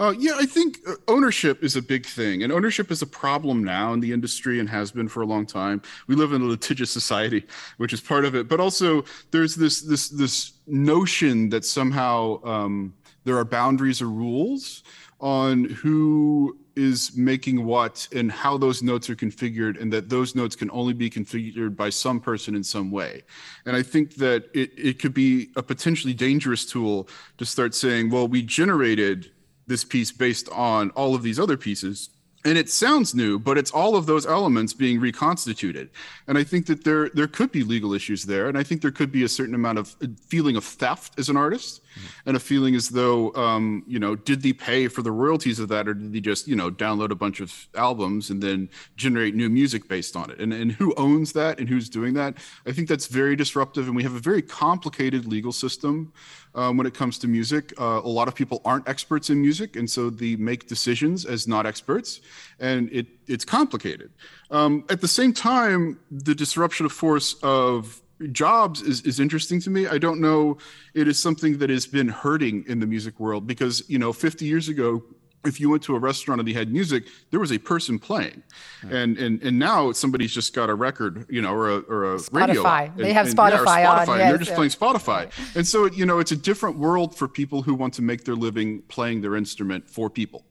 Uh, 0.00 0.12
yeah, 0.18 0.32
I 0.34 0.46
think 0.46 0.78
uh, 0.88 0.94
ownership 1.06 1.62
is 1.62 1.76
a 1.76 1.82
big 1.82 2.04
thing, 2.04 2.42
and 2.42 2.50
ownership 2.50 2.90
is 2.90 3.02
a 3.02 3.06
problem 3.06 3.62
now 3.62 3.92
in 3.92 4.00
the 4.00 4.12
industry 4.12 4.58
and 4.58 4.68
has 4.68 4.90
been 4.90 5.06
for 5.06 5.22
a 5.22 5.26
long 5.26 5.46
time. 5.46 5.80
We 6.08 6.16
live 6.16 6.32
in 6.32 6.42
a 6.42 6.46
litigious 6.46 6.90
society, 6.90 7.44
which 7.76 7.92
is 7.92 8.00
part 8.00 8.24
of 8.24 8.34
it, 8.34 8.48
but 8.48 8.58
also 8.58 9.04
there's 9.30 9.54
this 9.54 9.82
this 9.82 10.08
this 10.08 10.54
notion 10.66 11.50
that 11.50 11.64
somehow 11.64 12.42
um, 12.42 12.94
there 13.24 13.36
are 13.36 13.44
boundaries 13.44 14.02
or 14.02 14.08
rules 14.08 14.82
on 15.20 15.64
who 15.64 16.58
is 16.74 17.16
making 17.16 17.64
what 17.64 18.08
and 18.14 18.30
how 18.32 18.56
those 18.56 18.82
notes 18.82 19.08
are 19.10 19.14
configured 19.14 19.80
and 19.80 19.92
that 19.92 20.08
those 20.08 20.34
notes 20.34 20.56
can 20.56 20.70
only 20.70 20.92
be 20.92 21.08
configured 21.10 21.76
by 21.76 21.90
some 21.90 22.20
person 22.20 22.54
in 22.54 22.64
some 22.64 22.90
way. 22.90 23.22
And 23.66 23.76
i 23.76 23.82
think 23.82 24.16
that 24.16 24.48
it, 24.54 24.72
it 24.76 24.98
could 24.98 25.14
be 25.14 25.50
a 25.56 25.62
potentially 25.62 26.14
dangerous 26.14 26.64
tool 26.64 27.08
to 27.38 27.44
start 27.44 27.74
saying 27.74 28.10
well 28.10 28.26
we 28.26 28.42
generated 28.42 29.30
this 29.66 29.84
piece 29.84 30.10
based 30.10 30.48
on 30.50 30.90
all 30.90 31.14
of 31.14 31.22
these 31.22 31.38
other 31.38 31.56
pieces. 31.56 32.10
And 32.44 32.58
it 32.58 32.68
sounds 32.70 33.14
new 33.14 33.38
but 33.38 33.58
it's 33.58 33.70
all 33.70 33.94
of 33.94 34.06
those 34.06 34.26
elements 34.26 34.72
being 34.72 34.98
reconstituted. 34.98 35.90
And 36.26 36.38
i 36.38 36.42
think 36.42 36.66
that 36.66 36.84
there 36.84 37.10
there 37.10 37.28
could 37.28 37.52
be 37.52 37.62
legal 37.62 37.92
issues 37.92 38.24
there. 38.24 38.48
And 38.48 38.56
i 38.56 38.62
think 38.62 38.80
there 38.80 38.90
could 38.90 39.12
be 39.12 39.24
a 39.24 39.28
certain 39.28 39.54
amount 39.54 39.78
of 39.78 39.94
uh, 40.02 40.06
feeling 40.26 40.56
of 40.56 40.64
theft 40.64 41.18
as 41.18 41.28
an 41.28 41.36
artist. 41.36 41.81
And 42.26 42.36
a 42.36 42.40
feeling 42.40 42.74
as 42.74 42.88
though 42.88 43.32
um, 43.34 43.82
you 43.86 43.98
know 43.98 44.14
did 44.14 44.42
they 44.42 44.52
pay 44.52 44.88
for 44.88 45.02
the 45.02 45.12
royalties 45.12 45.58
of 45.58 45.68
that 45.68 45.88
or 45.88 45.94
did 45.94 46.12
they 46.12 46.20
just 46.20 46.46
you 46.46 46.56
know 46.56 46.70
download 46.70 47.10
a 47.10 47.14
bunch 47.14 47.40
of 47.40 47.68
albums 47.76 48.30
and 48.30 48.42
then 48.42 48.68
generate 48.96 49.34
new 49.34 49.48
music 49.48 49.88
based 49.88 50.16
on 50.16 50.30
it 50.30 50.38
and, 50.38 50.52
and 50.52 50.72
who 50.72 50.94
owns 50.96 51.32
that 51.32 51.58
and 51.58 51.68
who's 51.68 51.88
doing 51.88 52.14
that 52.14 52.34
i 52.66 52.72
think 52.72 52.88
that's 52.88 53.06
very 53.06 53.36
disruptive 53.36 53.86
and 53.86 53.96
we 53.96 54.02
have 54.02 54.14
a 54.14 54.20
very 54.20 54.42
complicated 54.42 55.26
legal 55.26 55.52
system 55.52 56.12
um, 56.54 56.76
when 56.76 56.86
it 56.86 56.94
comes 56.94 57.18
to 57.18 57.28
music. 57.28 57.72
Uh, 57.80 58.00
a 58.02 58.08
lot 58.08 58.28
of 58.28 58.34
people 58.34 58.60
aren't 58.64 58.88
experts 58.88 59.30
in 59.30 59.40
music, 59.40 59.76
and 59.76 59.88
so 59.88 60.10
they 60.10 60.36
make 60.36 60.68
decisions 60.68 61.24
as 61.24 61.48
not 61.48 61.66
experts, 61.66 62.20
and 62.60 62.90
it 62.92 63.06
it's 63.26 63.44
complicated. 63.44 64.10
Um, 64.50 64.84
at 64.90 65.00
the 65.00 65.08
same 65.08 65.32
time, 65.32 65.98
the 66.10 66.34
disruption 66.34 66.86
of 66.86 66.92
force 66.92 67.34
of 67.42 68.00
jobs 68.30 68.82
is, 68.82 69.02
is 69.02 69.20
interesting 69.20 69.60
to 69.62 69.70
me. 69.70 69.86
I 69.86 69.98
don't 69.98 70.20
know. 70.20 70.58
It 70.94 71.08
is 71.08 71.18
something 71.18 71.58
that 71.58 71.70
has 71.70 71.86
been 71.86 72.08
hurting 72.08 72.64
in 72.68 72.80
the 72.80 72.86
music 72.86 73.18
world 73.18 73.46
because, 73.46 73.82
you 73.88 73.98
know, 73.98 74.12
50 74.12 74.44
years 74.44 74.68
ago, 74.68 75.02
if 75.44 75.60
you 75.60 75.70
went 75.70 75.82
to 75.84 75.96
a 75.96 75.98
restaurant 75.98 76.40
and 76.40 76.48
they 76.48 76.52
had 76.52 76.72
music, 76.72 77.04
there 77.30 77.40
was 77.40 77.52
a 77.52 77.58
person 77.58 77.98
playing, 77.98 78.42
yeah. 78.88 78.98
and 78.98 79.18
and 79.18 79.42
and 79.42 79.58
now 79.58 79.92
somebody's 79.92 80.32
just 80.32 80.54
got 80.54 80.70
a 80.70 80.74
record, 80.74 81.26
you 81.28 81.42
know, 81.42 81.52
or 81.52 81.70
a 81.70 81.78
or 81.78 82.14
a 82.14 82.16
Spotify. 82.16 82.46
radio. 82.46 82.92
And, 82.92 82.98
they 82.98 83.12
have 83.12 83.26
Spotify, 83.26 83.48
and, 83.50 83.66
yeah, 83.66 84.04
Spotify 84.04 84.08
on. 84.08 84.18
Yes, 84.18 84.28
they're 84.28 84.38
just 84.38 84.50
yeah. 84.50 84.56
playing 84.56 84.70
Spotify, 84.70 85.56
and 85.56 85.66
so 85.66 85.86
you 85.86 86.06
know, 86.06 86.18
it's 86.18 86.32
a 86.32 86.36
different 86.36 86.78
world 86.78 87.16
for 87.16 87.28
people 87.28 87.62
who 87.62 87.74
want 87.74 87.94
to 87.94 88.02
make 88.02 88.24
their 88.24 88.36
living 88.36 88.82
playing 88.82 89.20
their 89.20 89.36
instrument 89.36 89.88
for 89.88 90.08
people, 90.08 90.44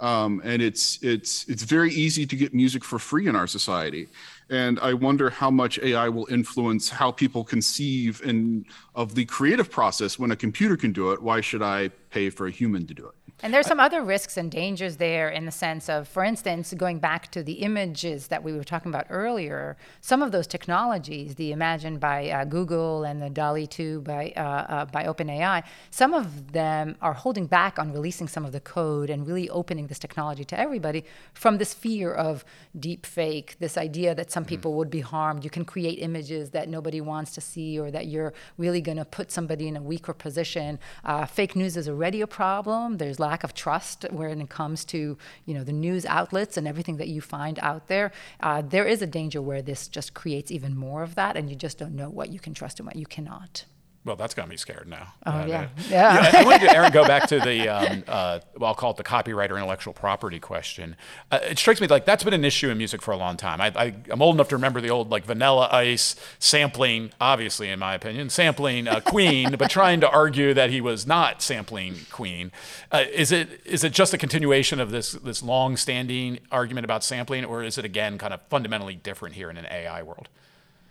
um, 0.00 0.40
and 0.44 0.62
it's 0.62 0.98
it's 1.02 1.46
it's 1.48 1.62
very 1.62 1.92
easy 1.92 2.26
to 2.26 2.36
get 2.36 2.54
music 2.54 2.84
for 2.84 2.98
free 2.98 3.28
in 3.28 3.36
our 3.36 3.46
society, 3.46 4.08
and 4.50 4.78
I 4.80 4.94
wonder 4.94 5.30
how 5.30 5.50
much 5.50 5.78
AI 5.78 6.08
will 6.08 6.26
influence 6.30 6.88
how 6.88 7.12
people 7.12 7.44
conceive 7.44 8.22
and 8.24 8.64
of 8.98 9.14
the 9.14 9.24
creative 9.26 9.70
process 9.70 10.18
when 10.18 10.32
a 10.32 10.36
computer 10.36 10.76
can 10.76 10.92
do 10.92 11.12
it. 11.12 11.22
Why 11.22 11.40
should 11.40 11.62
I 11.62 11.90
pay 12.10 12.30
for 12.30 12.48
a 12.48 12.50
human 12.50 12.84
to 12.88 12.94
do 12.94 13.06
it? 13.06 13.14
And 13.40 13.54
there's 13.54 13.68
some 13.68 13.78
other 13.78 14.02
risks 14.02 14.36
and 14.36 14.50
dangers 14.50 14.96
there 14.96 15.28
in 15.28 15.44
the 15.44 15.52
sense 15.52 15.88
of, 15.88 16.08
for 16.08 16.24
instance, 16.24 16.74
going 16.74 16.98
back 16.98 17.30
to 17.30 17.42
the 17.44 17.52
images 17.52 18.26
that 18.28 18.42
we 18.42 18.52
were 18.52 18.64
talking 18.64 18.90
about 18.90 19.06
earlier, 19.10 19.76
some 20.00 20.22
of 20.22 20.32
those 20.32 20.48
technologies, 20.48 21.36
the 21.36 21.52
Imagen 21.52 22.00
by 22.00 22.30
uh, 22.30 22.44
Google 22.44 23.04
and 23.04 23.22
the 23.22 23.30
DALL-E 23.30 23.68
2 23.68 24.00
by, 24.00 24.32
uh, 24.36 24.40
uh, 24.40 24.84
by 24.86 25.04
OpenAI, 25.04 25.62
some 25.90 26.14
of 26.14 26.50
them 26.50 26.96
are 27.00 27.12
holding 27.12 27.46
back 27.46 27.78
on 27.78 27.92
releasing 27.92 28.26
some 28.26 28.44
of 28.44 28.50
the 28.50 28.58
code 28.58 29.08
and 29.08 29.24
really 29.24 29.48
opening 29.50 29.86
this 29.86 30.00
technology 30.00 30.44
to 30.44 30.58
everybody 30.58 31.04
from 31.32 31.58
this 31.58 31.72
fear 31.72 32.12
of 32.12 32.44
deep 32.80 33.06
fake, 33.06 33.54
this 33.60 33.78
idea 33.78 34.16
that 34.16 34.32
some 34.32 34.44
people 34.44 34.74
would 34.74 34.90
be 34.90 35.00
harmed. 35.00 35.44
You 35.44 35.50
can 35.50 35.64
create 35.64 36.00
images 36.00 36.50
that 36.50 36.68
nobody 36.68 37.00
wants 37.00 37.34
to 37.34 37.40
see 37.40 37.78
or 37.78 37.92
that 37.92 38.08
you're 38.08 38.34
really 38.56 38.80
going 38.88 38.96
to 38.96 39.04
put 39.18 39.30
somebody 39.30 39.66
in 39.68 39.76
a 39.76 39.82
weaker 39.92 40.14
position. 40.14 40.78
Uh, 41.04 41.26
fake 41.26 41.54
news 41.54 41.76
is 41.76 41.88
already 41.88 42.20
a 42.22 42.26
problem. 42.26 42.96
There's 42.96 43.20
lack 43.20 43.44
of 43.44 43.52
trust 43.54 44.06
when 44.10 44.40
it 44.40 44.50
comes 44.60 44.84
to 44.86 45.00
you 45.46 45.54
know 45.54 45.64
the 45.70 45.78
news 45.86 46.04
outlets 46.06 46.56
and 46.56 46.66
everything 46.66 46.96
that 46.96 47.08
you 47.08 47.20
find 47.20 47.58
out 47.70 47.88
there. 47.88 48.08
Uh, 48.40 48.62
there 48.74 48.86
is 48.94 49.02
a 49.02 49.06
danger 49.06 49.40
where 49.42 49.62
this 49.62 49.88
just 49.88 50.14
creates 50.14 50.50
even 50.50 50.72
more 50.86 51.02
of 51.02 51.14
that, 51.16 51.36
and 51.36 51.50
you 51.50 51.56
just 51.56 51.78
don't 51.78 51.96
know 52.00 52.10
what 52.18 52.30
you 52.30 52.40
can 52.40 52.54
trust 52.54 52.80
and 52.80 52.86
what 52.86 52.96
you 52.96 53.06
cannot. 53.06 53.64
Well, 54.08 54.16
that's 54.16 54.34
got 54.34 54.48
me 54.48 54.56
scared 54.56 54.88
now. 54.88 55.12
Oh, 55.26 55.30
Uh, 55.32 55.44
yeah. 55.46 55.68
yeah. 55.90 56.30
I 56.34 56.42
wanted 56.44 56.60
to, 56.62 56.74
Aaron, 56.74 56.90
go 56.92 57.06
back 57.06 57.28
to 57.28 57.38
the, 57.48 57.68
um, 57.68 58.04
uh, 58.08 58.40
well, 58.56 58.68
I'll 58.70 58.74
call 58.74 58.90
it 58.92 58.96
the 58.96 59.02
copyright 59.04 59.52
or 59.52 59.56
intellectual 59.58 59.92
property 59.92 60.40
question. 60.40 60.96
Uh, 61.30 61.38
it 61.42 61.58
strikes 61.58 61.80
me 61.80 61.86
like 61.86 62.06
that's 62.06 62.24
been 62.24 62.32
an 62.32 62.44
issue 62.44 62.70
in 62.70 62.78
music 62.78 63.02
for 63.02 63.12
a 63.12 63.16
long 63.18 63.36
time. 63.36 63.60
I, 63.60 63.66
I, 63.76 63.94
I'm 64.10 64.22
old 64.22 64.34
enough 64.34 64.48
to 64.48 64.56
remember 64.56 64.80
the 64.80 64.88
old 64.90 65.10
like 65.10 65.26
Vanilla 65.26 65.68
Ice 65.70 66.16
sampling, 66.38 67.10
obviously, 67.20 67.68
in 67.68 67.78
my 67.78 67.94
opinion, 67.94 68.30
sampling 68.30 68.88
uh, 68.88 69.00
Queen, 69.00 69.54
but 69.58 69.70
trying 69.70 70.00
to 70.00 70.08
argue 70.10 70.54
that 70.54 70.70
he 70.70 70.80
was 70.80 71.06
not 71.06 71.42
sampling 71.42 71.96
Queen. 72.10 72.50
Uh, 72.90 73.04
is 73.12 73.30
it 73.30 73.60
is 73.66 73.84
it 73.84 73.92
just 73.92 74.14
a 74.14 74.18
continuation 74.18 74.80
of 74.80 74.90
this 74.90 75.12
this 75.12 75.42
long-standing 75.42 76.38
argument 76.50 76.86
about 76.86 77.04
sampling, 77.04 77.44
or 77.44 77.62
is 77.62 77.76
it 77.76 77.84
again 77.84 78.16
kind 78.16 78.32
of 78.32 78.40
fundamentally 78.48 78.94
different 78.94 79.34
here 79.34 79.50
in 79.50 79.58
an 79.58 79.66
AI 79.70 80.02
world? 80.02 80.28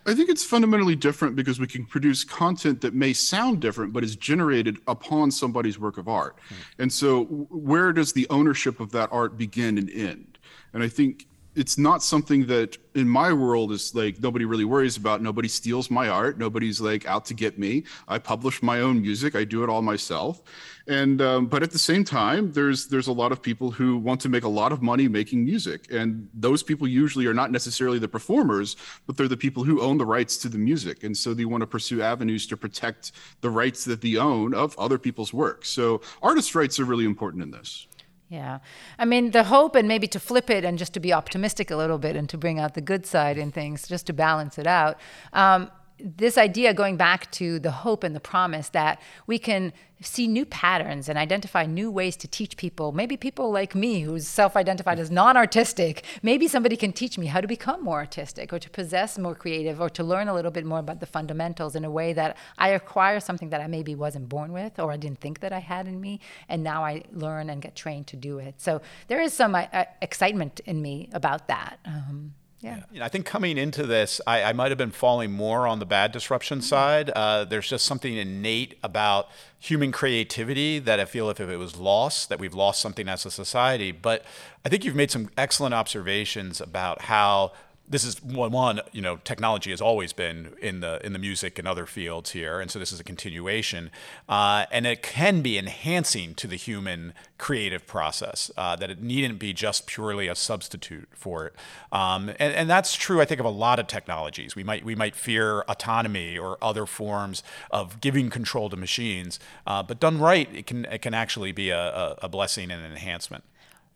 I 0.07 0.15
think 0.15 0.29
it's 0.29 0.43
fundamentally 0.43 0.95
different 0.95 1.35
because 1.35 1.59
we 1.59 1.67
can 1.67 1.85
produce 1.85 2.23
content 2.23 2.79
that 2.81 2.93
may 2.93 3.11
sound 3.11 3.59
different, 3.59 3.91
but 3.91 4.05
is 4.05 4.15
generated 4.15 4.77
upon 4.87 5.31
somebody's 5.31 5.77
work 5.77 5.97
of 5.97 6.07
art. 6.07 6.37
Hmm. 6.47 6.55
And 6.83 6.93
so, 6.93 7.25
where 7.25 7.91
does 7.91 8.13
the 8.13 8.25
ownership 8.29 8.79
of 8.79 8.91
that 8.93 9.09
art 9.11 9.37
begin 9.37 9.77
and 9.77 9.89
end? 9.89 10.37
And 10.73 10.81
I 10.81 10.87
think 10.87 11.27
it's 11.57 11.77
not 11.77 12.03
something 12.03 12.45
that 12.45 12.77
in 12.93 13.09
my 13.09 13.33
world 13.33 13.71
is 13.71 13.95
like 13.95 14.21
nobody 14.21 14.45
really 14.45 14.63
worries 14.63 14.95
about. 14.95 15.23
Nobody 15.23 15.47
steals 15.47 15.89
my 15.89 16.07
art. 16.07 16.37
Nobody's 16.37 16.79
like 16.79 17.07
out 17.07 17.25
to 17.25 17.33
get 17.33 17.57
me. 17.57 17.83
I 18.07 18.19
publish 18.19 18.61
my 18.61 18.81
own 18.81 19.01
music. 19.01 19.35
I 19.35 19.43
do 19.43 19.63
it 19.63 19.69
all 19.69 19.81
myself. 19.81 20.43
And 20.87 21.19
um, 21.19 21.47
but 21.47 21.63
at 21.63 21.71
the 21.71 21.79
same 21.79 22.03
time, 22.03 22.51
there's 22.51 22.87
there's 22.87 23.07
a 23.07 23.11
lot 23.11 23.31
of 23.31 23.41
people 23.41 23.71
who 23.71 23.97
want 23.97 24.21
to 24.21 24.29
make 24.29 24.43
a 24.43 24.47
lot 24.47 24.71
of 24.71 24.83
money 24.83 25.07
making 25.07 25.43
music, 25.43 25.91
and 25.91 26.29
those 26.33 26.61
people 26.61 26.87
usually 26.87 27.25
are 27.25 27.33
not 27.33 27.51
necessarily 27.51 27.97
the 27.99 28.07
performers, 28.07 28.77
but 29.07 29.17
they're 29.17 29.27
the 29.27 29.35
people 29.35 29.63
who 29.63 29.81
own 29.81 29.97
the 29.97 30.05
rights 30.05 30.37
to 30.37 30.49
the 30.49 30.59
music, 30.59 31.03
and 31.03 31.17
so 31.17 31.33
they 31.33 31.45
want 31.45 31.61
to 31.61 31.67
pursue 31.67 32.01
avenues 32.03 32.45
to 32.47 32.55
protect 32.55 33.13
the 33.41 33.49
rights 33.49 33.83
that 33.83 34.01
they 34.01 34.15
own 34.15 34.53
of 34.53 34.77
other 34.77 34.97
people's 34.97 35.33
work. 35.33 35.65
So 35.65 36.01
artist 36.21 36.55
rights 36.55 36.79
are 36.79 36.85
really 36.85 37.05
important 37.05 37.43
in 37.43 37.51
this. 37.51 37.87
Yeah. 38.29 38.59
I 38.99 39.05
mean, 39.05 39.31
the 39.31 39.43
hope, 39.43 39.75
and 39.75 39.87
maybe 39.87 40.07
to 40.07 40.19
flip 40.19 40.49
it 40.49 40.65
and 40.65 40.77
just 40.77 40.93
to 40.93 40.99
be 40.99 41.13
optimistic 41.13 41.71
a 41.71 41.77
little 41.77 41.97
bit 41.97 42.15
and 42.15 42.27
to 42.29 42.37
bring 42.37 42.59
out 42.59 42.73
the 42.73 42.81
good 42.81 43.05
side 43.05 43.37
in 43.37 43.51
things, 43.51 43.87
just 43.87 44.07
to 44.07 44.13
balance 44.13 44.57
it 44.57 44.67
out. 44.67 44.99
Um, 45.31 45.71
this 45.99 46.38
idea 46.38 46.73
going 46.73 46.97
back 46.97 47.31
to 47.31 47.60
the 47.60 47.71
hope 47.71 48.03
and 48.03 48.15
the 48.15 48.19
promise 48.19 48.69
that 48.69 49.01
we 49.25 49.39
can 49.39 49.73
see 50.01 50.27
new 50.27 50.45
patterns 50.45 51.10
and 51.10 51.17
identify 51.17 51.65
new 51.65 51.89
ways 51.89 52.15
to 52.17 52.27
teach 52.27 52.55
people. 52.55 52.91
Maybe 52.91 53.17
people 53.17 53.51
like 53.51 53.73
me 53.73 54.01
who's 54.01 54.27
self-identified 54.27 54.99
as 54.99 55.10
non-artistic. 55.10 56.03
Maybe 56.21 56.47
somebody 56.47 56.77
can 56.77 56.93
teach 56.93 57.17
me 57.17 57.25
how 57.25 57.41
to 57.41 57.47
become 57.47 57.83
more 57.83 57.97
artistic 57.97 58.53
or 58.53 58.60
to 58.60 58.69
possess 58.69 59.17
more 59.17 59.33
creative 59.33 59.81
or 59.81 59.89
to 59.89 60.03
learn 60.03 60.27
a 60.27 60.33
little 60.33 60.51
bit 60.51 60.65
more 60.65 60.79
about 60.79 60.99
the 60.99 61.05
fundamentals 61.05 61.75
in 61.75 61.83
a 61.83 61.89
way 61.89 62.13
that 62.13 62.38
i 62.57 62.69
acquire 62.69 63.19
something 63.19 63.49
that 63.49 63.62
i 63.62 63.67
maybe 63.67 63.95
wasn't 63.95 64.29
born 64.29 64.51
with 64.51 64.79
or 64.79 64.91
i 64.91 64.97
didn't 64.97 65.19
think 65.19 65.39
that 65.39 65.51
i 65.51 65.60
had 65.60 65.88
in 65.88 65.99
me 65.99 66.19
and 66.47 66.63
now 66.63 66.83
i 66.83 67.01
learn 67.12 67.49
and 67.49 67.62
get 67.62 67.75
trained 67.75 68.05
to 68.07 68.15
do 68.15 68.38
it. 68.38 68.55
So 68.57 68.81
there 69.07 69.21
is 69.21 69.33
some 69.33 69.55
uh, 69.55 69.86
excitement 70.01 70.60
in 70.65 70.81
me 70.81 71.10
about 71.13 71.47
that. 71.47 71.79
Um, 71.86 72.33
yeah. 72.59 72.83
You 72.91 72.99
know, 72.99 73.05
I 73.05 73.09
think 73.09 73.25
coming 73.25 73.57
into 73.57 73.85
this, 73.85 74.19
I, 74.25 74.43
I 74.43 74.53
might 74.53 74.71
have 74.71 74.77
been 74.77 74.91
falling 74.91 75.31
more 75.31 75.67
on 75.67 75.77
the 75.77 75.85
bad 75.85 76.11
disruption 76.11 76.61
side. 76.61 77.11
Uh, 77.11 77.45
there's 77.45 77.69
just 77.69 77.85
something 77.85 78.15
innate 78.15 78.77
about 78.81 79.29
human 79.59 79.91
creativity 79.91 80.79
that 80.79 80.99
I 80.99 81.05
feel 81.05 81.29
if, 81.29 81.39
if 81.39 81.49
it 81.49 81.57
was 81.57 81.77
lost, 81.77 82.29
that 82.29 82.39
we've 82.39 82.55
lost 82.55 82.81
something 82.81 83.07
as 83.07 83.25
a 83.25 83.31
society. 83.31 83.91
But 83.91 84.25
I 84.65 84.69
think 84.69 84.85
you've 84.85 84.95
made 84.95 85.11
some 85.11 85.29
excellent 85.37 85.75
observations 85.75 86.59
about 86.59 87.03
how 87.03 87.51
this 87.88 88.04
is 88.04 88.21
one, 88.21 88.52
one 88.52 88.82
you 88.91 89.02
know 89.02 89.17
technology 89.23 89.71
has 89.71 89.82
always 89.82 90.13
been 90.13 90.54
in 90.62 90.82
the 90.82 91.04
in 91.06 91.13
the 91.13 91.19
music 91.19 91.58
and 91.58 91.67
other 91.67 91.86
fields 91.86 92.32
here 92.32 92.60
and 92.60 92.69
so 92.69 92.80
this 92.80 92.91
is 92.91 93.00
a 93.00 93.04
continuation 93.04 93.89
uh, 94.28 94.65
and 94.71 94.86
it 94.86 95.02
can 95.02 95.41
be 95.41 95.58
enhancing 95.58 96.34
to 96.36 96.47
the 96.47 96.56
human 96.56 97.13
creative 97.38 97.86
process 97.88 98.52
uh, 98.58 98.76
that 98.76 98.89
it 98.89 99.02
needn't 99.02 99.39
be 99.39 99.54
just 99.54 99.86
purely 99.86 100.28
a 100.28 100.36
substitute 100.36 101.08
for 101.12 101.45
it. 101.45 101.54
Um, 101.91 102.30
and, 102.39 102.54
and 102.54 102.69
that's 102.69 102.95
true 102.95 103.21
I 103.21 103.26
think 103.26 103.39
of 103.39 103.45
a 103.45 103.50
lot 103.50 103.80
of 103.80 103.88
technologies. 103.88 104.56
We 104.56 104.63
might 104.63 104.84
we 104.84 104.95
might 104.95 105.15
fear 105.15 105.62
autonomy 105.62 106.38
or 106.38 106.58
other 106.62 106.86
forms 106.86 107.43
of 107.71 108.02
giving 108.02 108.30
control 108.30 108.69
to 108.69 108.76
machines 108.76 109.39
uh, 109.65 109.84
but 109.84 110.00
done 110.00 110.19
right 110.19 110.54
it 110.54 110.67
can 110.67 110.86
it 110.86 111.02
can 111.02 111.13
actually 111.13 111.52
be 111.52 111.69
a, 111.69 111.80
a, 111.80 112.17
a 112.23 112.30
blessing 112.30 112.71
and 112.71 112.84
an 112.84 112.91
enhancement 112.91 113.43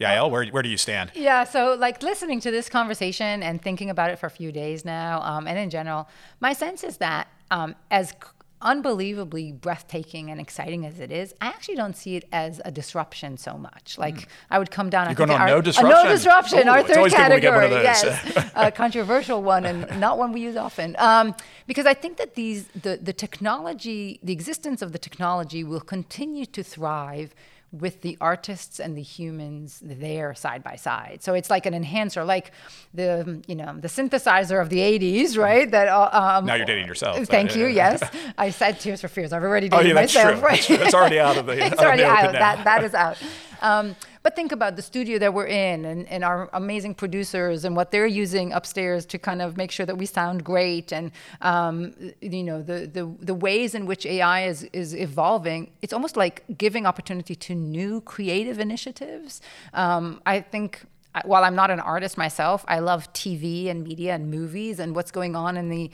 Yael, 0.01 0.29
where, 0.31 0.45
where 0.47 0.63
do 0.63 0.69
you 0.69 0.77
stand? 0.77 1.11
Yeah, 1.15 1.43
so 1.43 1.75
like 1.75 2.01
listening 2.01 2.39
to 2.41 2.51
this 2.51 2.69
conversation 2.69 3.43
and 3.43 3.61
thinking 3.61 3.89
about 3.89 4.09
it 4.09 4.19
for 4.19 4.27
a 4.27 4.31
few 4.31 4.51
days 4.51 4.83
now, 4.83 5.21
um, 5.21 5.47
and 5.47 5.57
in 5.57 5.69
general, 5.69 6.09
my 6.39 6.53
sense 6.53 6.83
is 6.83 6.97
that 6.97 7.27
um, 7.51 7.75
as 7.89 8.13
unbelievably 8.61 9.53
breathtaking 9.53 10.29
and 10.29 10.39
exciting 10.39 10.85
as 10.85 10.99
it 10.99 11.11
is, 11.11 11.33
I 11.41 11.47
actually 11.47 11.75
don't 11.75 11.95
see 11.95 12.15
it 12.15 12.27
as 12.31 12.61
a 12.63 12.71
disruption 12.71 13.37
so 13.37 13.57
much. 13.57 13.97
Like 13.97 14.15
mm. 14.15 14.25
I 14.49 14.59
would 14.59 14.71
come 14.71 14.89
down. 14.89 15.07
You're 15.07 15.15
going 15.15 15.31
on 15.31 15.41
our, 15.41 15.47
no 15.47 15.61
disruption. 15.61 15.91
A 15.91 16.03
no 16.03 16.09
disruption. 16.09 16.67
Ooh, 16.67 16.71
our 16.71 16.83
third 16.83 17.11
category. 17.11 17.69
Yes, 17.69 18.51
a 18.55 18.71
controversial 18.83 19.41
one 19.41 19.65
and 19.65 19.99
not 19.99 20.17
one 20.17 20.31
we 20.31 20.41
use 20.41 20.55
often. 20.55 20.95
Um, 20.99 21.35
because 21.67 21.85
I 21.85 21.93
think 21.93 22.17
that 22.17 22.35
these 22.35 22.67
the 22.69 22.99
the 23.01 23.13
technology, 23.13 24.19
the 24.23 24.33
existence 24.33 24.81
of 24.81 24.91
the 24.91 24.99
technology, 24.99 25.63
will 25.63 25.81
continue 25.81 26.45
to 26.47 26.63
thrive 26.63 27.33
with 27.71 28.01
the 28.01 28.17
artists 28.19 28.79
and 28.79 28.97
the 28.97 29.01
humans 29.01 29.79
there 29.83 30.33
side 30.33 30.61
by 30.63 30.75
side. 30.75 31.19
So 31.21 31.33
it's 31.33 31.49
like 31.49 31.65
an 31.65 31.73
enhancer, 31.73 32.23
like 32.25 32.51
the 32.93 33.41
you 33.47 33.55
know 33.55 33.77
the 33.77 33.87
synthesizer 33.87 34.61
of 34.61 34.69
the 34.69 34.79
'80s, 34.79 35.37
right? 35.37 35.69
That 35.69 35.87
uh, 35.87 36.09
um, 36.11 36.45
now 36.45 36.55
you're 36.55 36.65
dating 36.65 36.87
yourself. 36.87 37.17
Thank 37.27 37.55
you. 37.55 37.67
yes, 37.67 38.03
I 38.37 38.49
said 38.49 38.79
Tears 38.79 39.01
for 39.01 39.07
Fears. 39.07 39.31
I've 39.31 39.43
already 39.43 39.69
dated 39.69 39.85
oh, 39.85 39.87
yeah, 39.87 39.93
that's 39.93 40.13
myself. 40.13 40.39
True. 40.39 40.47
Right? 40.47 40.67
That's, 40.67 40.93
already 40.93 41.19
out 41.19 41.37
of 41.37 41.45
the. 41.45 41.53
it's 41.65 41.79
already 41.79 42.03
out. 42.03 42.33
That 42.33 42.63
that 42.65 42.83
is 42.83 42.93
out. 42.93 43.17
Um, 43.61 43.95
but 44.23 44.35
think 44.35 44.51
about 44.51 44.75
the 44.75 44.81
studio 44.81 45.17
that 45.19 45.33
we're 45.33 45.47
in 45.47 45.85
and, 45.85 46.07
and 46.07 46.23
our 46.23 46.49
amazing 46.53 46.95
producers 46.95 47.65
and 47.65 47.75
what 47.75 47.91
they're 47.91 48.07
using 48.07 48.53
upstairs 48.53 49.05
to 49.07 49.17
kind 49.17 49.41
of 49.41 49.57
make 49.57 49.71
sure 49.71 49.85
that 49.85 49.97
we 49.97 50.05
sound 50.05 50.43
great 50.43 50.91
and 50.91 51.11
um, 51.41 51.93
you 52.21 52.43
know 52.43 52.61
the, 52.61 52.87
the 52.87 53.05
the 53.19 53.33
ways 53.33 53.75
in 53.75 53.85
which 53.85 54.05
AI 54.05 54.45
is 54.45 54.63
is 54.73 54.95
evolving. 54.95 55.71
It's 55.81 55.93
almost 55.93 56.15
like 56.17 56.43
giving 56.57 56.85
opportunity 56.85 57.35
to 57.35 57.55
new 57.55 58.01
creative 58.01 58.59
initiatives. 58.59 59.41
Um, 59.73 60.21
I 60.25 60.41
think 60.41 60.85
while 61.25 61.43
I'm 61.43 61.55
not 61.55 61.71
an 61.71 61.79
artist 61.79 62.17
myself, 62.17 62.63
I 62.67 62.79
love 62.79 63.11
TV 63.13 63.67
and 63.67 63.83
media 63.83 64.15
and 64.15 64.31
movies 64.31 64.79
and 64.79 64.95
what's 64.95 65.11
going 65.11 65.35
on 65.35 65.57
in 65.57 65.69
the, 65.69 65.91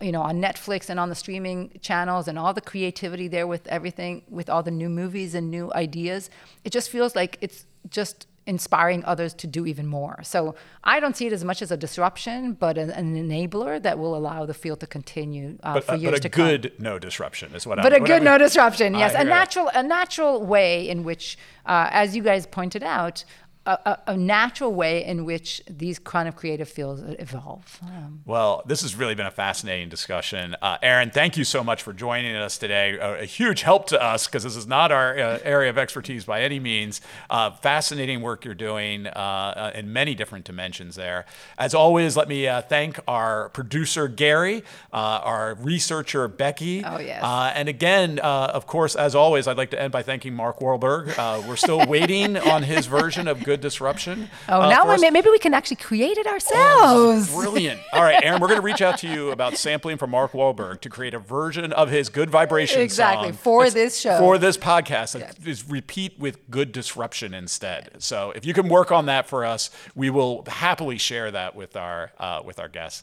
you 0.00 0.12
know, 0.12 0.22
on 0.22 0.40
Netflix 0.40 0.88
and 0.88 1.00
on 1.00 1.08
the 1.08 1.14
streaming 1.14 1.78
channels 1.80 2.28
and 2.28 2.38
all 2.38 2.54
the 2.54 2.60
creativity 2.60 3.28
there 3.28 3.46
with 3.46 3.66
everything, 3.66 4.22
with 4.28 4.48
all 4.48 4.62
the 4.62 4.70
new 4.70 4.88
movies 4.88 5.34
and 5.34 5.50
new 5.50 5.72
ideas. 5.74 6.30
It 6.64 6.70
just 6.70 6.90
feels 6.90 7.16
like 7.16 7.36
it's 7.40 7.66
just 7.88 8.26
inspiring 8.46 9.04
others 9.04 9.34
to 9.34 9.46
do 9.46 9.66
even 9.66 9.86
more. 9.86 10.20
So 10.22 10.54
I 10.82 10.98
don't 10.98 11.16
see 11.16 11.26
it 11.26 11.32
as 11.32 11.44
much 11.44 11.62
as 11.62 11.70
a 11.70 11.76
disruption, 11.76 12.54
but 12.54 12.78
an, 12.78 12.90
an 12.90 13.14
enabler 13.14 13.80
that 13.82 13.98
will 13.98 14.16
allow 14.16 14.46
the 14.46 14.54
field 14.54 14.80
to 14.80 14.86
continue 14.86 15.58
uh, 15.62 15.74
but, 15.74 15.84
for 15.84 15.92
uh, 15.92 15.96
years 15.96 16.20
to 16.20 16.28
come. 16.28 16.46
But 16.46 16.52
a 16.52 16.58
good 16.58 16.80
no 16.80 16.98
disruption 16.98 17.54
is 17.54 17.66
what 17.66 17.76
but 17.76 17.92
I'm. 17.92 18.02
a 18.02 18.06
good 18.06 18.22
I 18.22 18.24
no 18.24 18.38
disruption, 18.38 18.94
yes, 18.94 19.14
I 19.14 19.22
a 19.22 19.24
natural, 19.24 19.70
a 19.74 19.82
natural 19.82 20.44
way 20.44 20.88
in 20.88 21.04
which, 21.04 21.38
uh, 21.66 21.88
as 21.90 22.16
you 22.16 22.22
guys 22.22 22.46
pointed 22.46 22.82
out, 22.82 23.24
a, 23.66 23.98
a, 24.06 24.16
natural 24.16 24.72
way 24.72 25.04
in 25.04 25.26
which 25.26 25.60
these 25.68 25.98
kind 25.98 26.26
of 26.28 26.34
creative 26.34 26.68
fields 26.68 27.02
evolve. 27.18 27.78
Um, 27.82 28.22
well, 28.24 28.62
this 28.64 28.80
has 28.80 28.96
really 28.96 29.14
been 29.14 29.26
a 29.26 29.30
fascinating 29.30 29.90
discussion. 29.90 30.56
Uh, 30.62 30.78
Erin, 30.82 31.10
thank 31.10 31.36
you 31.36 31.44
so 31.44 31.62
much 31.62 31.82
for 31.82 31.92
joining 31.92 32.34
us 32.36 32.56
today. 32.56 32.96
A, 32.98 33.20
a 33.20 33.24
huge 33.26 33.60
help 33.60 33.86
to 33.88 34.02
us 34.02 34.26
because 34.26 34.44
this 34.44 34.56
is 34.56 34.66
not 34.66 34.90
our 34.90 35.18
uh, 35.18 35.38
area 35.42 35.68
of 35.68 35.76
expertise 35.76 36.24
by 36.24 36.40
any 36.40 36.58
means. 36.58 37.02
Uh, 37.28 37.50
fascinating 37.50 38.22
work 38.22 38.46
you're 38.46 38.54
doing 38.54 39.06
uh, 39.06 39.10
uh, 39.10 39.72
in 39.74 39.92
many 39.92 40.14
different 40.14 40.46
dimensions 40.46 40.96
there. 40.96 41.26
As 41.58 41.74
always, 41.74 42.16
let 42.16 42.28
me 42.28 42.48
uh, 42.48 42.62
thank 42.62 42.98
our 43.06 43.50
producer, 43.50 44.08
Gary, 44.08 44.64
our 44.90 45.54
researcher, 45.60 46.26
Becky. 46.28 46.82
Oh, 46.82 46.98
yes. 46.98 47.22
and 47.22 47.68
again, 47.68 48.18
of 48.20 48.66
course, 48.66 48.96
as 48.96 49.14
always, 49.14 49.46
I'd 49.46 49.58
like 49.58 49.70
to 49.72 49.80
end 49.80 49.92
by 49.92 50.02
thanking 50.02 50.34
Mark 50.34 50.60
Wahlberg. 50.60 51.46
we're 51.46 51.56
still 51.56 51.86
waiting 51.86 52.38
on 52.38 52.62
his 52.62 52.86
version 52.86 53.28
of 53.28 53.44
Good 53.50 53.62
disruption. 53.62 54.30
Oh, 54.48 54.60
uh, 54.60 54.68
now 54.68 55.10
maybe 55.10 55.28
we 55.28 55.40
can 55.40 55.54
actually 55.54 55.78
create 55.78 56.16
it 56.16 56.26
ourselves. 56.28 57.32
Oh, 57.32 57.40
brilliant. 57.40 57.80
All 57.92 58.00
right, 58.00 58.22
Aaron, 58.22 58.40
we're 58.40 58.46
going 58.46 58.60
to 58.60 58.64
reach 58.64 58.80
out 58.80 58.98
to 58.98 59.08
you 59.08 59.32
about 59.32 59.56
sampling 59.56 59.96
from 59.96 60.10
Mark 60.10 60.30
Wahlberg 60.30 60.80
to 60.82 60.88
create 60.88 61.14
a 61.14 61.18
version 61.18 61.72
of 61.72 61.90
his 61.90 62.10
Good 62.10 62.30
Vibration 62.30 62.80
exactly, 62.80 63.32
for 63.32 63.68
this 63.68 63.98
show. 63.98 64.20
For 64.20 64.38
this 64.38 64.56
podcast. 64.56 65.18
Yes. 65.18 65.34
Is 65.44 65.68
repeat 65.68 66.16
with 66.16 66.48
good 66.48 66.70
disruption 66.70 67.34
instead. 67.34 67.90
So 67.98 68.30
if 68.36 68.46
you 68.46 68.54
can 68.54 68.68
work 68.68 68.92
on 68.92 69.06
that 69.06 69.26
for 69.26 69.44
us, 69.44 69.70
we 69.96 70.10
will 70.10 70.44
happily 70.46 70.96
share 70.96 71.32
that 71.32 71.56
with 71.56 71.74
our 71.76 72.12
uh, 72.18 72.42
with 72.44 72.60
our 72.60 72.68
guests. 72.68 73.02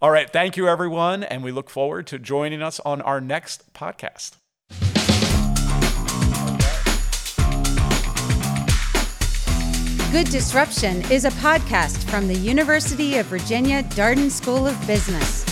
All 0.00 0.12
right, 0.12 0.30
thank 0.32 0.56
you 0.56 0.68
everyone, 0.68 1.24
and 1.24 1.42
we 1.42 1.50
look 1.50 1.70
forward 1.70 2.06
to 2.06 2.20
joining 2.20 2.62
us 2.62 2.78
on 2.78 3.02
our 3.02 3.20
next 3.20 3.74
podcast. 3.74 4.36
Good 10.10 10.30
Disruption 10.30 11.02
is 11.12 11.26
a 11.26 11.30
podcast 11.32 12.02
from 12.04 12.28
the 12.28 12.34
University 12.34 13.18
of 13.18 13.26
Virginia 13.26 13.82
Darden 13.82 14.30
School 14.30 14.66
of 14.66 14.86
Business. 14.86 15.44